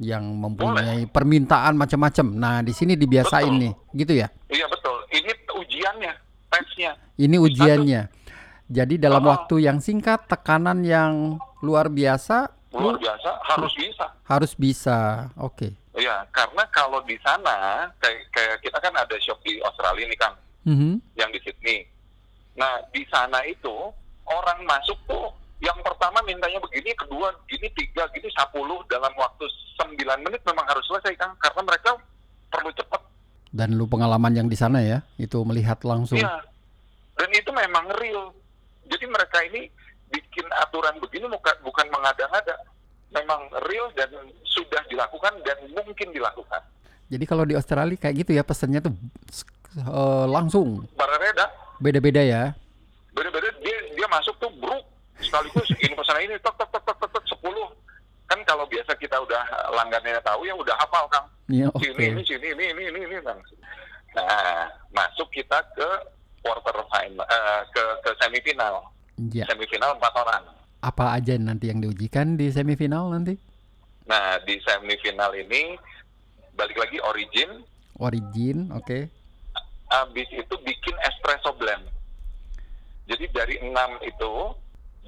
yang 0.00 0.24
mempunyai 0.24 1.04
permintaan 1.04 1.76
macam-macam. 1.76 2.26
Nah, 2.32 2.56
di 2.64 2.72
sini 2.72 2.96
dibiasain 2.96 3.52
Betul. 3.52 3.60
nih, 3.60 3.72
gitu 3.94 4.12
ya. 4.16 4.28
Iya 4.48 4.64
betul. 4.66 4.96
Ini 5.12 5.30
ujiannya, 5.52 6.12
tesnya. 6.48 6.92
Ini 7.20 7.36
ujiannya. 7.36 8.02
Jadi 8.66 8.94
dalam 8.96 9.20
Oh. 9.20 9.30
waktu 9.30 9.60
yang 9.60 9.76
singkat, 9.78 10.24
tekanan 10.24 10.80
yang 10.82 11.36
luar 11.60 11.92
biasa, 11.92 12.48
Luar 12.72 12.96
lu 12.96 12.98
biasa, 12.98 13.30
harus 13.44 13.72
bisa. 13.76 14.06
harus 14.24 14.52
bisa. 14.56 14.98
Oke. 15.36 15.76
Iya, 15.92 16.24
karena 16.32 16.64
kalau 16.70 17.02
di 17.04 17.18
sana 17.20 17.84
kayak, 18.00 18.30
kayak 18.32 18.56
kita 18.62 18.78
kan 18.80 18.94
ada 18.94 19.16
shop 19.20 19.36
di 19.44 19.60
Australia 19.60 20.06
nih 20.06 20.16
Kang, 20.16 20.36
Mhm. 20.64 20.92
yang 21.18 21.28
di 21.28 21.38
Sydney. 21.44 21.84
Nah, 22.56 22.80
di 22.88 23.04
sana 23.10 23.42
itu 23.44 23.74
orang 24.24 24.64
masuk 24.64 24.96
tuh 25.04 25.28
yang 25.60 25.78
pertama 25.84 26.24
mintanya 26.24 26.56
begini, 26.60 26.96
kedua 26.96 27.28
gini, 27.44 27.68
tiga 27.76 28.08
gini, 28.16 28.28
sepuluh 28.32 28.80
dalam 28.88 29.12
waktu 29.12 29.44
9 29.76 29.96
menit 30.24 30.40
memang 30.44 30.64
harus 30.64 30.84
selesai 30.88 31.12
Kang, 31.20 31.36
karena 31.36 31.60
mereka 31.64 31.90
perlu 32.48 32.72
cepat. 32.72 33.00
Dan 33.52 33.76
lu 33.76 33.84
pengalaman 33.84 34.32
yang 34.32 34.48
di 34.48 34.56
sana 34.56 34.80
ya, 34.80 35.04
itu 35.20 35.36
melihat 35.44 35.76
langsung. 35.84 36.16
Iya. 36.16 36.40
Dan 37.20 37.28
itu 37.36 37.50
memang 37.52 37.92
real. 38.00 38.32
Jadi 38.88 39.04
mereka 39.04 39.44
ini 39.44 39.68
bikin 40.08 40.48
aturan 40.64 40.96
begini 40.96 41.28
bukan 41.28 41.56
bukan 41.60 41.86
mengada-ngada. 41.92 42.56
Memang 43.12 43.52
real 43.68 43.92
dan 43.92 44.08
sudah 44.46 44.80
dilakukan 44.88 45.34
dan 45.44 45.58
mungkin 45.76 46.08
dilakukan. 46.14 46.62
Jadi 47.10 47.24
kalau 47.26 47.42
di 47.42 47.58
Australia 47.58 47.98
kayak 47.98 48.22
gitu 48.22 48.30
ya 48.38 48.46
pesannya 48.46 48.80
tuh 48.80 48.94
eh, 49.76 50.26
langsung 50.30 50.86
Barareda 50.94 51.50
beda-beda 51.82 52.22
ya. 52.22 52.54
beda-beda 53.10 53.50
dia 53.58 53.78
dia 53.98 54.06
masuk 54.06 54.38
tuh 54.38 54.52
bruk 54.62 54.84
sekaligus 55.30 55.68
ini 55.72 55.94
pesan 55.94 56.18
ini 56.20 56.34
tek 56.36 56.54
tek 56.58 56.68
tek 56.68 56.82
tek 56.82 56.96
tek, 56.98 57.10
tek 57.14 57.24
10 57.38 57.46
kan 58.26 58.38
kalau 58.44 58.66
biasa 58.66 58.92
kita 58.94 59.14
udah 59.16 59.42
langganannya 59.72 60.18
tahu 60.20 60.42
ya 60.42 60.54
udah 60.54 60.74
hafal 60.76 61.06
kang 61.06 61.26
Iya, 61.46 61.66
oke. 61.66 61.82
sini 61.82 62.04
ini 62.08 62.22
sini 62.22 62.46
ini 62.48 62.64
ini 62.68 62.82
ini 62.88 63.00
ini 63.04 63.16
Kang. 63.20 63.38
nah 64.12 64.66
masuk 64.90 65.26
kita 65.30 65.58
ke 65.72 65.88
quarter 66.40 66.78
final 66.88 67.22
eh, 67.24 67.60
ke 67.70 67.82
ke 68.02 68.10
semifinal 68.18 68.90
Ya. 69.28 69.44
semifinal 69.44 69.92
empat 69.94 70.16
orang 70.16 70.44
Apa 70.80 71.12
aja 71.12 71.36
nanti 71.36 71.68
yang 71.68 71.78
diujikan 71.78 72.34
di 72.34 72.48
semifinal 72.48 73.06
nanti? 73.06 73.36
nah 74.02 74.40
di 74.40 74.56
semifinal 74.58 75.30
ini 75.32 75.76
balik 76.52 76.74
lagi 76.76 76.98
origin 77.00 77.62
Origin, 77.96 78.72
oke. 78.72 79.12
habis 79.86 80.24
itu 80.32 80.54
bikin 80.58 80.96
espresso 81.04 81.52
blend. 81.52 81.84
Jadi 83.04 83.28
dari 83.28 83.60
enam 83.60 84.00
itu 84.00 84.56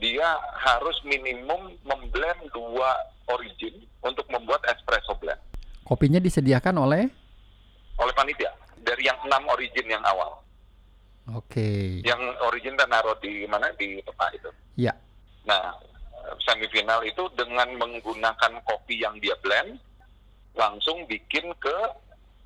dia 0.01 0.29
harus 0.57 0.97
minimum 1.05 1.77
memblend 1.85 2.41
dua 2.53 2.97
origin 3.29 3.85
untuk 4.03 4.27
membuat 4.33 4.65
espresso 4.71 5.15
blend 5.21 5.39
Kopinya 5.83 6.23
disediakan 6.23 6.79
oleh 6.79 7.05
oleh 7.99 8.15
panitia 8.17 8.49
dari 8.81 9.07
yang 9.07 9.19
enam 9.29 9.47
origin 9.51 9.87
yang 9.87 10.03
awal. 10.03 10.43
Oke. 11.37 12.03
Yang 12.03 12.23
origin 12.43 12.75
kan 12.75 12.91
naruh 12.91 13.15
di 13.23 13.47
mana 13.47 13.71
di 13.79 14.01
peta 14.03 14.27
itu. 14.35 14.51
Ya. 14.79 14.95
Nah 15.47 15.75
semifinal 16.43 17.03
itu 17.05 17.27
dengan 17.35 17.69
menggunakan 17.79 18.53
kopi 18.63 19.03
yang 19.03 19.19
dia 19.19 19.35
blend 19.43 19.79
langsung 20.55 21.03
bikin 21.07 21.51
ke 21.59 21.77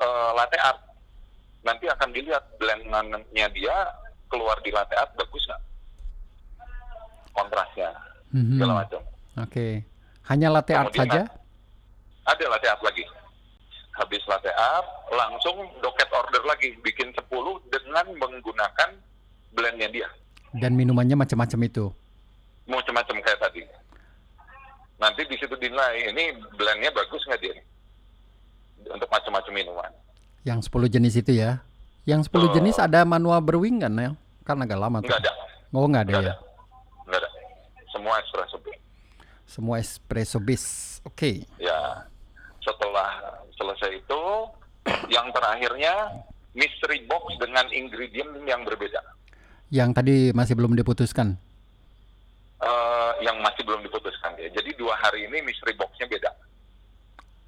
eh, 0.01 0.31
latte 0.35 0.59
art. 0.61 0.81
Nanti 1.65 1.87
akan 1.87 2.11
dilihat 2.11 2.57
blendannya 2.59 3.47
dia 3.53 3.77
keluar 4.33 4.59
di 4.65 4.73
latte 4.73 4.97
art 4.97 5.13
bagus 5.15 5.45
nggak 5.47 5.63
kontrasnya 7.37 7.91
Mhm. 8.33 8.57
segala 8.57 8.73
macam. 8.81 9.01
Oke. 9.39 9.85
Hanya 10.25 10.49
latte 10.51 10.73
art 10.73 10.91
Kemudian 10.91 11.07
saja? 11.07 11.23
Ada 12.27 12.45
latte 12.49 12.67
art 12.67 12.83
lagi. 12.83 13.05
Habis 13.93 14.23
latte 14.27 14.51
art 14.51 14.89
langsung 15.09 15.55
doket 15.79 16.09
order 16.11 16.43
lagi 16.43 16.75
bikin 16.81 17.13
10 17.13 17.31
dengan 17.67 18.05
menggunakan 18.13 18.91
blendnya 19.53 19.89
dia. 19.89 20.09
Dan 20.53 20.75
minumannya 20.75 21.15
macam-macam 21.15 21.61
itu. 21.63 21.87
Macam-macam 22.67 23.17
kayak 23.21 23.41
tadi. 23.41 23.63
Nanti 24.97 25.23
di 25.25 25.37
situ 25.37 25.53
dinilai 25.55 26.09
ini 26.09 26.25
blendnya 26.51 26.89
bagus 26.91 27.21
nggak 27.23 27.41
dia 27.41 27.55
untuk 28.89 29.07
macam-macam 29.07 29.53
minuman. 29.53 29.93
Yang 30.43 30.67
10 30.67 30.89
jenis 30.89 31.15
itu 31.17 31.33
ya. 31.35 31.61
Yang 32.05 32.29
10 32.29 32.49
Oh. 32.49 32.55
jenis 32.55 32.79
ada 32.79 33.03
manual 33.03 33.41
brewing 33.41 33.79
kan 33.79 33.93
ya? 33.93 34.11
Kan 34.43 34.57
agak 34.59 34.79
lama 34.79 34.99
tuh. 34.99 35.11
Nggak 35.11 35.21
ada, 35.21 35.33
Oh, 35.71 35.85
nggak 35.85 36.03
ada 36.03 36.11
nggak 36.11 36.23
ya. 36.23 36.29
ada, 36.29 36.35
nggak 37.05 37.19
ada. 37.19 37.31
Semua 37.91 38.15
espresso 38.19 38.57
blend. 38.59 38.81
Semua 39.57 39.81
espresso 39.81 40.37
bis. 40.37 41.01
Oke. 41.09 41.49
Ya, 41.57 42.05
setelah 42.61 43.41
selesai 43.57 44.05
itu, 44.05 44.23
yang 45.09 45.33
terakhirnya 45.33 46.13
mystery 46.53 47.09
box 47.09 47.41
dengan 47.41 47.65
ingredient 47.73 48.37
yang 48.45 48.69
berbeda. 48.69 49.01
Yang 49.73 49.91
tadi 49.97 50.17
masih 50.37 50.61
belum 50.61 50.77
diputuskan. 50.77 51.41
Eh, 52.61 53.13
yang 53.25 53.41
masih 53.41 53.65
belum 53.65 53.81
diputuskan 53.81 54.37
ya. 54.37 54.53
Jadi 54.53 54.77
dua 54.77 54.93
hari 55.01 55.25
ini 55.25 55.41
mystery 55.41 55.73
boxnya 55.73 56.05
beda. 56.05 56.31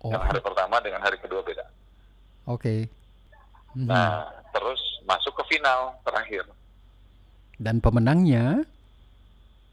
Oh, 0.01 0.09
Yang 0.09 0.33
hari 0.33 0.41
pertama 0.41 0.77
dengan 0.81 1.05
hari 1.05 1.21
kedua 1.21 1.45
beda. 1.45 1.65
oke. 2.49 2.89
Mhm. 3.77 3.85
Nah, 3.85 4.25
terus 4.57 4.81
masuk 5.05 5.37
ke 5.37 5.57
final 5.57 5.93
terakhir. 6.09 6.49
Dan 7.61 7.85
pemenangnya 7.85 8.65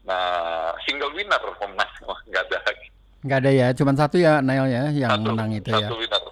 Nah, 0.06 0.22
single 0.82 1.10
winner 1.12 1.42
pemenang 1.56 1.90
nggak 2.30 2.42
ada 2.44 2.58
lagi. 2.62 2.86
nggak 3.18 3.38
ada 3.38 3.50
ya, 3.50 3.66
cuman 3.74 3.94
satu 3.96 4.16
ya 4.16 4.38
Nail 4.38 4.66
ya 4.66 4.86
yang 4.88 5.10
satu, 5.12 5.28
menang 5.28 5.50
itu 5.52 5.66
ya. 5.68 5.82
satu 5.82 5.98
winner. 5.98 6.22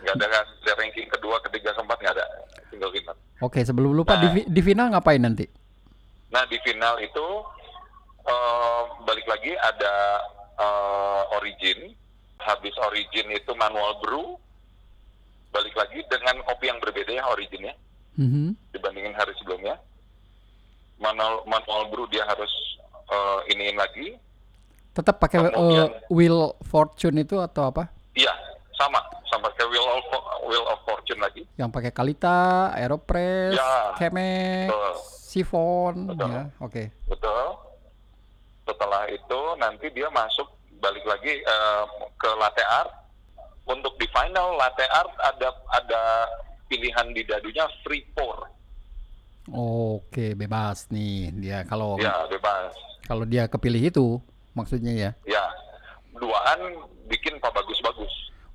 Nggak 0.00 0.14
ada 0.16 0.26
kan? 0.26 0.44
Ada 0.58 0.72
ranking 0.74 1.08
kedua, 1.10 1.36
ketiga, 1.42 1.70
keempat 1.72 1.98
nggak 1.98 2.14
ada 2.16 2.26
single 2.66 2.88
winner. 2.90 3.16
Oke, 3.38 3.60
sebelum 3.60 3.92
lupa 3.92 4.16
di, 4.16 4.26
Nah. 4.26 4.34
fi- 4.34 4.48
di 4.48 4.60
final 4.60 4.86
ngapain 4.88 5.20
nanti? 5.20 5.44
Nah 6.30 6.44
di 6.46 6.56
final 6.58 6.96
itu 6.98 7.26
eh, 8.22 8.82
balik 9.02 9.26
lagi 9.26 9.52
ada 9.52 9.94
eh, 10.54 11.22
origin, 11.34 11.92
habis 12.38 12.72
origin 12.80 13.28
itu 13.28 13.52
manual 13.52 13.98
brew, 13.98 14.38
balik 15.50 15.74
lagi 15.74 16.00
dengan 16.06 16.40
kopi 16.42 16.64
yang 16.66 16.78
berbeda 16.78 17.12
ya 17.12 17.24
originnya 17.26 17.74
Mhm. 18.14 18.56
dibandingin 18.70 19.12
hari 19.12 19.36
sebelumnya. 19.36 19.76
Manual 20.96 21.42
manual 21.44 21.90
brew 21.90 22.06
dia 22.06 22.22
harus 22.22 22.48
eh, 23.12 23.52
iniin 23.52 23.76
lagi, 23.76 24.16
Tetap 24.92 25.16
pakai 25.16 25.52
uh, 25.52 25.88
wheel 26.12 26.52
fortune 26.64 27.16
itu 27.20 27.40
atau 27.40 27.72
apa? 27.72 27.88
iya 28.12 28.28
sama 28.76 29.00
sama 29.24 29.48
kayak 29.56 29.72
wheel 29.72 29.88
of 29.88 30.04
wheel 30.44 30.66
of 30.68 30.76
fortune 30.84 31.16
lagi. 31.16 31.48
Yang 31.56 31.70
pakai 31.72 31.92
Kalita, 31.96 32.68
Aeropress, 32.76 33.56
Ya, 33.56 33.96
betul. 33.96 34.92
Sifon, 35.32 36.12
Betul. 36.12 36.28
ya. 36.28 36.42
Oke. 36.60 36.92
Betul. 37.08 37.46
Setelah 38.68 39.08
itu 39.08 39.40
nanti 39.56 39.88
dia 39.96 40.12
masuk 40.12 40.44
balik 40.76 41.08
lagi 41.08 41.40
eh, 41.40 41.84
ke 42.20 42.30
latte 42.36 42.60
art. 42.60 42.92
Untuk 43.64 43.96
di 43.96 44.04
final 44.12 44.60
latte 44.60 44.84
art 44.92 45.14
ada 45.24 45.48
ada 45.72 46.02
pilihan 46.68 47.16
di 47.16 47.24
dadunya 47.24 47.64
free 47.80 48.04
pour. 48.12 48.44
Oke, 49.48 50.36
bebas 50.36 50.84
nih 50.92 51.32
dia 51.32 51.58
kalau 51.64 51.96
Ya 51.96 52.12
bebas. 52.28 52.76
Kalau 53.06 53.26
dia 53.26 53.46
kepilih 53.50 53.90
itu 53.90 54.06
maksudnya 54.52 54.92
ya. 54.92 55.10
Ya 55.26 55.44
duaan 56.16 56.60
bikin 57.10 57.36
apa 57.42 57.50
bagus-bagus. 57.50 58.12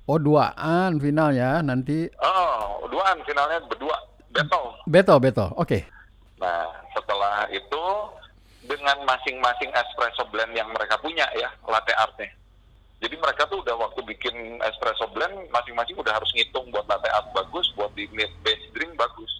Oh, 0.08 0.16
duaan 0.16 0.96
final 0.96 1.36
ya 1.36 1.60
nanti 1.60 2.08
Oh 2.16 2.88
duaan 2.88 3.20
finalnya 3.28 3.60
berdua 3.68 3.96
battle. 4.32 4.80
beto 4.88 5.14
beto. 5.20 5.46
Oke. 5.60 5.84
Nah 6.40 6.64
setelah 6.96 7.44
itu 7.52 7.84
dengan 8.64 8.96
masing-masing 9.04 9.68
espresso 9.72 10.24
blend 10.32 10.56
yang 10.56 10.68
mereka 10.72 10.96
punya 11.00 11.28
ya 11.36 11.52
latte 11.68 11.92
artnya. 11.92 12.32
Jadi 12.98 13.14
mereka 13.14 13.46
tuh 13.46 13.62
udah 13.62 13.78
waktu 13.78 14.00
bikin 14.10 14.58
espresso 14.64 15.06
blend 15.12 15.46
masing-masing 15.54 15.94
udah 15.94 16.16
harus 16.16 16.30
ngitung 16.34 16.66
buat 16.74 16.88
latte 16.88 17.06
art 17.12 17.30
bagus, 17.30 17.70
buat 17.78 17.92
di 17.94 18.10
mid 18.10 18.32
base 18.42 18.64
drink 18.74 18.96
bagus. 18.98 19.30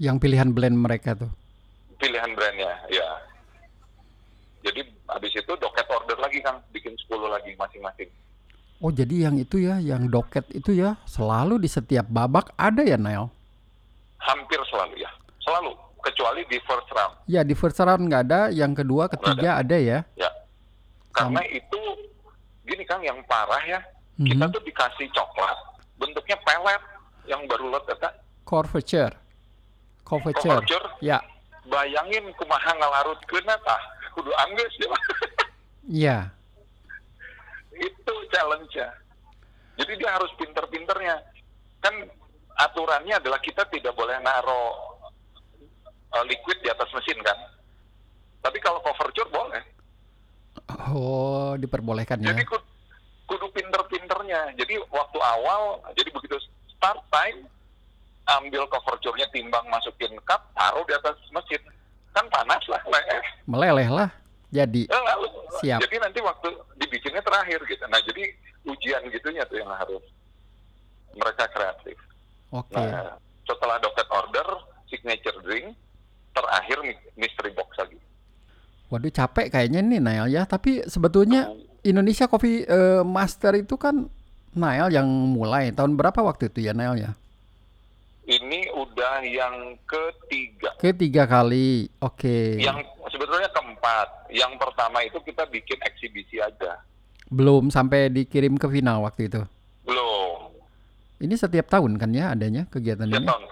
Yang 0.00 0.16
pilihan 0.24 0.50
blend 0.50 0.80
mereka 0.80 1.12
tuh. 1.12 1.30
Pilihan 2.00 2.32
brandnya, 2.32 2.80
ya. 2.88 3.08
Jadi 4.60 4.80
habis 5.08 5.32
itu 5.32 5.52
doket 5.56 5.86
order 5.88 6.18
lagi 6.20 6.38
Kang, 6.40 6.60
bikin 6.70 6.92
10 6.92 7.08
lagi 7.26 7.56
masing-masing. 7.56 8.08
Oh, 8.80 8.88
jadi 8.88 9.28
yang 9.28 9.36
itu 9.36 9.60
ya, 9.60 9.76
yang 9.76 10.08
doket 10.08 10.48
itu 10.50 10.72
ya 10.72 10.96
selalu 11.04 11.60
di 11.60 11.68
setiap 11.68 12.08
babak 12.08 12.52
ada 12.56 12.80
ya, 12.80 12.96
Nail? 12.96 13.28
Hampir 14.20 14.60
selalu 14.68 15.00
ya, 15.00 15.10
selalu. 15.40 15.72
Kecuali 16.00 16.40
di 16.48 16.56
first 16.64 16.88
round, 16.96 17.12
Ya, 17.28 17.44
di 17.44 17.52
first 17.52 17.76
round 17.76 18.08
nggak 18.08 18.24
ada, 18.24 18.40
yang 18.48 18.72
kedua, 18.72 19.04
ketiga 19.06 19.60
ada 19.60 19.76
ya. 19.76 20.00
ya. 20.16 20.32
Karena 21.12 21.44
itu 21.44 21.76
gini 22.64 22.88
Kang 22.88 23.04
yang 23.04 23.20
parah 23.28 23.60
ya. 23.68 23.80
Kita 24.16 24.48
Mhm. 24.48 24.52
tuh 24.52 24.64
dikasih 24.64 25.08
coklat 25.12 25.56
bentuknya 25.96 26.36
pelet 26.40 26.80
yang 27.24 27.44
baru 27.44 27.68
let 27.68 27.84
eta 27.86 28.08
Curvature. 28.42 29.12
Curvature. 30.02 30.60
Curvature. 30.60 30.86
Ya. 31.00 31.20
bayangin 31.62 32.24
kumaha 32.34 32.72
ngalarutkeun 32.74 33.46
tah 33.46 33.82
kudu 34.14 34.30
anggeus 34.46 34.74
ya. 34.78 34.88
Ya. 35.90 36.18
itu 37.80 38.14
challenge-nya. 38.30 38.92
Jadi 39.80 39.92
dia 39.96 40.10
harus 40.12 40.30
pinter-pinternya. 40.36 41.16
Kan 41.80 41.94
aturannya 42.60 43.16
adalah 43.16 43.40
kita 43.40 43.64
tidak 43.72 43.96
boleh 43.96 44.20
naro 44.20 44.76
uh, 46.12 46.24
liquid 46.28 46.60
di 46.60 46.68
atas 46.68 46.92
mesin 46.92 47.16
kan. 47.24 47.38
Tapi 48.44 48.60
kalau 48.60 48.84
coverture 48.84 49.28
boleh. 49.32 49.64
Oh, 50.92 51.56
diperbolehkan 51.56 52.20
ya. 52.20 52.36
Jadi 52.36 52.44
kudu, 52.44 52.66
kudu 53.26 53.46
pinter-pinternya. 53.56 54.52
Jadi 54.60 54.76
waktu 54.92 55.18
awal, 55.18 55.80
jadi 55.96 56.12
begitu 56.12 56.36
start 56.76 57.00
time, 57.08 57.48
ambil 58.38 58.68
coverture-nya 58.68 59.26
timbang 59.32 59.64
masukin 59.72 60.12
cup, 60.28 60.44
taruh 60.52 60.84
di 60.84 60.94
atas 60.94 61.16
mesin. 61.32 61.62
Kan 62.10 62.26
panas 62.28 62.62
lah, 62.66 62.82
leher. 62.86 63.22
Meleleh 63.46 63.88
lah. 63.88 64.10
Jadi. 64.50 64.90
Eh, 64.90 65.02
lalu, 65.06 65.30
Siap. 65.58 65.82
Jadi 65.82 65.96
nanti 65.98 66.18
waktu 66.22 66.48
dibikinnya 66.78 67.22
terakhir 67.26 67.58
gitu. 67.66 67.84
Nah 67.90 67.98
jadi 68.06 68.22
ujian 68.70 69.02
gitunya 69.10 69.42
tuh 69.50 69.58
yang 69.58 69.70
harus 69.74 70.02
mereka 71.12 71.44
kreatif. 71.50 71.98
Oke. 72.54 72.78
Nah 72.78 73.18
setelah 73.42 73.76
docket 73.82 74.08
order, 74.14 74.46
signature 74.86 75.38
drink, 75.42 75.74
terakhir 76.30 76.78
mystery 77.18 77.50
box 77.50 77.74
lagi. 77.82 77.98
Waduh 78.90 79.10
capek 79.10 79.50
kayaknya 79.50 79.82
nih 79.82 80.00
Nail 80.02 80.26
ya. 80.30 80.46
Tapi 80.46 80.86
sebetulnya 80.86 81.50
Indonesia 81.82 82.30
Coffee 82.30 82.62
eh, 82.62 83.02
Master 83.02 83.58
itu 83.58 83.74
kan 83.74 84.06
Nail 84.54 84.90
yang 84.90 85.06
mulai 85.06 85.70
tahun 85.74 85.94
berapa 85.98 86.22
waktu 86.22 86.50
itu 86.50 86.66
ya 86.66 86.74
Nail 86.74 86.98
ya? 86.98 87.10
Ini 88.22 88.70
udah 88.72 89.22
yang 89.22 89.54
ketiga. 89.82 90.70
Ketiga 90.76 91.24
kali. 91.24 91.88
Oke. 91.98 92.56
Yang 92.56 92.84
sebetulnya 93.06 93.48
keempat. 93.48 94.08
Yang 94.28 94.52
pertama 94.56 95.02
itu 95.02 95.18
kita 95.20 95.42
bikin 95.44 95.80
eksibisi 95.82 96.38
aja. 96.38 96.78
Belum 97.26 97.68
sampai 97.68 98.06
dikirim 98.06 98.54
ke 98.54 98.66
final 98.66 99.02
waktu 99.02 99.26
itu. 99.26 99.42
Belum. 99.82 100.52
Ini 101.18 101.34
setiap 101.34 101.66
tahun 101.68 101.96
kan 101.96 102.10
ya 102.10 102.30
adanya 102.30 102.64
kegiatan 102.66 103.04
Ya 103.04 103.18
ini. 103.18 103.26
tahun. 103.26 103.42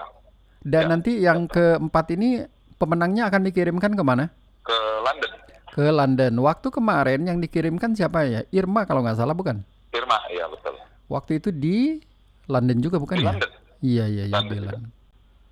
Dan 0.61 0.83
Ya. 0.83 0.88
nanti 0.88 1.12
yang 1.16 1.46
keempat 1.46 2.07
ini 2.12 2.44
pemenangnya 2.76 3.26
akan 3.26 3.42
dikirimkan 3.44 3.92
ke 3.92 4.02
mana? 4.02 4.31
ke 4.61 4.76
London. 5.00 5.33
Ke 5.70 5.85
London. 5.88 6.33
Waktu 6.38 6.68
kemarin 6.68 7.24
yang 7.24 7.40
dikirimkan 7.40 7.96
siapa 7.96 8.20
ya? 8.24 8.44
Irma 8.50 8.85
kalau 8.85 9.00
nggak 9.00 9.16
salah 9.16 9.33
bukan? 9.33 9.64
Firma, 9.88 10.20
ya 10.28 10.44
betul. 10.44 10.76
Waktu 11.09 11.40
itu 11.40 11.48
di 11.48 12.04
London 12.44 12.76
juga 12.78 13.00
bukan 13.00 13.16
Di 13.16 13.24
ya? 13.24 13.33
London. 13.33 13.50
Iya 13.79 14.05
iya 14.07 14.25
iya 14.27 14.35
London 14.35 14.57
juga. 14.59 14.71
London. 14.75 14.85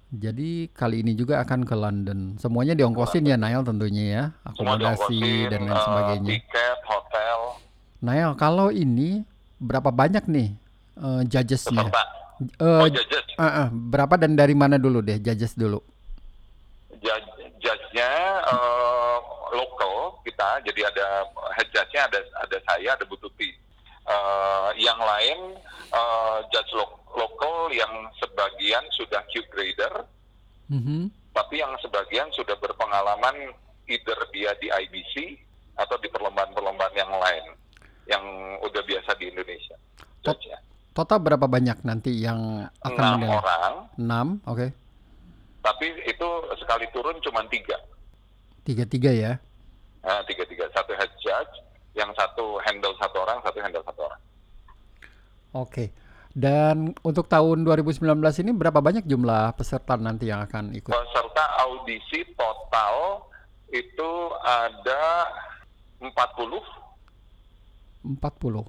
Jadi 0.07 0.51
kali 0.71 1.03
ini 1.03 1.13
juga 1.13 1.43
akan 1.43 1.67
ke 1.67 1.75
London. 1.75 2.19
Semuanya 2.39 2.73
diongkosin 2.73 3.27
ya 3.27 3.35
Nail 3.35 3.63
tentunya 3.63 4.05
ya, 4.07 4.25
akomodasi 4.45 5.19
dan 5.51 5.67
lain 5.67 5.75
eh, 5.75 5.83
sebagainya. 5.83 6.31
Tiket, 6.31 6.79
hotel, 6.87 7.39
Nail 8.01 8.31
kalau 8.35 8.71
ini 8.71 9.27
berapa 9.59 9.91
banyak 9.91 10.25
nih 10.27 10.49
eh, 10.97 11.23
judgesnya? 11.27 11.87
peserta. 11.87 12.03
Eh, 12.37 12.63
oh, 12.63 12.87
judges. 12.87 13.25
eh, 13.33 13.43
eh, 13.43 13.69
berapa 13.73 14.15
dan 14.15 14.37
dari 14.37 14.53
mana 14.53 14.77
dulu 14.77 15.01
deh 15.01 15.19
judges 15.19 15.55
dulu? 15.55 15.83
Judge- 17.01 17.35
Judge-nya 17.57 18.11
eh, 18.47 19.17
lokal 19.51 20.23
kita, 20.23 20.61
jadi 20.63 20.87
ada 20.87 21.07
head 21.51 21.67
judge-nya 21.73 22.07
ada 22.07 22.21
ada 22.39 22.57
saya, 22.63 22.95
ada 22.95 23.03
Bu 23.03 23.17
Tuti. 23.17 23.51
Eh, 24.07 24.71
yang 24.79 25.01
lain 25.01 25.59
eh, 25.91 26.37
judge 26.49 26.71
lo- 26.73 27.01
lokal 27.17 27.73
yang 27.73 27.91
sebagian 28.15 28.85
sudah 28.93 29.25
Q 29.27 29.41
grader, 29.49 30.05
Mhm. 30.69 31.09
tapi 31.33 31.59
yang 31.59 31.73
sebagian 31.81 32.29
sudah 32.31 32.55
berpengalaman 32.57 33.57
either 33.89 34.19
dia 34.31 34.53
di 34.59 34.69
IBC 34.69 35.41
atau 35.75 35.97
di 35.97 36.09
perlombaan-perlombaan 36.09 36.95
yang 36.95 37.11
lain 37.11 37.45
yang 38.07 38.23
udah 38.61 38.83
biasa 38.85 39.17
di 39.17 39.33
Indonesia. 39.33 39.75
Judge-nya. 40.23 40.59
Total 40.93 41.19
berapa 41.19 41.45
banyak 41.45 41.85
nanti 41.85 42.13
yang 42.17 42.65
akan 42.81 42.97
Enam 42.97 43.19
menilai? 43.21 43.37
orang, 43.37 43.73
Enam, 43.97 44.27
oke. 44.45 44.67
tapi 45.61 45.87
itu 46.05 46.29
sekali 46.57 46.87
turun 46.91 47.19
cuma 47.21 47.43
tiga. 47.49 47.75
Tiga-tiga 48.63 49.11
ya. 49.11 49.33
Nah, 50.01 50.23
tiga-tiga. 50.25 50.67
Satu 50.71 50.95
head 50.95 51.11
judge, 51.19 51.55
yang 51.93 52.11
satu 52.15 52.59
handle 52.63 52.95
satu 52.97 53.19
orang, 53.19 53.39
satu 53.43 53.59
handle 53.59 53.83
satu 53.83 54.01
orang. 54.07 54.21
Oke. 55.53 55.91
Dan 56.37 56.93
untuk 57.01 57.33
tahun 57.33 57.65
2019 57.65 58.05
ini 58.45 58.53
berapa 58.53 58.77
banyak 58.85 59.09
jumlah 59.09 59.57
peserta 59.57 59.97
nanti 59.97 60.29
yang 60.29 60.45
akan 60.45 60.77
ikut? 60.77 60.93
Peserta 60.93 61.45
audisi 61.65 62.29
total 62.37 63.25
itu 63.73 64.11
ada 64.45 65.33
40 65.97 66.61
40. 68.21 68.69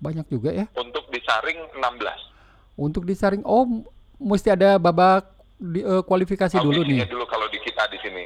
Banyak 0.00 0.26
juga 0.32 0.50
ya. 0.54 0.64
untuk 0.80 1.04
disaring 1.12 1.60
16. 1.76 2.80
Untuk 2.80 3.04
disaring, 3.04 3.44
oh 3.44 3.84
mesti 4.16 4.48
ada 4.56 4.80
babak 4.80 5.28
di, 5.60 5.84
eh, 5.84 6.02
kualifikasi 6.06 6.56
dulu 6.56 6.80
Audisinya 6.80 7.04
nih. 7.04 7.10
dulu 7.10 7.24
kalau 7.28 7.46
di 7.52 7.58
kita 7.60 7.84
di 7.90 7.98
sini. 8.00 8.24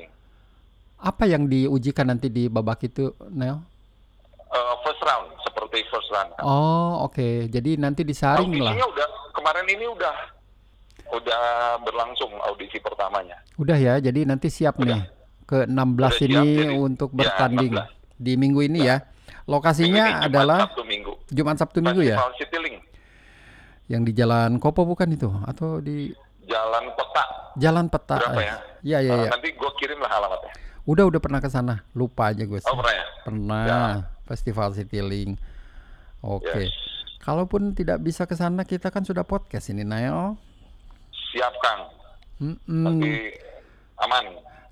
Apa 1.03 1.27
yang 1.27 1.51
diujikan 1.51 2.07
nanti 2.14 2.31
di 2.31 2.46
babak 2.46 2.87
itu, 2.87 3.11
Nel? 3.33 3.59
Eh, 4.53 4.75
first 4.87 5.03
round, 5.03 5.33
seperti 5.53 5.85
first. 5.93 6.09
Oh, 6.41 7.05
oke. 7.05 7.47
Jadi 7.47 7.77
nanti 7.77 8.03
disaring 8.03 8.49
lah. 8.57 8.73
Audisinya 8.73 8.87
udah 8.88 9.09
kemarin 9.37 9.67
ini 9.69 9.85
udah 9.85 10.15
udah 11.12 11.43
berlangsung 11.85 12.33
audisi 12.41 12.81
pertamanya. 12.81 13.37
Udah 13.61 13.77
ya. 13.77 14.01
Jadi 14.01 14.25
nanti 14.25 14.49
siap 14.49 14.81
Udah. 14.81 14.97
nih 14.97 15.03
ke 15.45 15.59
16 15.69 15.77
Udah 15.77 16.11
siap, 16.11 16.29
ini 16.33 16.41
jadi- 16.57 16.73
untuk 16.75 17.11
ya, 17.12 17.17
bertanding 17.21 17.73
16. 17.77 17.88
di 18.17 18.33
minggu 18.35 18.61
ini 18.65 18.81
ya. 18.83 18.97
Minggu 19.05 19.21
Lokasinya 19.43 20.05
ini 20.07 20.15
Jumat, 20.17 20.29
adalah 20.33 20.59
Sabtu 20.65 20.83
Minggu. 20.88 21.12
Jumat 21.29 21.57
Sabtu 21.61 21.79
Minggu 21.85 22.03
ya. 22.03 22.17
Yang 23.91 24.03
di 24.09 24.12
Jalan 24.15 24.57
Kopo 24.57 24.87
bukan 24.87 25.09
itu 25.12 25.29
atau 25.45 25.83
di 25.83 26.15
Jalan 26.49 26.85
Peta. 26.97 27.25
Jalan 27.59 27.87
Peta? 27.91 28.17
Berapa 28.19 28.41
eh. 28.41 28.47
ya? 28.47 28.57
Iya, 28.83 28.99
iya, 29.03 29.12
Eh, 29.12 29.21
iya. 29.27 29.31
Nanti 29.31 29.49
gue 29.53 29.71
kirim 29.77 29.99
lah 30.01 30.11
alamatnya. 30.11 30.53
Udah 30.83 31.07
udah 31.07 31.21
pernah 31.23 31.38
ke 31.38 31.47
sana. 31.47 31.87
Lupa 31.95 32.35
aja 32.35 32.42
gue. 32.42 32.59
Oh 32.66 32.75
pernah 32.75 32.95
ya? 32.95 33.07
Pernah 33.23 33.77
Festival 34.27 34.75
Citylink. 34.75 35.38
Oke. 36.23 36.66
Yes. 36.66 36.75
Kalaupun 37.23 37.71
tidak 37.79 38.03
bisa 38.03 38.27
ke 38.27 38.35
sana, 38.35 38.66
kita 38.66 38.90
kan 38.90 39.07
sudah 39.07 39.23
podcast 39.23 39.71
ini, 39.71 39.87
Nail. 39.87 40.35
Siap 41.31 41.55
Kang. 41.62 41.81
Mm-mm. 42.42 42.83
Nanti 42.83 43.31
aman. 44.03 44.25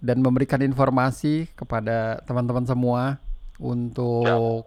Dan 0.03 0.19
memberikan 0.19 0.59
informasi 0.59 1.47
kepada 1.55 2.19
teman-teman 2.27 2.67
semua 2.67 3.23
untuk 3.63 4.67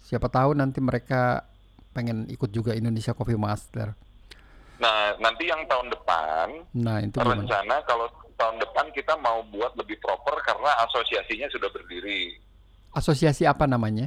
siapa 0.00 0.32
tahu 0.32 0.56
nanti 0.56 0.80
mereka 0.80 1.44
pengen 1.92 2.24
ikut 2.32 2.48
juga 2.48 2.72
Indonesia 2.72 3.12
Coffee 3.12 3.36
Master. 3.36 3.92
Nah, 4.78 5.18
nanti 5.18 5.50
yang 5.50 5.66
tahun 5.66 5.90
depan, 5.90 6.46
Nah, 6.78 7.02
itu 7.02 7.18
gimana? 7.18 7.42
rencana 7.42 7.76
kalau 7.84 8.06
tahun 8.38 8.62
depan 8.62 8.86
kita 8.94 9.18
mau 9.18 9.42
buat 9.50 9.74
lebih 9.74 9.98
proper 9.98 10.38
karena 10.46 10.70
asosiasinya 10.86 11.50
sudah 11.50 11.66
berdiri. 11.74 12.38
Asosiasi 12.94 13.44
apa 13.44 13.66
namanya? 13.66 14.06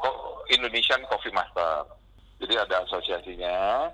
Co- 0.00 0.42
Indonesian 0.48 1.04
Coffee 1.06 1.32
Master. 1.36 1.84
Jadi 2.40 2.56
ada 2.56 2.82
asosiasinya. 2.88 3.86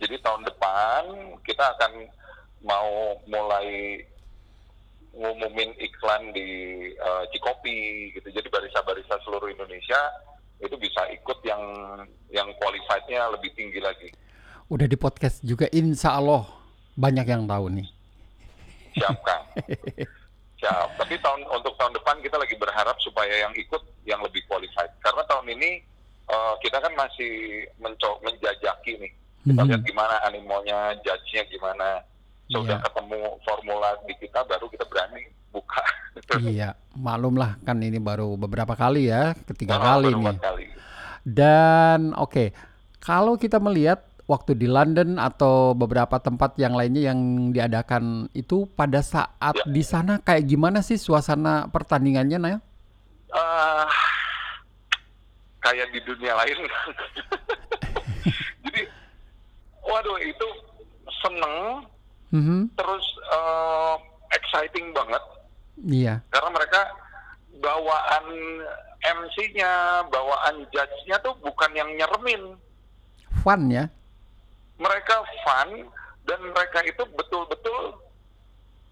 Jadi 0.00 0.18
tahun 0.24 0.42
depan 0.48 1.02
kita 1.46 1.62
akan 1.78 1.92
mau 2.66 3.14
mulai 3.28 4.00
ngumumin 5.12 5.76
iklan 5.78 6.32
di 6.32 6.48
eh, 6.96 7.24
Cikopi 7.30 8.10
gitu. 8.16 8.28
Jadi 8.32 8.48
barista-barista 8.48 9.20
seluruh 9.22 9.52
Indonesia 9.52 10.00
itu 10.58 10.74
bisa 10.80 11.04
ikut 11.12 11.38
yang 11.44 11.62
yang 12.32 12.48
qualified-nya 12.56 13.28
lebih 13.36 13.52
tinggi 13.52 13.78
lagi. 13.78 14.08
Udah 14.72 14.88
di 14.88 14.96
podcast 14.96 15.44
juga, 15.44 15.68
insya 15.68 16.16
Allah 16.16 16.48
banyak 16.96 17.28
yang 17.28 17.44
tahu 17.44 17.68
nih. 17.68 17.88
Siap 18.92 19.16
Kang. 19.22 19.44
Siap. 20.56 20.88
Tapi 20.94 21.14
tahun 21.18 21.42
untuk 21.48 21.74
tahun 21.74 21.92
depan 21.92 22.20
kita 22.20 22.36
lagi 22.36 22.54
berharap 22.54 22.94
supaya 22.98 23.34
yang 23.38 23.52
ikut 23.52 23.82
yang 24.04 24.20
lebih 24.20 24.42
qualified. 24.46 24.90
Karena 24.98 25.22
tahun 25.24 25.48
ini 25.50 25.70
eh, 26.24 26.54
kita 26.58 26.78
kan 26.78 26.94
masih 26.94 27.32
menco 27.76 28.16
menjajaki 28.22 28.94
nih. 28.96 29.12
Kita 29.42 29.58
Mhm. 29.58 29.68
lihat 29.68 29.82
gimana 29.82 30.16
animonya, 30.22 30.80
judge-nya 31.02 31.42
gimana. 31.46 31.98
Sudah 32.46 32.78
Iya. 32.78 32.84
ketemu 32.84 33.18
formula 33.42 33.90
di 34.02 34.14
kita 34.16 34.40
baru 34.44 34.64
kita 34.66 34.86
berani 34.86 35.22
buka. 35.50 35.82
Iya, 36.46 36.72
maklum 36.94 37.36
lah 37.36 37.58
kan 37.60 37.76
ini 37.78 37.98
baru 37.98 38.36
beberapa 38.36 38.72
kali 38.72 39.08
ya, 39.08 39.34
ketiga 39.44 39.76
Nah, 39.76 39.98
kali 39.98 40.08
nih. 40.10 40.36
kali. 40.38 40.64
Dan 41.22 42.12
oke, 42.14 42.52
kalau 42.98 43.34
kita 43.34 43.56
melihat 43.56 44.00
waktu 44.24 44.54
di 44.54 44.66
London 44.66 45.16
atau 45.16 45.72
beberapa 45.72 46.16
tempat 46.16 46.56
yang 46.56 46.72
lainnya 46.72 47.10
yang 47.10 47.50
diadakan 47.50 48.28
itu 48.32 48.64
pada 48.72 49.02
saat 49.02 49.54
Ya. 49.54 49.64
di 49.66 49.82
sana 49.82 50.18
kayak 50.18 50.46
gimana 50.46 50.80
sih 50.80 50.96
suasana 50.96 51.66
pertandingannya, 51.68 52.38
Nail? 52.38 52.58
Eh, 53.28 53.86
kayak 55.60 55.86
di 55.90 56.00
dunia 56.02 56.32
lain. 56.36 56.58
Jadi, 58.62 58.82
waduh 59.82 60.18
itu 60.18 60.46
seneng, 61.20 61.56
Mhm. 62.32 62.58
terus 62.74 63.04
eh, 63.28 63.94
exciting 64.32 64.92
banget 64.92 65.22
Iya. 65.82 66.14
karena 66.28 66.50
mereka 66.50 66.80
bawaan 67.58 68.24
MC-nya, 69.02 70.04
bawaan 70.08 70.62
judge-nya 70.70 71.16
tuh 71.20 71.34
bukan 71.40 71.70
yang 71.74 71.90
nyeremin. 71.92 72.56
Fun 73.42 73.66
ya. 73.66 73.90
Mereka 74.76 75.14
fun 75.44 75.70
dan 76.24 76.40
mereka 76.40 76.80
itu 76.82 77.02
betul-betul 77.12 77.98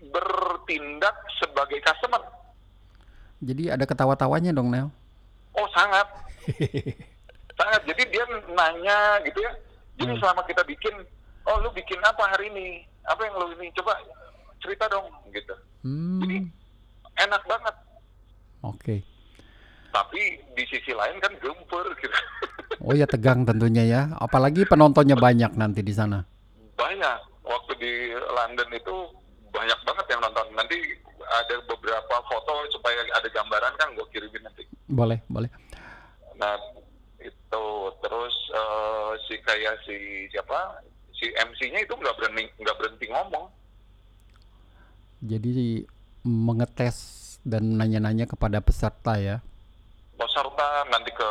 bertindak 0.09 1.17
sebagai 1.39 1.81
customer. 1.85 2.23
Jadi 3.41 3.73
ada 3.73 3.85
ketawa-tawanya 3.85 4.53
dong, 4.53 4.69
Nel. 4.69 4.93
Oh 5.57 5.69
sangat, 5.73 6.07
sangat. 7.59 7.81
Jadi 7.89 8.03
dia 8.13 8.25
nanya 8.53 9.19
gitu 9.25 9.41
ya. 9.41 9.53
Jadi 9.97 10.13
Hmm. 10.17 10.21
selama 10.21 10.43
kita 10.45 10.63
bikin, 10.65 10.95
oh 11.45 11.57
lu 11.61 11.69
bikin 11.73 12.01
apa 12.01 12.25
hari 12.29 12.49
ini? 12.49 12.85
Apa 13.05 13.27
yang 13.27 13.35
lu 13.41 13.53
ini? 13.57 13.73
Coba 13.77 13.97
cerita 14.61 14.89
dong 14.89 15.09
gitu. 15.33 15.53
Jadi 16.21 16.37
Hmm. 16.45 16.53
enak 17.19 17.43
banget. 17.45 17.75
Oke. 18.61 18.97
Tapi 19.91 20.23
di 20.55 20.65
sisi 20.71 20.95
lain 20.95 21.19
kan 21.19 21.35
gempur 21.43 21.87
gitu. 21.99 22.15
Oh 22.81 22.95
ya 22.97 23.05
tegang 23.05 23.45
tentunya 23.45 23.85
ya. 23.85 24.03
Apalagi 24.17 24.65
penontonnya 24.65 25.19
banyak 25.19 25.53
nanti 25.59 25.85
di 25.85 25.93
sana. 25.93 26.25
banyak. 26.79 27.19
Waktu 27.45 27.73
di 27.77 27.93
London 28.15 28.71
itu 28.73 28.95
banyak 29.53 29.81
banget 29.85 30.07
yang 30.15 30.21
nonton. 30.25 30.47
Nanti 30.57 30.79
ada 31.21 31.57
beberapa 31.69 32.15
foto 32.25 32.53
supaya 32.73 33.05
ada 33.15 33.29
gambaran 33.29 33.75
kan 33.77 33.93
gue 33.93 34.07
kirimin 34.15 34.43
nanti. 34.47 34.65
Boleh, 34.89 35.21
boleh. 35.29 35.51
Nah 36.41 36.57
itu 37.21 37.67
terus 38.01 38.35
eh, 38.55 39.11
si 39.29 39.35
kayak 39.45 39.77
si 39.85 39.97
siapa 40.33 40.81
si 41.13 41.29
MC-nya 41.37 41.85
itu 41.85 41.93
nggak 41.93 42.17
berhenti 42.17 42.49
nggak 42.57 42.79
berhenti 42.81 43.07
ngomong. 43.13 43.47
Jadi 45.21 45.85
mengetes 46.25 47.37
dan 47.45 47.77
nanya-nanya 47.77 48.25
kepada 48.25 48.65
peserta 48.65 49.21
ya. 49.21 49.45
Peserta 50.21 50.69
nanti 50.87 51.09
ke 51.11 51.31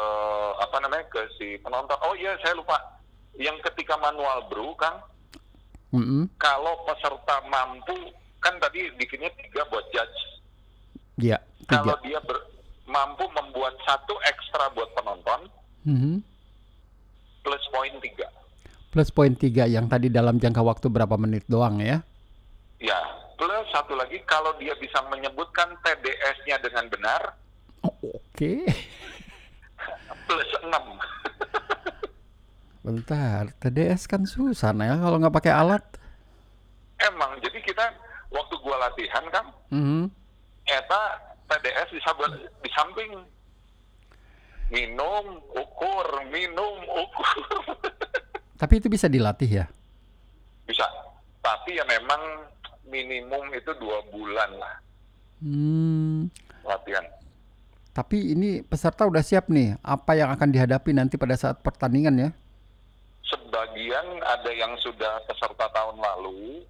apa 0.58 0.82
namanya 0.82 1.06
ke 1.06 1.22
si 1.38 1.62
penonton. 1.62 1.94
Oh 2.02 2.18
iya 2.18 2.34
saya 2.42 2.58
lupa. 2.58 2.74
Yang 3.38 3.62
ketika 3.70 3.94
manual 3.96 4.50
brew 4.50 4.74
kan 4.74 4.98
Mm-mm. 5.90 6.26
kalau 6.36 6.74
peserta 6.84 7.40
mampu 7.46 7.94
kan 8.38 8.58
tadi 8.58 8.90
bikinnya 8.96 9.30
tiga 9.38 9.62
buat 9.68 9.86
judge. 9.90 10.20
Iya, 11.20 11.38
Kalau 11.66 11.94
tiga. 11.94 12.04
dia 12.04 12.20
ber- 12.20 12.48
mampu 12.84 13.30
membuat 13.30 13.78
satu 13.84 14.18
ekstra 14.24 14.72
buat 14.72 14.90
penonton 14.92 15.46
Mhm. 15.86 16.14
plus 17.42 17.64
poin 17.70 17.94
tiga. 18.00 18.26
Plus 18.90 19.10
poin 19.10 19.32
tiga 19.32 19.64
yang 19.64 19.86
tadi 19.86 20.10
dalam 20.10 20.36
jangka 20.36 20.60
waktu 20.60 20.90
berapa 20.90 21.14
menit 21.14 21.46
doang 21.46 21.78
ya. 21.78 22.02
Ya, 22.78 23.00
plus 23.36 23.70
satu 23.70 23.94
lagi 23.94 24.18
kalau 24.26 24.58
dia 24.58 24.74
bisa 24.76 24.98
menyebutkan 25.06 25.78
TDS-nya 25.80 26.58
dengan 26.60 26.90
benar 26.90 27.22
Oh, 27.82 27.96
Oke. 28.14 28.64
plus 30.28 30.52
6. 30.62 30.70
Bentar, 32.86 33.50
TDS 33.58 34.06
kan 34.06 34.24
susah 34.24 34.72
ya 34.74 34.96
kalau 34.96 35.18
nggak 35.18 35.34
pakai 35.34 35.52
alat. 35.52 35.84
Emang 36.98 37.38
jadi 37.40 37.60
kita 37.60 37.86
waktu 38.30 38.56
gua 38.60 38.76
latihan 38.82 39.24
kan 39.30 39.46
Mhm. 39.70 40.10
eta 40.66 41.02
TDS 41.46 41.90
di, 41.90 42.00
di 42.62 42.70
samping 42.70 43.10
minum, 44.70 45.42
ukur, 45.50 46.06
minum, 46.30 46.78
ukur. 46.86 47.30
Tapi 48.62 48.74
itu 48.78 48.88
bisa 48.88 49.08
dilatih 49.08 49.50
ya. 49.50 49.66
bisa. 50.64 50.86
Tapi 51.40 51.74
ya 51.74 51.84
memang 51.84 52.46
minimum 52.86 53.50
itu 53.52 53.72
dua 53.76 54.00
bulan 54.08 54.50
lah 54.56 54.76
Hmm. 55.40 56.28
latihan. 56.62 57.02
Tapi 58.00 58.32
ini 58.32 58.64
peserta 58.64 59.04
udah 59.04 59.20
siap 59.20 59.52
nih 59.52 59.76
apa 59.84 60.16
yang 60.16 60.32
akan 60.32 60.56
dihadapi 60.56 60.96
nanti 60.96 61.20
pada 61.20 61.36
saat 61.36 61.60
pertandingan 61.60 62.16
ya. 62.16 62.30
Sebagian 63.28 64.24
ada 64.24 64.52
yang 64.56 64.72
sudah 64.80 65.20
peserta 65.28 65.68
tahun 65.68 66.00
lalu, 66.00 66.64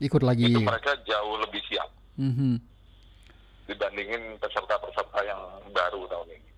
Ikut 0.00 0.24
lagi. 0.24 0.48
itu 0.48 0.64
mereka 0.64 0.96
jauh 1.04 1.36
lebih 1.36 1.60
siap 1.68 1.92
Mhm. 2.16 2.56
dibandingin 3.68 4.40
peserta-peserta 4.40 5.20
yang 5.20 5.40
baru 5.68 6.08
tahun 6.08 6.32
ini. 6.32 6.48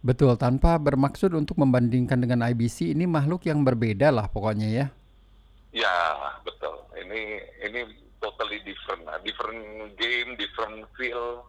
Betul, 0.00 0.40
tanpa 0.40 0.80
bermaksud 0.80 1.36
untuk 1.36 1.60
membandingkan 1.60 2.16
dengan 2.16 2.40
IBC 2.40 2.96
ini 2.96 3.04
makhluk 3.04 3.44
yang 3.44 3.60
berbeda 3.60 4.08
lah 4.08 4.32
pokoknya 4.32 4.72
ya. 4.72 4.86
Ya, 5.76 5.96
betul. 6.40 6.72
Ini 7.04 7.20
ini 7.68 7.80
totally 8.16 8.64
different, 8.64 9.04
different 9.20 9.60
game, 10.00 10.40
different 10.40 10.88
feel, 10.96 11.44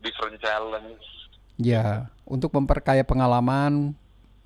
different 0.00 0.36
challenge. 0.38 1.04
Ya, 1.56 2.08
untuk 2.24 2.50
memperkaya 2.50 3.04
pengalaman 3.04 3.92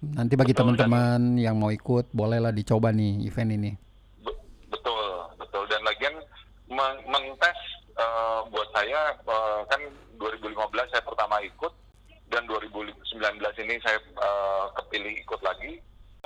nanti 0.04 0.34
bagi 0.34 0.52
teman-teman 0.52 1.38
yang 1.38 1.56
mau 1.56 1.70
ikut 1.70 2.10
bolehlah 2.10 2.50
dicoba 2.50 2.90
nih 2.90 3.24
event 3.24 3.50
ini. 3.52 3.72
Be- 4.20 4.36
betul, 4.68 5.06
betul. 5.38 5.64
Dan 5.64 5.80
lagian 5.80 6.14
men- 6.68 7.02
mentes 7.06 7.58
eh, 7.94 8.40
buat 8.48 8.68
saya 8.70 9.14
eh, 9.16 9.60
kan 9.64 9.80
2015 10.16 10.52
saya 10.90 11.02
pertama 11.02 11.38
ikut 11.40 11.72
dan 12.28 12.44
2019 12.44 12.92
ini 13.62 13.74
saya 13.80 13.96
eh, 13.98 14.64
kepilih 14.74 15.14
ikut 15.20 15.40
lagi. 15.40 15.78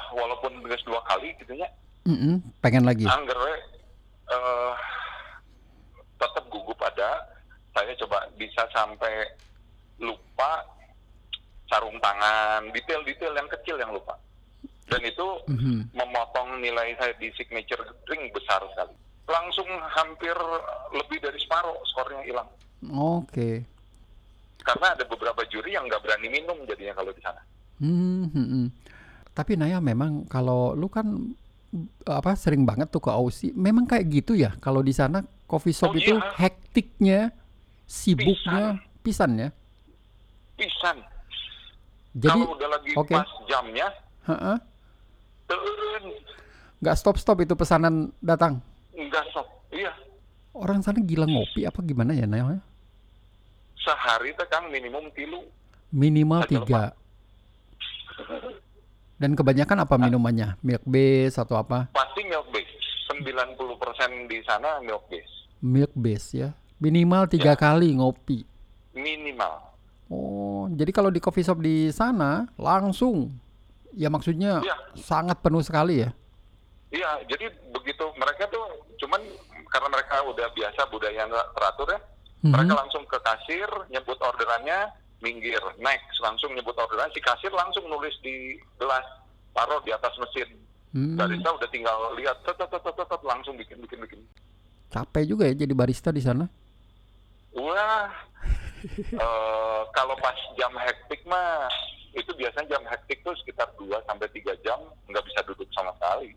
Walaupun 0.08 0.62
tugas 0.62 0.80
dua 0.82 1.02
kali 1.04 1.34
gitu 1.36 1.52
ya, 1.52 1.68
Mm-mm, 2.06 2.38
pengen 2.62 2.86
lagi. 2.86 3.02
anggernya 3.04 3.56
eh 4.28 4.72
tetap 6.16 6.44
gugup 6.48 6.78
ada. 6.80 7.18
Saya 7.78 7.94
coba 7.94 8.26
bisa 8.34 8.66
sampai 8.74 9.22
lupa 10.02 10.66
sarung 11.70 11.94
tangan, 12.02 12.66
detail-detail 12.74 13.38
yang 13.38 13.46
kecil 13.46 13.78
yang 13.78 13.94
lupa. 13.94 14.18
Dan 14.90 15.06
itu 15.06 15.26
Mhm. 15.46 15.94
memotong 15.94 16.58
nilai 16.58 16.98
saya 16.98 17.14
di 17.22 17.30
signature 17.38 17.78
ring 18.10 18.26
besar 18.34 18.58
sekali. 18.74 18.90
Langsung 19.30 19.68
hampir 19.94 20.34
lebih 20.90 21.22
dari 21.22 21.38
separuh 21.38 21.78
skornya 21.86 22.26
hilang. 22.26 22.50
Oke. 22.90 23.62
Karena 24.58 24.98
ada 24.98 25.04
beberapa 25.06 25.46
juri 25.46 25.78
yang 25.78 25.86
nggak 25.86 26.02
berani 26.02 26.28
minum 26.32 26.58
jadinya 26.66 26.98
kalau 26.98 27.14
di 27.14 27.22
sana. 27.22 27.38
Hmm, 27.78 28.26
hmm, 28.26 28.48
hmm. 28.48 28.66
Tapi 29.30 29.54
Naya 29.54 29.78
memang 29.78 30.26
kalau 30.26 30.74
lu 30.74 30.90
kan 30.90 31.06
apa 32.08 32.32
sering 32.34 32.64
banget 32.64 32.88
tuh 32.88 32.98
ke 32.98 33.12
Aussie, 33.12 33.52
memang 33.52 33.86
kayak 33.86 34.08
gitu 34.08 34.32
ya. 34.34 34.56
Kalau 34.58 34.80
di 34.80 34.90
sana 34.90 35.20
coffee 35.46 35.76
shop 35.76 35.92
Oh, 35.92 36.00
itu 36.00 36.16
iya. 36.16 36.32
hektiknya, 36.40 37.20
sibuknya, 37.88 38.76
pisan, 39.00 39.30
ya. 39.40 39.48
Pisan. 40.60 41.00
Jadi, 42.12 42.36
kalau 42.36 42.52
udah 42.52 42.68
lagi 42.68 42.90
oke. 42.92 43.14
pas 43.16 43.30
jamnya, 43.48 43.88
heeh, 44.28 44.56
nggak 46.78 46.96
stop-stop 46.98 47.40
itu 47.42 47.54
pesanan 47.56 48.12
datang. 48.20 48.60
Nggak 48.92 49.24
stop. 49.32 49.46
Iya. 49.72 49.92
Orang 50.52 50.82
sana 50.82 51.00
gila 51.00 51.24
ngopi 51.24 51.64
apa 51.64 51.80
gimana 51.82 52.12
ya 52.12 52.26
Naya? 52.26 52.60
Sehari 53.78 54.34
teh 54.34 54.46
Kang 54.50 54.68
minimum 54.68 55.08
tilu. 55.14 55.42
Minimal 55.94 56.44
Aja 56.44 56.50
tiga. 56.50 56.82
Dan 59.20 59.34
kebanyakan 59.34 59.82
apa 59.82 59.94
minumannya? 59.98 60.54
Milk 60.62 60.84
base 60.86 61.38
atau 61.42 61.58
apa? 61.58 61.90
Pasti 61.90 62.22
milk 62.26 62.46
base. 62.54 62.70
90% 63.10 64.30
di 64.30 64.38
sana 64.46 64.78
milk 64.78 65.10
base. 65.10 65.32
Milk 65.58 65.92
base 65.96 66.28
ya. 66.36 66.50
Minimal 66.78 67.26
tiga 67.26 67.52
Ya. 67.54 67.58
kali 67.58 67.90
ngopi. 67.94 68.46
Minimal. 68.94 69.54
Oh, 70.08 70.70
jadi 70.72 70.88
kalau 70.88 71.10
di 71.10 71.18
coffee 71.18 71.42
shop 71.42 71.58
di 71.58 71.90
sana 71.90 72.46
langsung, 72.56 73.34
ya 73.92 74.08
maksudnya 74.08 74.62
Iya. 74.62 74.76
sangat 74.96 75.42
penuh 75.42 75.60
sekali 75.60 76.00
ya. 76.00 76.10
Iya, 76.88 77.20
jadi 77.28 77.52
begitu 77.68 78.04
mereka 78.16 78.48
tuh 78.48 78.64
cuman 78.96 79.20
karena 79.68 79.88
mereka 79.92 80.24
udah 80.24 80.48
biasa 80.48 80.88
budaya 80.88 81.28
teratur 81.52 81.88
ya, 81.92 82.00
Mhm. 82.40 82.52
mereka 82.56 82.72
langsung 82.78 83.04
ke 83.04 83.18
kasir 83.20 83.68
nyebut 83.92 84.16
orderannya, 84.16 84.88
minggir, 85.20 85.60
next 85.76 86.16
langsung 86.22 86.56
nyebut 86.56 86.72
orderan, 86.72 87.10
si 87.12 87.20
kasir 87.20 87.52
langsung 87.52 87.84
nulis 87.84 88.16
di 88.22 88.56
gelas, 88.78 89.04
taruh 89.52 89.82
di 89.82 89.92
atas 89.92 90.14
mesin. 90.16 90.48
Hmm, 90.88 91.20
Barista 91.20 91.52
udah 91.52 91.68
tinggal 91.68 92.16
lihat, 92.16 92.40
tet, 92.40 92.56
tet, 92.56 92.70
tet, 92.72 92.80
tet, 92.80 92.96
tet, 92.96 93.22
langsung 93.22 93.58
bikin, 93.58 93.76
bikin, 93.78 94.00
bikin. 94.00 94.20
capek 94.88 95.28
juga 95.28 95.44
ya 95.44 95.52
jadi 95.52 95.76
barista 95.76 96.08
di 96.08 96.24
sana. 96.24 96.48
Wah, 97.56 98.08
eh, 99.24 99.80
kalau 99.96 100.14
pas 100.20 100.36
jam 100.58 100.72
hektik 100.76 101.24
mah 101.24 101.68
itu 102.16 102.30
biasanya 102.34 102.76
jam 102.76 102.84
hektik 102.88 103.20
tuh 103.22 103.36
sekitar 103.40 103.68
2 103.76 103.88
sampai 104.08 104.26
3 104.32 104.64
jam 104.64 104.80
nggak 105.06 105.24
bisa 105.28 105.40
duduk 105.44 105.68
sama 105.76 105.92
sekali 106.00 106.32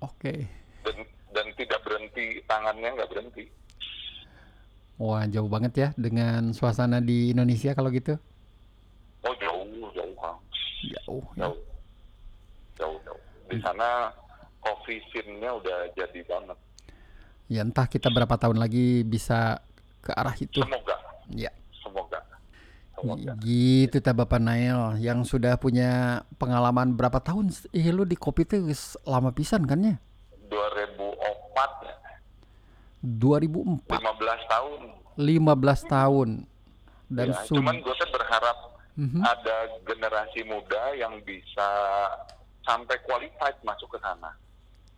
Oke. 0.00 0.46
dan 0.86 0.96
dan 1.34 1.46
tidak 1.58 1.80
berhenti 1.84 2.40
tangannya 2.46 2.88
nggak 2.96 3.10
berhenti. 3.10 3.44
Wah, 4.98 5.22
jauh 5.30 5.46
banget 5.46 5.72
ya 5.78 5.88
dengan 5.94 6.50
suasana 6.50 6.98
di 6.98 7.30
Indonesia 7.30 7.70
kalau 7.70 7.90
gitu. 7.94 8.18
Oh 9.22 9.34
jauh 9.38 9.90
jauh 9.94 10.14
Kang. 10.18 10.38
Jauh 11.06 11.24
ya. 11.38 11.46
jauh 11.46 11.58
jauh 12.78 12.98
jauh 13.06 13.22
di 13.50 13.58
sana 13.62 14.10
coffee 14.62 15.02
scene-nya 15.10 15.50
udah 15.54 15.78
jadi 15.96 16.20
banget 16.28 16.58
Ya 17.48 17.64
entah 17.64 17.88
kita 17.88 18.12
berapa 18.12 18.36
tahun 18.36 18.60
lagi 18.60 19.08
bisa 19.08 19.64
ke 20.08 20.12
arah 20.16 20.32
itu. 20.34 20.56
semoga 20.56 20.96
Ya. 21.28 21.52
semoga 21.76 22.18
semoga 22.96 23.32
Gitu 23.38 24.00
ta 24.00 24.10
Bapak 24.10 24.40
Nail 24.40 24.96
yang 24.98 25.20
sudah 25.22 25.54
punya 25.54 26.24
pengalaman 26.34 26.96
berapa 26.96 27.20
tahun? 27.20 27.52
Eh 27.70 27.92
lu 27.92 28.02
di 28.02 28.16
kopi 28.16 28.48
geus 28.48 28.96
lama 29.04 29.28
pisan 29.30 29.68
kan 29.68 29.78
ya? 29.78 29.94
2004 30.48 31.84
ya 31.84 31.96
2004, 32.98 33.86
15 33.86 34.42
tahun 34.48 34.80
15 35.14 35.80
tahun. 35.86 36.28
Dan 37.08 37.26
ya, 37.32 37.40
cuman 37.46 37.76
gue 37.78 37.94
tuh 37.94 38.10
berharap 38.10 38.56
Mhm. 38.98 39.22
ada 39.22 39.56
generasi 39.86 40.42
muda 40.44 40.90
yang 40.92 41.22
bisa 41.22 41.68
sampai 42.60 42.98
qualified 43.00 43.54
masuk 43.62 43.94
ke 43.94 43.98
sana 44.02 44.34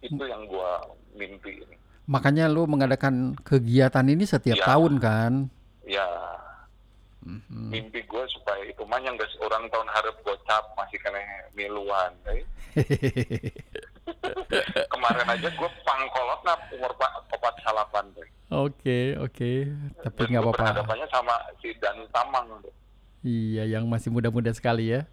itu 0.01 0.19
yang 0.25 0.49
gua 0.49 0.81
mimpi 1.13 1.61
ini 1.61 1.77
makanya 2.11 2.45
lu 2.45 2.67
mengadakan 2.67 3.15
kegiatan 3.41 4.03
ini 4.05 4.27
setiap 4.27 4.59
Ya. 4.59 4.67
tahun 4.67 4.99
kan? 4.99 5.33
ya 5.83 6.07
Mhm. 7.21 7.69
mimpi 7.69 8.01
gue 8.01 8.25
supaya 8.31 8.65
itu 8.65 8.81
mah 8.83 8.97
yang 8.99 9.13
guys 9.13 9.37
orang 9.39 9.69
tahun 9.69 9.87
harap 9.87 10.17
gocap 10.21 10.65
masih 10.75 10.97
kena 10.99 11.21
miluan 11.53 12.11
eh. 12.27 12.41
kemarin 14.89 15.27
aja 15.29 15.49
gue 15.49 15.71
pangkolot 15.81 16.41
nah 16.43 16.57
umur 16.71 16.93
opat 17.29 17.55
salapan 17.61 18.07
deh 18.13 18.29
Oke, 18.51 19.15
oke. 19.17 19.71
Tapi 20.01 20.19
Dan 20.19 20.27
nggak 20.27 20.43
apa-apa. 20.43 20.59
berhadapannya 20.75 21.07
sama 21.07 21.31
si 21.63 21.71
Dan 21.79 22.03
Tamang 22.11 22.51
tuh. 22.59 22.75
Iya, 23.23 23.63
yang 23.69 23.87
masih 23.87 24.11
muda-muda 24.11 24.51
sekali 24.51 24.91
ya. 24.91 25.07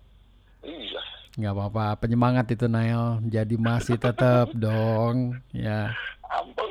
iya 0.65 0.97
Nggak 1.37 1.53
apa-apa, 1.53 2.01
penyemangat 2.01 2.49
itu 2.49 2.65
Nail. 2.65 3.21
Jadi 3.23 3.53
masih 3.55 3.93
tetap 3.95 4.49
dong. 4.57 5.37
Ya. 5.53 5.93
ampun 6.33 6.65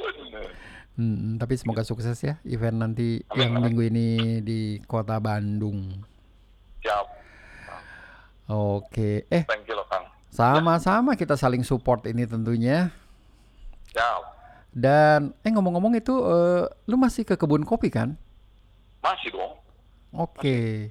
Hmm, 0.97 1.37
tapi 1.37 1.55
semoga 1.55 1.85
sukses 1.85 2.17
ya 2.19 2.41
event 2.43 2.81
nanti 2.81 3.21
Amin, 3.29 3.37
yang 3.37 3.53
amin. 3.55 3.65
minggu 3.69 3.83
ini 3.87 4.09
di 4.41 4.61
kota 4.83 5.21
Bandung. 5.21 5.93
siap 6.81 7.05
Oke, 8.47 9.27
eh 9.27 9.45
thank 9.45 9.67
you 9.67 9.75
loh 9.75 9.85
Kang 9.87 10.07
sama-sama 10.31 11.13
kita 11.13 11.35
saling 11.35 11.61
support 11.61 12.05
ini 12.07 12.25
tentunya. 12.25 12.89
siap 13.89 14.23
Dan 14.71 15.33
eh 15.41 15.49
ngomong-ngomong 15.49 15.97
itu 15.97 16.13
eh, 16.13 16.65
lu 16.85 16.97
masih 16.97 17.25
ke 17.25 17.35
kebun 17.35 17.65
kopi 17.65 17.89
kan? 17.89 18.17
masih 19.01 19.31
dong 19.31 19.55
Oke. 20.13 20.91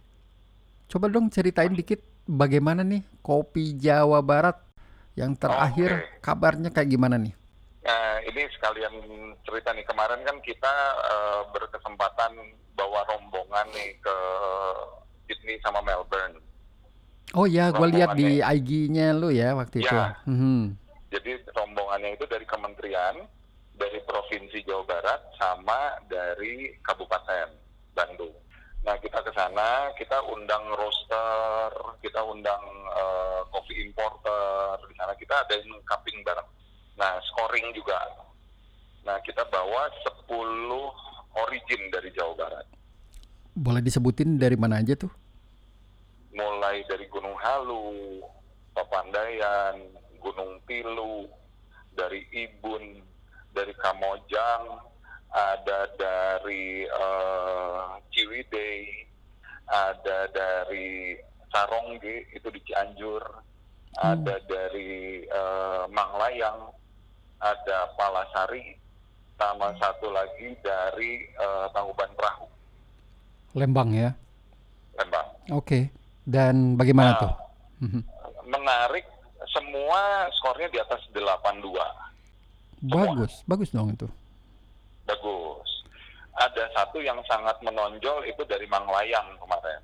Coba 0.86 1.10
dong 1.10 1.28
ceritain 1.28 1.74
dikit 1.74 1.97
bagaimana 2.24 2.86
nih 2.86 3.01
kopi 3.20 3.74
Jawa 3.74 4.22
Barat 4.22 4.58
yang 5.16 5.34
terakhir 5.34 5.89
Oke. 5.97 6.22
kabarnya 6.22 6.70
kayak 6.70 6.93
gimana 6.93 7.18
nih? 7.18 7.34
Nah, 7.86 8.18
ini 8.26 8.42
sekalian 8.58 8.94
cerita 9.46 9.70
nih 9.70 9.86
kemarin 9.86 10.26
kan 10.26 10.38
kita 10.42 10.74
eh, 11.06 11.42
berkesempatan 11.54 12.34
bawa 12.74 13.06
rombongan 13.14 13.70
nih 13.78 13.94
ke 14.02 14.18
Sydney 15.30 15.62
sama 15.62 15.86
Melbourne. 15.86 16.42
Oh 17.38 17.46
ya, 17.46 17.70
gue 17.70 17.88
lihat 17.94 18.18
di. 18.18 18.42
IG-nya 18.42 19.14
lu 19.14 19.30
ya 19.30 19.54
waktu 19.54 19.86
itu. 19.86 19.94
Ya. 19.94 20.18
Mhm. 20.26 20.74
Jadi 21.14 21.46
rombongannya 21.54 22.18
itu 22.18 22.26
dari 22.26 22.44
kementerian, 22.50 23.22
dari 23.78 24.00
provinsi 24.04 24.66
Jawa 24.66 24.84
Barat, 24.90 25.22
sama 25.38 26.02
dari 26.10 26.74
Kabupaten 26.82 27.54
Bandung. 27.94 28.34
Nah 28.82 28.98
kita 28.98 29.22
ke 29.22 29.32
sana, 29.38 29.94
kita 29.94 30.26
undang 30.26 30.74
roaster, 30.74 31.70
kita 32.02 32.22
undang 32.26 32.62
eh, 32.98 33.42
coffee 33.54 33.78
importer, 33.78 34.82
di 34.90 34.96
sana 34.98 35.14
kita 35.14 35.46
ada 35.46 35.54
cupping 35.86 36.26
bareng. 36.26 36.50
Nah 36.96 37.14
scoring 37.32 37.76
juga. 37.76 38.00
Nah 39.06 39.20
kita 39.22 39.43
bawa 39.52 39.88
10 40.28 40.32
origin 41.36 41.82
dari 41.91 42.10
Jawa 42.16 42.34
Barat. 42.36 42.66
Boleh 43.56 43.80
disebutin 43.84 44.36
dari 44.39 44.56
mana 44.60 44.80
aja 44.84 44.96
tuh? 45.00 45.12
mulai 46.36 46.84
dari 46.91 47.08
Gunung 47.08 47.39
Halu, 47.39 48.20
Papandayan, 48.76 49.80
Gunung 50.20 50.60
Tilu, 50.68 51.26
dari 51.96 52.28
Ibun, 52.36 53.00
dari 53.56 53.72
Kamojang, 53.80 54.84
ada 55.32 55.88
dari 55.96 56.84
eh, 56.84 57.88
Ciwidey, 58.12 59.08
ada 59.72 60.28
dari 60.36 61.16
Sarongge 61.50 62.28
itu 62.36 62.52
di 62.52 62.60
Cianjur, 62.68 63.24
ada 63.96 64.36
dari 64.43 65.24
eh, 65.24 65.84
Manglayang, 65.88 66.76
ada 67.38 67.78
Palasari, 67.94 68.76
sama 69.36 69.76
satu 69.76 70.08
lagi 70.10 70.56
dari 70.60 71.24
eh, 71.26 71.66
Tangkuban 71.70 72.10
Perahu, 72.14 72.48
Lembang 73.54 73.92
ya. 73.92 74.12
Lembang. 74.96 75.28
Oke. 75.52 75.92
Dan 76.22 76.74
bagaimana 76.74 77.12
Nah, 77.12 77.20
tuh? 77.22 77.34
Mhm. 77.82 78.02
menarik 78.46 79.06
semua 79.48 80.02
skornya 80.32 80.70
di 80.70 80.78
atas 80.78 81.02
82 81.10 81.86
Bagus, 82.82 83.42
bagus 83.44 83.70
dong 83.70 83.90
itu. 83.92 84.06
bagus 85.04 85.70
ada 86.36 86.66
satu 86.72 86.98
yang 86.98 87.18
sangat 87.26 87.54
menonjol 87.60 88.22
itu 88.24 88.42
dari 88.44 88.66
Manglayang 88.66 89.38
kemarin 89.38 89.82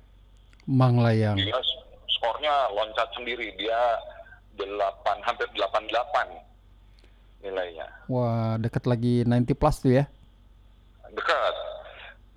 Manglayang. 0.64 1.34
dia 1.34 1.58
skornya 2.08 2.50
loncat 2.70 3.06
sendiri 3.12 3.50
dia 3.54 3.98
8 4.56 4.66
hampir 5.22 5.46
88 5.52 6.26
nilainya 7.42 7.86
Wah, 8.08 8.56
deket 8.56 8.86
lagi 8.86 9.26
90 9.26 9.58
plus 9.58 9.76
tuh 9.82 9.92
ya. 9.92 10.04
dekat 11.12 11.54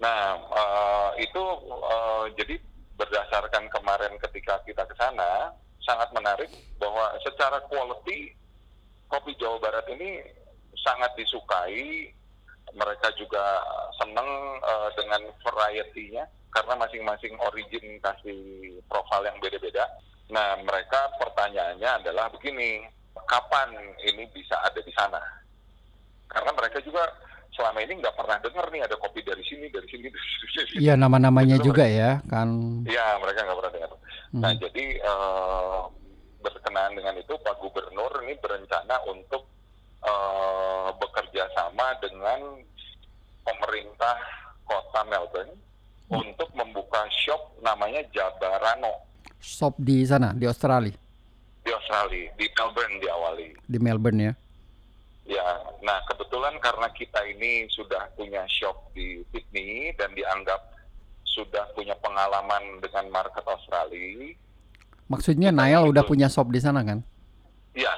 nah 0.01 0.35
eh, 0.35 1.09
itu 1.23 1.43
eh, 1.71 2.25
jadi 2.35 2.55
berdasarkan 2.99 3.71
kemarin 3.71 4.13
ketika 4.19 4.59
kita 4.67 4.83
ke 4.83 4.95
sana 4.99 5.55
sangat 5.85 6.09
menarik 6.11 6.51
bahwa 6.81 7.15
secara 7.23 7.61
quality 7.71 8.33
kopi 9.07 9.31
Jawa 9.39 9.61
Barat 9.61 9.85
ini 9.93 10.19
sangat 10.81 11.13
disukai 11.15 12.11
mereka 12.75 13.07
juga 13.15 13.63
senang 14.01 14.27
eh, 14.59 14.89
dengan 14.99 15.21
variety-nya 15.45 16.27
karena 16.55 16.73
masing-masing 16.79 17.35
origin 17.43 17.99
kasih 17.99 18.79
profil 18.87 19.27
yang 19.27 19.35
beda-beda. 19.43 19.83
Nah, 20.31 20.55
mereka 20.63 21.11
pertanyaannya 21.19 21.99
adalah 21.99 22.31
begini, 22.31 22.79
kapan 23.25 23.69
ini 24.01 24.25
bisa 24.31 24.55
ada 24.61 24.79
di 24.81 24.93
sana? 24.93 25.21
Karena 26.25 26.51
mereka 26.53 26.81
juga 26.81 27.05
selama 27.55 27.79
ini 27.81 28.03
nggak 28.03 28.15
pernah 28.19 28.37
dengar 28.43 28.67
nih 28.67 28.83
ada 28.83 28.95
kopi 28.99 29.23
dari 29.23 29.43
sini, 29.47 29.71
dari 29.71 29.87
sini, 29.87 30.07
dari 30.11 30.67
sini. 30.69 30.83
Iya, 30.83 30.99
nama-namanya 30.99 31.57
juga 31.63 31.87
ya, 31.87 32.19
kan. 32.27 32.49
Iya, 32.83 33.15
mereka 33.23 33.47
nggak 33.47 33.57
pernah 33.59 33.73
dengar. 33.73 33.91
Nah, 34.35 34.51
Mhm. 34.51 34.59
jadi 34.59 34.85
eh, 34.99 35.81
berkenaan 36.43 36.93
dengan 36.93 37.15
itu 37.15 37.33
Pak 37.39 37.55
Gubernur 37.57 38.11
ini 38.27 38.35
berencana 38.37 38.99
untuk 39.07 39.47
eh, 40.05 40.89
bekerja 41.01 41.49
sama 41.57 41.97
dengan 41.97 42.61
pemerintah 43.41 44.17
kota 44.61 45.01
Melbourne 45.09 45.57
untuk 46.13 46.49
membuka 46.53 47.09
shop 47.09 47.57
namanya 47.65 48.05
Jabarano 48.13 49.01
Shop 49.41 49.73
di 49.77 50.05
sana, 50.05 50.33
di 50.33 50.45
Australia, 50.45 50.93
di 51.65 51.71
Australia, 51.73 52.29
di 52.31 52.45
Melbourne 52.47 52.95
diawali. 53.01 53.49
di 53.65 53.77
Melbourne 53.81 54.21
ya. 54.21 54.33
Ya, 55.25 55.45
nah 55.81 55.97
kebetulan 56.05 56.53
karena 56.61 56.85
kita 56.93 57.17
ini 57.25 57.65
sudah 57.67 58.05
punya 58.13 58.45
shop 58.45 58.93
di 58.93 59.25
Sydney 59.33 59.89
dan 59.97 60.13
dianggap 60.13 60.61
sudah 61.25 61.65
punya 61.73 61.97
pengalaman 61.97 62.77
dengan 62.79 63.09
market 63.11 63.41
Australia, 63.43 64.31
Maksudnya 65.05 65.49
Kita 65.49 65.59
Nail 65.59 65.81
itu- 65.83 65.91
udah 65.91 66.03
punya 66.03 66.25
shop 66.25 66.49
di 66.49 66.57
sana 66.57 66.81
kan? 66.81 67.01
Iya, 67.73 67.93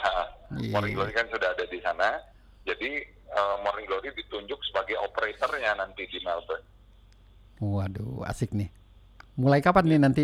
Iya. 0.60 0.72
Morning 0.72 0.92
Glory 0.92 1.12
kan 1.12 1.28
sudah 1.28 1.52
ada 1.52 1.64
di 1.64 1.80
sana. 1.80 2.20
Jadi 2.64 3.00
eh, 3.08 3.56
Morning 3.64 3.84
Glory 3.86 4.12
ditunjuk 4.12 4.60
sebagai 4.64 4.96
operatornya 4.98 5.76
nanti 5.78 6.04
di 6.04 6.20
Melbourne. 6.20 6.68
Waduh, 7.60 8.24
asik 8.24 8.52
nih. 8.52 8.68
Mulai 9.36 9.60
kapan 9.60 9.88
nih 9.88 10.00
nanti 10.00 10.24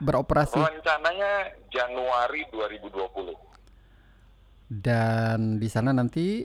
beroperasi? 0.00 0.58
Rencananya 0.58 1.54
Januari 1.70 2.46
2020. 2.50 3.34
Dan 4.70 5.60
di 5.60 5.68
sana 5.68 5.92
nanti 5.92 6.42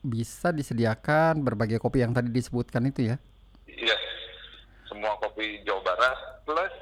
bisa 0.00 0.48
disediakan 0.50 1.44
berbagai 1.44 1.76
kopi 1.76 2.00
yang 2.00 2.16
tadi 2.16 2.32
disebutkan 2.32 2.88
itu 2.88 3.12
ya. 3.12 3.16
Yes, 3.68 4.00
semua 4.88 5.12
kopi 5.20 5.60
Jawa 5.68 5.84
Barat 5.84 6.16
plus 6.48 6.74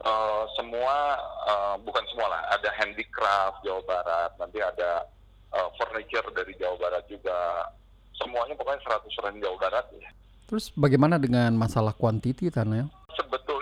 eh, 0.00 0.44
semua 0.56 0.96
eh, 1.44 1.76
bukan 1.84 2.04
semua 2.08 2.32
lah, 2.32 2.42
ada 2.56 2.70
handicraft 2.80 3.60
Jawa 3.62 3.82
Barat, 3.84 4.30
nanti 4.40 4.58
ada 4.64 5.04
eh, 5.52 5.68
furniture 5.76 6.32
dari 6.32 6.56
Jawa 6.56 6.80
Barat 6.80 7.04
juga. 7.06 7.68
Semuanya 8.16 8.56
pokoknya 8.56 8.80
100% 9.04 9.42
Jawa 9.44 9.56
Barat. 9.60 9.84
ya. 10.00 10.10
Terus 10.48 10.72
bagaimana 10.72 11.20
dengan 11.20 11.52
masalah 11.52 11.92
kuantiti 11.92 12.48
Tanel? 12.48 12.88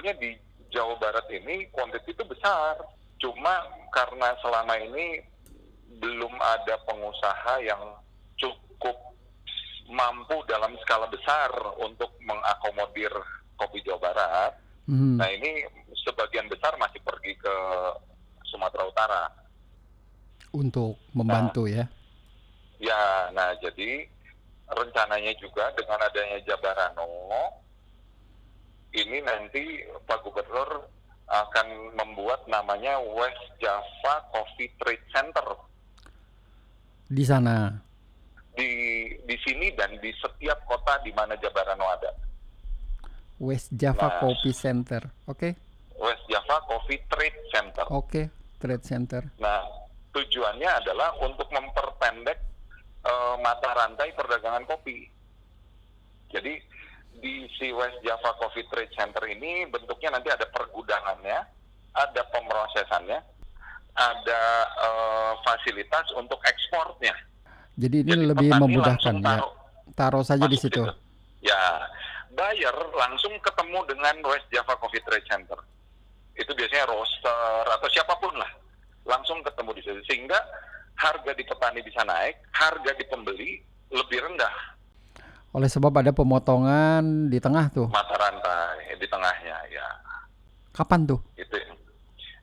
sebetulnya 0.03 0.12
di 0.18 0.30
Jawa 0.73 0.97
Barat 0.99 1.29
ini 1.31 1.68
kuantiti 1.70 2.16
itu 2.16 2.25
besar. 2.25 2.81
Cuma 3.20 3.62
karena 3.95 4.35
selama 4.43 4.75
ini 4.81 5.23
belum 6.01 6.35
ada 6.41 6.75
pengusaha 6.89 7.62
yang 7.62 7.83
cukup 8.41 8.97
mampu 9.93 10.41
dalam 10.49 10.73
skala 10.83 11.07
besar 11.07 11.53
untuk 11.79 12.11
mengakomodir 12.25 13.12
kopi 13.61 13.85
Jawa 13.85 14.01
Barat. 14.01 14.53
Hmm. 14.89 15.20
Nah 15.20 15.29
ini 15.31 15.62
sebagian 16.03 16.51
besar 16.51 16.75
masih 16.81 16.99
pergi 17.05 17.37
ke 17.39 17.55
Sumatera 18.49 18.85
Utara. 18.89 19.25
Untuk 20.53 21.01
membantu 21.16 21.64
ya. 21.64 21.89
Ya, 22.83 23.31
nah 23.31 23.55
jadi 23.62 24.05
rencananya 24.66 25.33
juga 25.39 25.70
dengan 25.79 26.03
adanya 26.03 26.43
Jabarano, 26.45 27.61
ini 28.93 29.18
nanti 29.20 29.62
Pak 30.05 30.20
Gubernur 30.22 30.84
akan 31.26 31.66
membuat 31.97 32.45
namanya 32.45 33.01
West 33.01 33.40
Java 33.57 34.14
Coffee 34.28 34.68
Trade 34.76 35.07
Center 35.09 35.47
Di 37.07 37.24
sana. 37.24 37.72
di 38.53 38.68
di 39.24 39.36
sini 39.40 39.72
dan 39.72 39.97
di 39.97 40.12
setiap 40.12 40.61
kota 40.68 41.01
di 41.01 41.09
mana 41.12 41.32
Jabarano 41.36 41.88
ada. 41.88 42.12
West 43.40 43.72
Java 43.72 44.12
Nah. 44.12 44.20
Coffee 44.20 44.53
Center. 44.53 45.01
Oke. 45.24 45.57
West 45.97 46.20
Java 46.28 46.61
Coffee 46.68 47.01
Trade 47.09 47.40
Center. 47.49 47.84
Oke, 47.88 48.28
Trade 48.61 48.84
Center. 48.84 49.22
Nah, 49.40 49.64
tujuannya 50.12 50.68
adalah 50.68 51.16
untuk 51.16 51.49
memperpendek 51.49 52.38
eh, 53.03 53.34
mata 53.40 53.72
rantai 53.72 54.12
perdagangan 54.12 54.68
kopi. 54.68 55.09
Jadi 56.28 56.61
di 57.18 57.44
si 57.54 57.68
West 57.70 58.00
Java 58.00 58.32
Coffee 58.36 58.66
Trade 58.66 58.92
Center 58.92 59.22
ini 59.26 59.66
bentuknya 59.66 60.16
nanti 60.16 60.28
ada 60.28 60.46
pergudangannya, 60.48 61.38
ada 61.92 62.22
pemrosesannya, 62.30 63.18
ada 63.92 64.42
eh, 64.66 65.32
fasilitas 65.42 66.06
untuk 66.14 66.40
ekspornya. 66.42 67.12
Jadi 67.76 67.96
ini 68.04 68.12
Jadi 68.14 68.24
lebih 68.28 68.48
memudahkan 68.52 69.14
ya. 69.18 69.24
taruh- 69.36 69.54
Taruh 69.92 70.24
saja 70.24 70.48
di 70.48 70.56
masuk 70.56 70.72
situ. 70.72 70.82
Ya, 71.44 71.84
buyer 72.32 72.72
langsung 72.96 73.36
ketemu 73.40 73.84
dengan 73.84 74.14
West 74.24 74.48
Java 74.48 74.72
Coffee 74.78 75.04
Trade 75.04 75.28
Center. 75.28 75.58
Itu 76.32 76.56
biasanya 76.56 76.88
roaster 76.88 77.64
atau 77.68 77.88
siapa 77.92 78.16
pun 78.16 78.32
lah, 78.32 78.48
langsung 79.04 79.44
ketemu 79.44 79.70
di 79.76 79.82
situ. 79.84 80.00
Sehingga 80.08 80.38
harga 80.96 81.36
di 81.36 81.44
petani 81.44 81.84
bisa 81.84 82.00
naik, 82.02 82.40
harga 82.56 82.92
di 82.96 83.04
pembeli 83.04 83.60
lebih 83.92 84.24
rendah 84.24 84.54
Oleh 85.53 85.68
sebab 85.68 85.92
ada 85.92 86.16
pemotongan 86.16 87.28
di 87.28 87.36
tengah 87.36 87.68
tuh. 87.68 87.88
mata 87.92 88.16
rantai 88.16 88.96
di 88.96 89.07
tengahnya. 89.07 89.57
Ya, 89.68 89.86
Kapan 90.72 91.05
tuh? 91.05 91.20
itu 91.36 91.57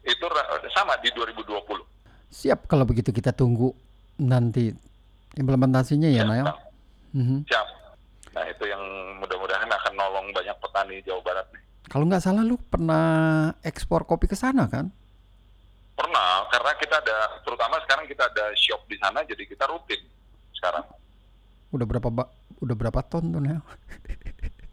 itu 0.06 0.26
sama 0.74 0.94
di 1.02 1.10
2020. 1.14 1.82
Siap 2.30 2.70
kalau 2.70 2.86
begitu 2.86 3.10
kita 3.10 3.34
tunggu 3.34 3.74
nanti 4.22 4.70
implementasinya 5.34 6.10
ya, 6.10 6.22
Nail. 6.26 6.46
Bang. 6.46 6.60
Mhm. 7.18 7.38
Siap. 7.50 7.68
Nah 8.38 8.46
itu 8.46 8.64
yang 8.70 8.82
mudah-mudahan 9.18 9.66
akan 9.66 9.94
nolong 9.98 10.28
banyak 10.30 10.54
petani 10.62 11.02
Jawa 11.02 11.22
Barat 11.26 11.48
nih. 11.50 11.64
Kalau 11.90 12.06
nggak 12.06 12.22
salah 12.22 12.46
lu 12.46 12.62
pernah 12.62 13.06
ekspor 13.66 14.06
kopi 14.06 14.30
ke 14.30 14.38
sana 14.38 14.70
kan? 14.70 14.94
Pernah, 15.98 16.46
karena 16.54 16.72
kita 16.80 16.96
ada, 17.02 17.18
terutama 17.44 17.76
sekarang 17.84 18.06
kita 18.08 18.24
ada 18.30 18.54
shop 18.56 18.86
di 18.88 18.96
sana, 19.02 19.20
jadi 19.26 19.44
kita 19.44 19.66
rutin 19.68 20.00
sekarang. 20.56 20.86
Udah 21.70 21.86
berapa 21.86 22.10
ba- 22.10 22.32
udah 22.58 22.76
berapa 22.76 23.00
ton 23.02 23.30
tuh, 23.30 23.42
Nail? 23.44 23.62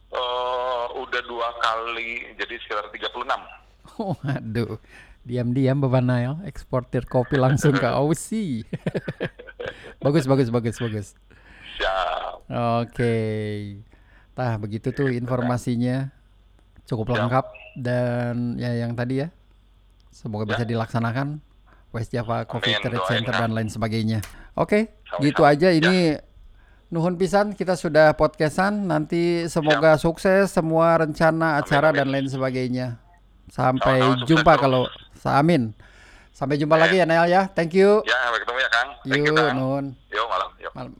Eh, 0.08 0.84
udah 0.96 1.22
dua 1.22 1.48
kali, 1.56 2.32
jadi 2.34 2.54
sekitar 2.56 2.88
36. 2.88 3.28
Oh, 3.96 4.16
aduh. 4.22 4.80
Diam-diam 5.22 5.76
Bapak 5.76 6.00
Nail 6.00 6.38
eksportir 6.42 7.02
kopi 7.04 7.34
langsung 7.34 7.74
ke 7.74 7.84
Aussie. 7.98 8.62
bagus, 10.04 10.24
bagus, 10.24 10.48
bagus, 10.48 10.76
bagus. 10.78 11.06
Siap. 11.76 12.46
Oke. 12.80 13.16
Tah, 14.32 14.54
begitu 14.56 14.88
tuh 14.90 15.10
informasinya. 15.10 16.14
Cukup 16.86 17.10
Siap. 17.10 17.18
lengkap 17.18 17.46
dan 17.76 18.54
ya 18.54 18.70
yang 18.78 18.94
tadi 18.94 19.20
ya. 19.20 19.28
Semoga 20.08 20.46
bisa 20.46 20.62
dilaksanakan 20.62 21.42
West 21.90 22.08
Java 22.08 22.46
Coffee 22.46 22.72
Amin, 22.72 22.84
Trade 22.86 23.04
Center 23.04 23.34
dan 23.34 23.50
lain 23.50 23.68
sebagainya. 23.68 24.22
Oke, 24.54 24.94
Sama-sama. 25.04 25.24
gitu 25.26 25.42
aja 25.42 25.68
ini 25.68 26.16
Nuhun 26.86 27.18
pisan 27.18 27.50
kita 27.50 27.74
sudah 27.74 28.14
podcastan 28.14 28.86
nanti 28.86 29.42
semoga 29.50 29.98
sukses 29.98 30.54
semua 30.54 30.94
rencana 30.96 31.58
acara 31.58 31.90
amin. 31.90 31.98
dan 31.98 32.06
lain 32.14 32.26
sebagainya. 32.30 33.02
Sampai 33.50 33.98
Sama-sama, 33.98 34.26
jumpa 34.26 34.52
kalau 34.54 34.82
amin. 35.24 35.74
Sampai 36.30 36.60
jumpa 36.60 36.78
Eh. 36.78 36.80
lagi 36.86 36.96
ya 37.00 37.06
Nail 37.08 37.26
ya. 37.26 37.42
Thank 37.50 37.74
you. 37.74 38.06
Ya, 38.06 38.14
sampai 38.22 38.38
ketemu 38.38 38.58
ya 38.60 38.70
Kang. 38.70 38.88
Thank 39.02 39.18
you 39.18 39.34
Yuk, 39.34 39.38
Kang. 39.40 39.54
Nuhun. 39.58 39.84
Yuk, 40.14 40.26
malam. 40.30 40.50
Yuk. 40.62 40.72
Malam. 40.78 40.92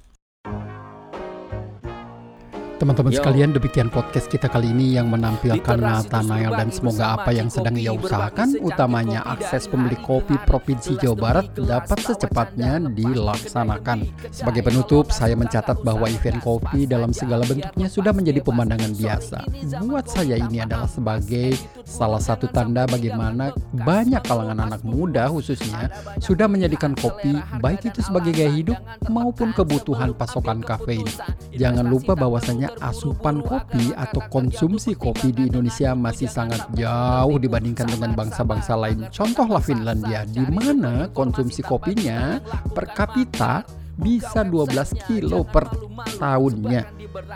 Teman-teman 2.77 3.09
sekalian, 3.09 3.57
demikian 3.57 3.89
podcast 3.89 4.29
kita 4.29 4.53
kali 4.53 4.69
ini 4.69 5.01
yang 5.01 5.09
menampilkan 5.09 5.81
Nathanael 5.81 6.53
dan 6.61 6.69
semoga 6.69 7.17
apa 7.17 7.33
yang 7.33 7.49
sedang 7.49 7.73
ia 7.73 7.97
usahakan, 7.97 8.61
utamanya 8.61 9.25
akses 9.25 9.65
pembeli 9.65 9.97
kopi 10.05 10.37
Provinsi 10.45 11.01
Jawa 11.01 11.17
Barat 11.17 11.47
dapat 11.57 12.05
secepatnya 12.05 12.77
dilaksanakan. 12.93 14.05
Sebagai 14.29 14.61
penutup, 14.61 15.09
saya 15.09 15.33
mencatat 15.33 15.81
bahwa 15.81 16.05
event 16.05 16.37
kopi 16.45 16.85
dalam 16.85 17.17
segala 17.17 17.49
bentuknya 17.49 17.89
sudah 17.89 18.13
menjadi 18.13 18.45
pemandangan 18.45 18.93
biasa. 18.93 19.39
Buat 19.81 20.13
saya 20.13 20.37
ini 20.37 20.61
adalah 20.61 20.91
sebagai 20.93 21.57
salah 21.89 22.21
satu 22.21 22.45
tanda 22.53 22.85
bagaimana 22.85 23.57
banyak 23.73 24.21
kalangan 24.21 24.69
anak 24.69 24.85
muda 24.85 25.33
khususnya 25.33 25.89
sudah 26.21 26.45
menjadikan 26.45 26.93
kopi 26.93 27.41
baik 27.65 27.89
itu 27.89 28.05
sebagai 28.05 28.37
gaya 28.37 28.53
hidup 28.53 28.79
maupun 29.09 29.57
kebutuhan 29.57 30.13
pasokan 30.13 30.61
kafein. 30.61 31.09
Jangan 31.57 31.89
lupa 31.89 32.13
bahwasanya 32.13 32.66
asupan 32.81 33.43
kopi 33.43 33.93
atau 33.95 34.21
konsumsi 34.31 34.95
kopi 34.97 35.31
di 35.33 35.49
Indonesia 35.49 35.93
masih 35.95 36.29
sangat 36.31 36.67
jauh 36.75 37.37
dibandingkan 37.39 37.87
dengan 37.87 38.13
bangsa-bangsa 38.15 38.75
lain. 38.77 39.07
Contohlah 39.11 39.63
Finlandia, 39.63 40.27
di 40.27 40.43
mana 40.47 41.11
konsumsi 41.11 41.63
kopinya 41.63 42.41
per 42.75 42.91
kapita 42.93 43.63
bisa 43.97 44.45
12 44.45 44.93
kilo 45.09 45.41
per 45.43 45.73
tahunnya. 46.21 46.85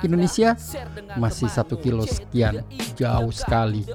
Indonesia 0.05 0.53
masih 1.17 1.49
satu 1.49 1.81
kilo 1.81 2.05
sekian, 2.05 2.61
jauh 3.01 3.33
sekali. 3.33 3.89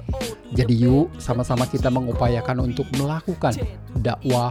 Jadi 0.49 0.73
yuk 0.81 1.13
sama-sama 1.21 1.69
kita 1.69 1.93
mengupayakan 1.93 2.65
untuk 2.65 2.89
melakukan 2.97 3.53
dakwah, 4.01 4.49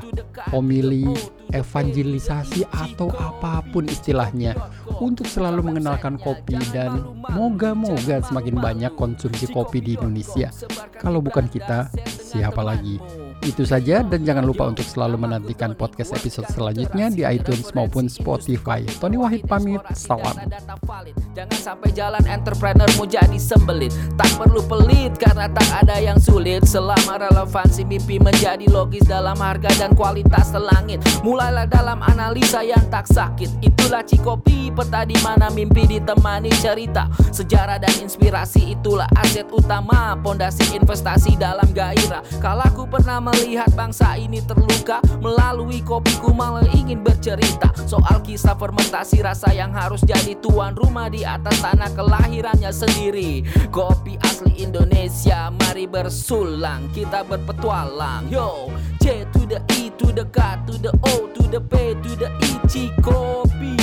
homili, 0.55 1.11
evangelisasi 1.53 2.65
atau 2.71 3.11
apa 3.19 3.61
pun 3.75 3.85
istilahnya 3.91 4.55
untuk 5.03 5.27
selalu 5.27 5.75
mengenalkan 5.75 6.17
kopi 6.17 6.57
dan 6.71 7.03
moga-moga 7.35 8.23
semakin 8.23 8.57
banyak 8.57 8.93
konsumsi 8.95 9.51
kopi 9.51 9.83
di 9.83 9.99
Indonesia. 9.99 10.49
Kalau 10.97 11.21
bukan 11.21 11.51
kita, 11.51 11.91
siapa 12.07 12.63
lagi? 12.63 13.24
Itu 13.43 13.67
saja 13.67 14.07
dan 14.07 14.23
jangan 14.23 14.47
lupa 14.47 14.71
untuk 14.71 14.87
selalu 14.87 15.27
menantikan 15.27 15.75
podcast 15.75 16.15
episode 16.15 16.47
selanjutnya 16.53 17.11
di 17.11 17.27
iTunes 17.27 17.75
maupun 17.75 18.07
Spotify. 18.07 18.87
Tony 19.03 19.19
Wahid 19.19 19.49
pamit, 19.51 19.83
salam. 19.97 20.39
Jangan 21.35 21.59
sampai 21.59 21.91
jalan 21.91 22.23
entrepreneurmu 22.23 23.11
jadi 23.11 23.39
sembelit. 23.41 23.91
Tak 24.15 24.31
perlu 24.39 24.63
pelit 24.69 25.19
karena 25.19 25.51
tak 25.51 25.67
ada 25.83 25.99
yang 25.99 26.21
sulit. 26.23 26.63
Selama 26.69 27.19
relevansi 27.19 27.83
mimpi 27.83 28.23
menjadi 28.23 28.71
logis 28.71 29.03
dalam 29.09 29.35
harga 29.41 29.69
dan 29.77 29.93
kualitas 29.99 30.55
telangit 30.55 31.03
Mulailah 31.25 31.65
dalam 31.65 32.05
analisa 32.05 32.61
yang 32.61 32.85
tak 32.93 33.09
sakit. 33.09 33.65
Itulah 33.65 34.05
Cikopi, 34.05 34.69
peta 34.69 35.09
di 35.09 35.17
mana 35.25 35.49
mimpi 35.49 35.89
ditemani 35.89 36.53
cerita. 36.61 37.09
Sejarah 37.33 37.81
dan 37.81 37.95
inspirasi 38.05 38.77
itulah 38.77 39.09
aset 39.17 39.49
utama. 39.49 40.13
Pondasi 40.21 40.77
investasi 40.77 41.41
dalam 41.41 41.65
gairah. 41.73 42.21
Kala 42.45 42.69
ku 42.77 42.85
pernah 42.85 43.25
melihat 43.35 43.71
bangsa 43.75 44.15
ini 44.15 44.39
terluka 44.47 45.03
Melalui 45.19 45.83
kopiku 45.83 46.31
malah 46.31 46.65
ingin 46.75 47.03
bercerita 47.03 47.75
Soal 47.85 48.23
kisah 48.23 48.55
fermentasi 48.55 49.21
rasa 49.27 49.51
yang 49.51 49.75
harus 49.75 50.01
jadi 50.07 50.39
tuan 50.39 50.79
rumah 50.79 51.11
di 51.11 51.27
atas 51.27 51.59
tanah 51.59 51.91
kelahirannya 51.93 52.71
sendiri 52.71 53.43
Kopi 53.75 54.15
asli 54.23 54.63
Indonesia 54.63 55.51
mari 55.51 55.91
bersulang 55.91 56.91
kita 56.95 57.27
berpetualang 57.27 58.31
Yo 58.31 58.71
C 59.03 59.27
to 59.37 59.45
the 59.45 59.61
E 59.77 59.93
to 60.01 60.09
the 60.17 60.25
K 60.33 60.39
to 60.65 60.75
the 60.81 60.93
O 61.05 61.29
to 61.37 61.43
the 61.53 61.61
P 61.61 61.93
to 62.01 62.11
the 62.17 62.29
I 62.41 62.53
Cikopi 62.65 63.77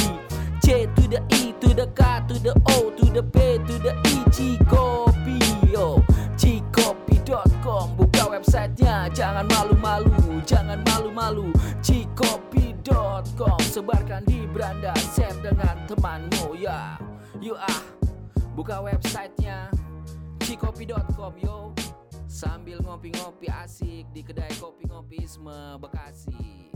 C 0.65 0.89
to 0.97 1.03
the 1.05 1.21
E 1.29 1.53
to 1.61 1.69
the 1.77 1.85
K 1.93 2.01
to 2.25 2.35
the 2.41 2.53
O 2.73 2.89
to 2.89 3.05
the 3.05 3.21
P 3.21 3.37
to 3.61 3.75
the 3.85 3.93
I 3.93 4.17
Cikopi 4.33 5.37
Yo 5.69 6.01
Cikopi.com 6.35 8.10
websitenya. 8.31 9.11
Jangan 9.11 9.45
malu-malu 9.51 10.39
jangan 10.47 10.79
malu-malu. 10.87 11.51
Cikopi.com 11.83 13.59
sebarkan 13.59 14.23
di 14.23 14.47
beranda 14.47 14.95
share 15.11 15.35
dengan 15.43 15.75
temanmu 15.85 16.55
ya. 16.55 16.95
Yuk 17.43 17.59
ah. 17.59 17.81
Buka 18.55 18.79
websitenya 18.83 19.71
Cikopi.com 20.39 21.33
yo. 21.43 21.75
Sambil 22.31 22.79
ngopi-ngopi 22.81 23.51
asik 23.51 24.07
di 24.15 24.23
kedai 24.23 24.49
kopi 24.57 24.87
ngopisme 24.87 25.77
Bekasi 25.77 26.71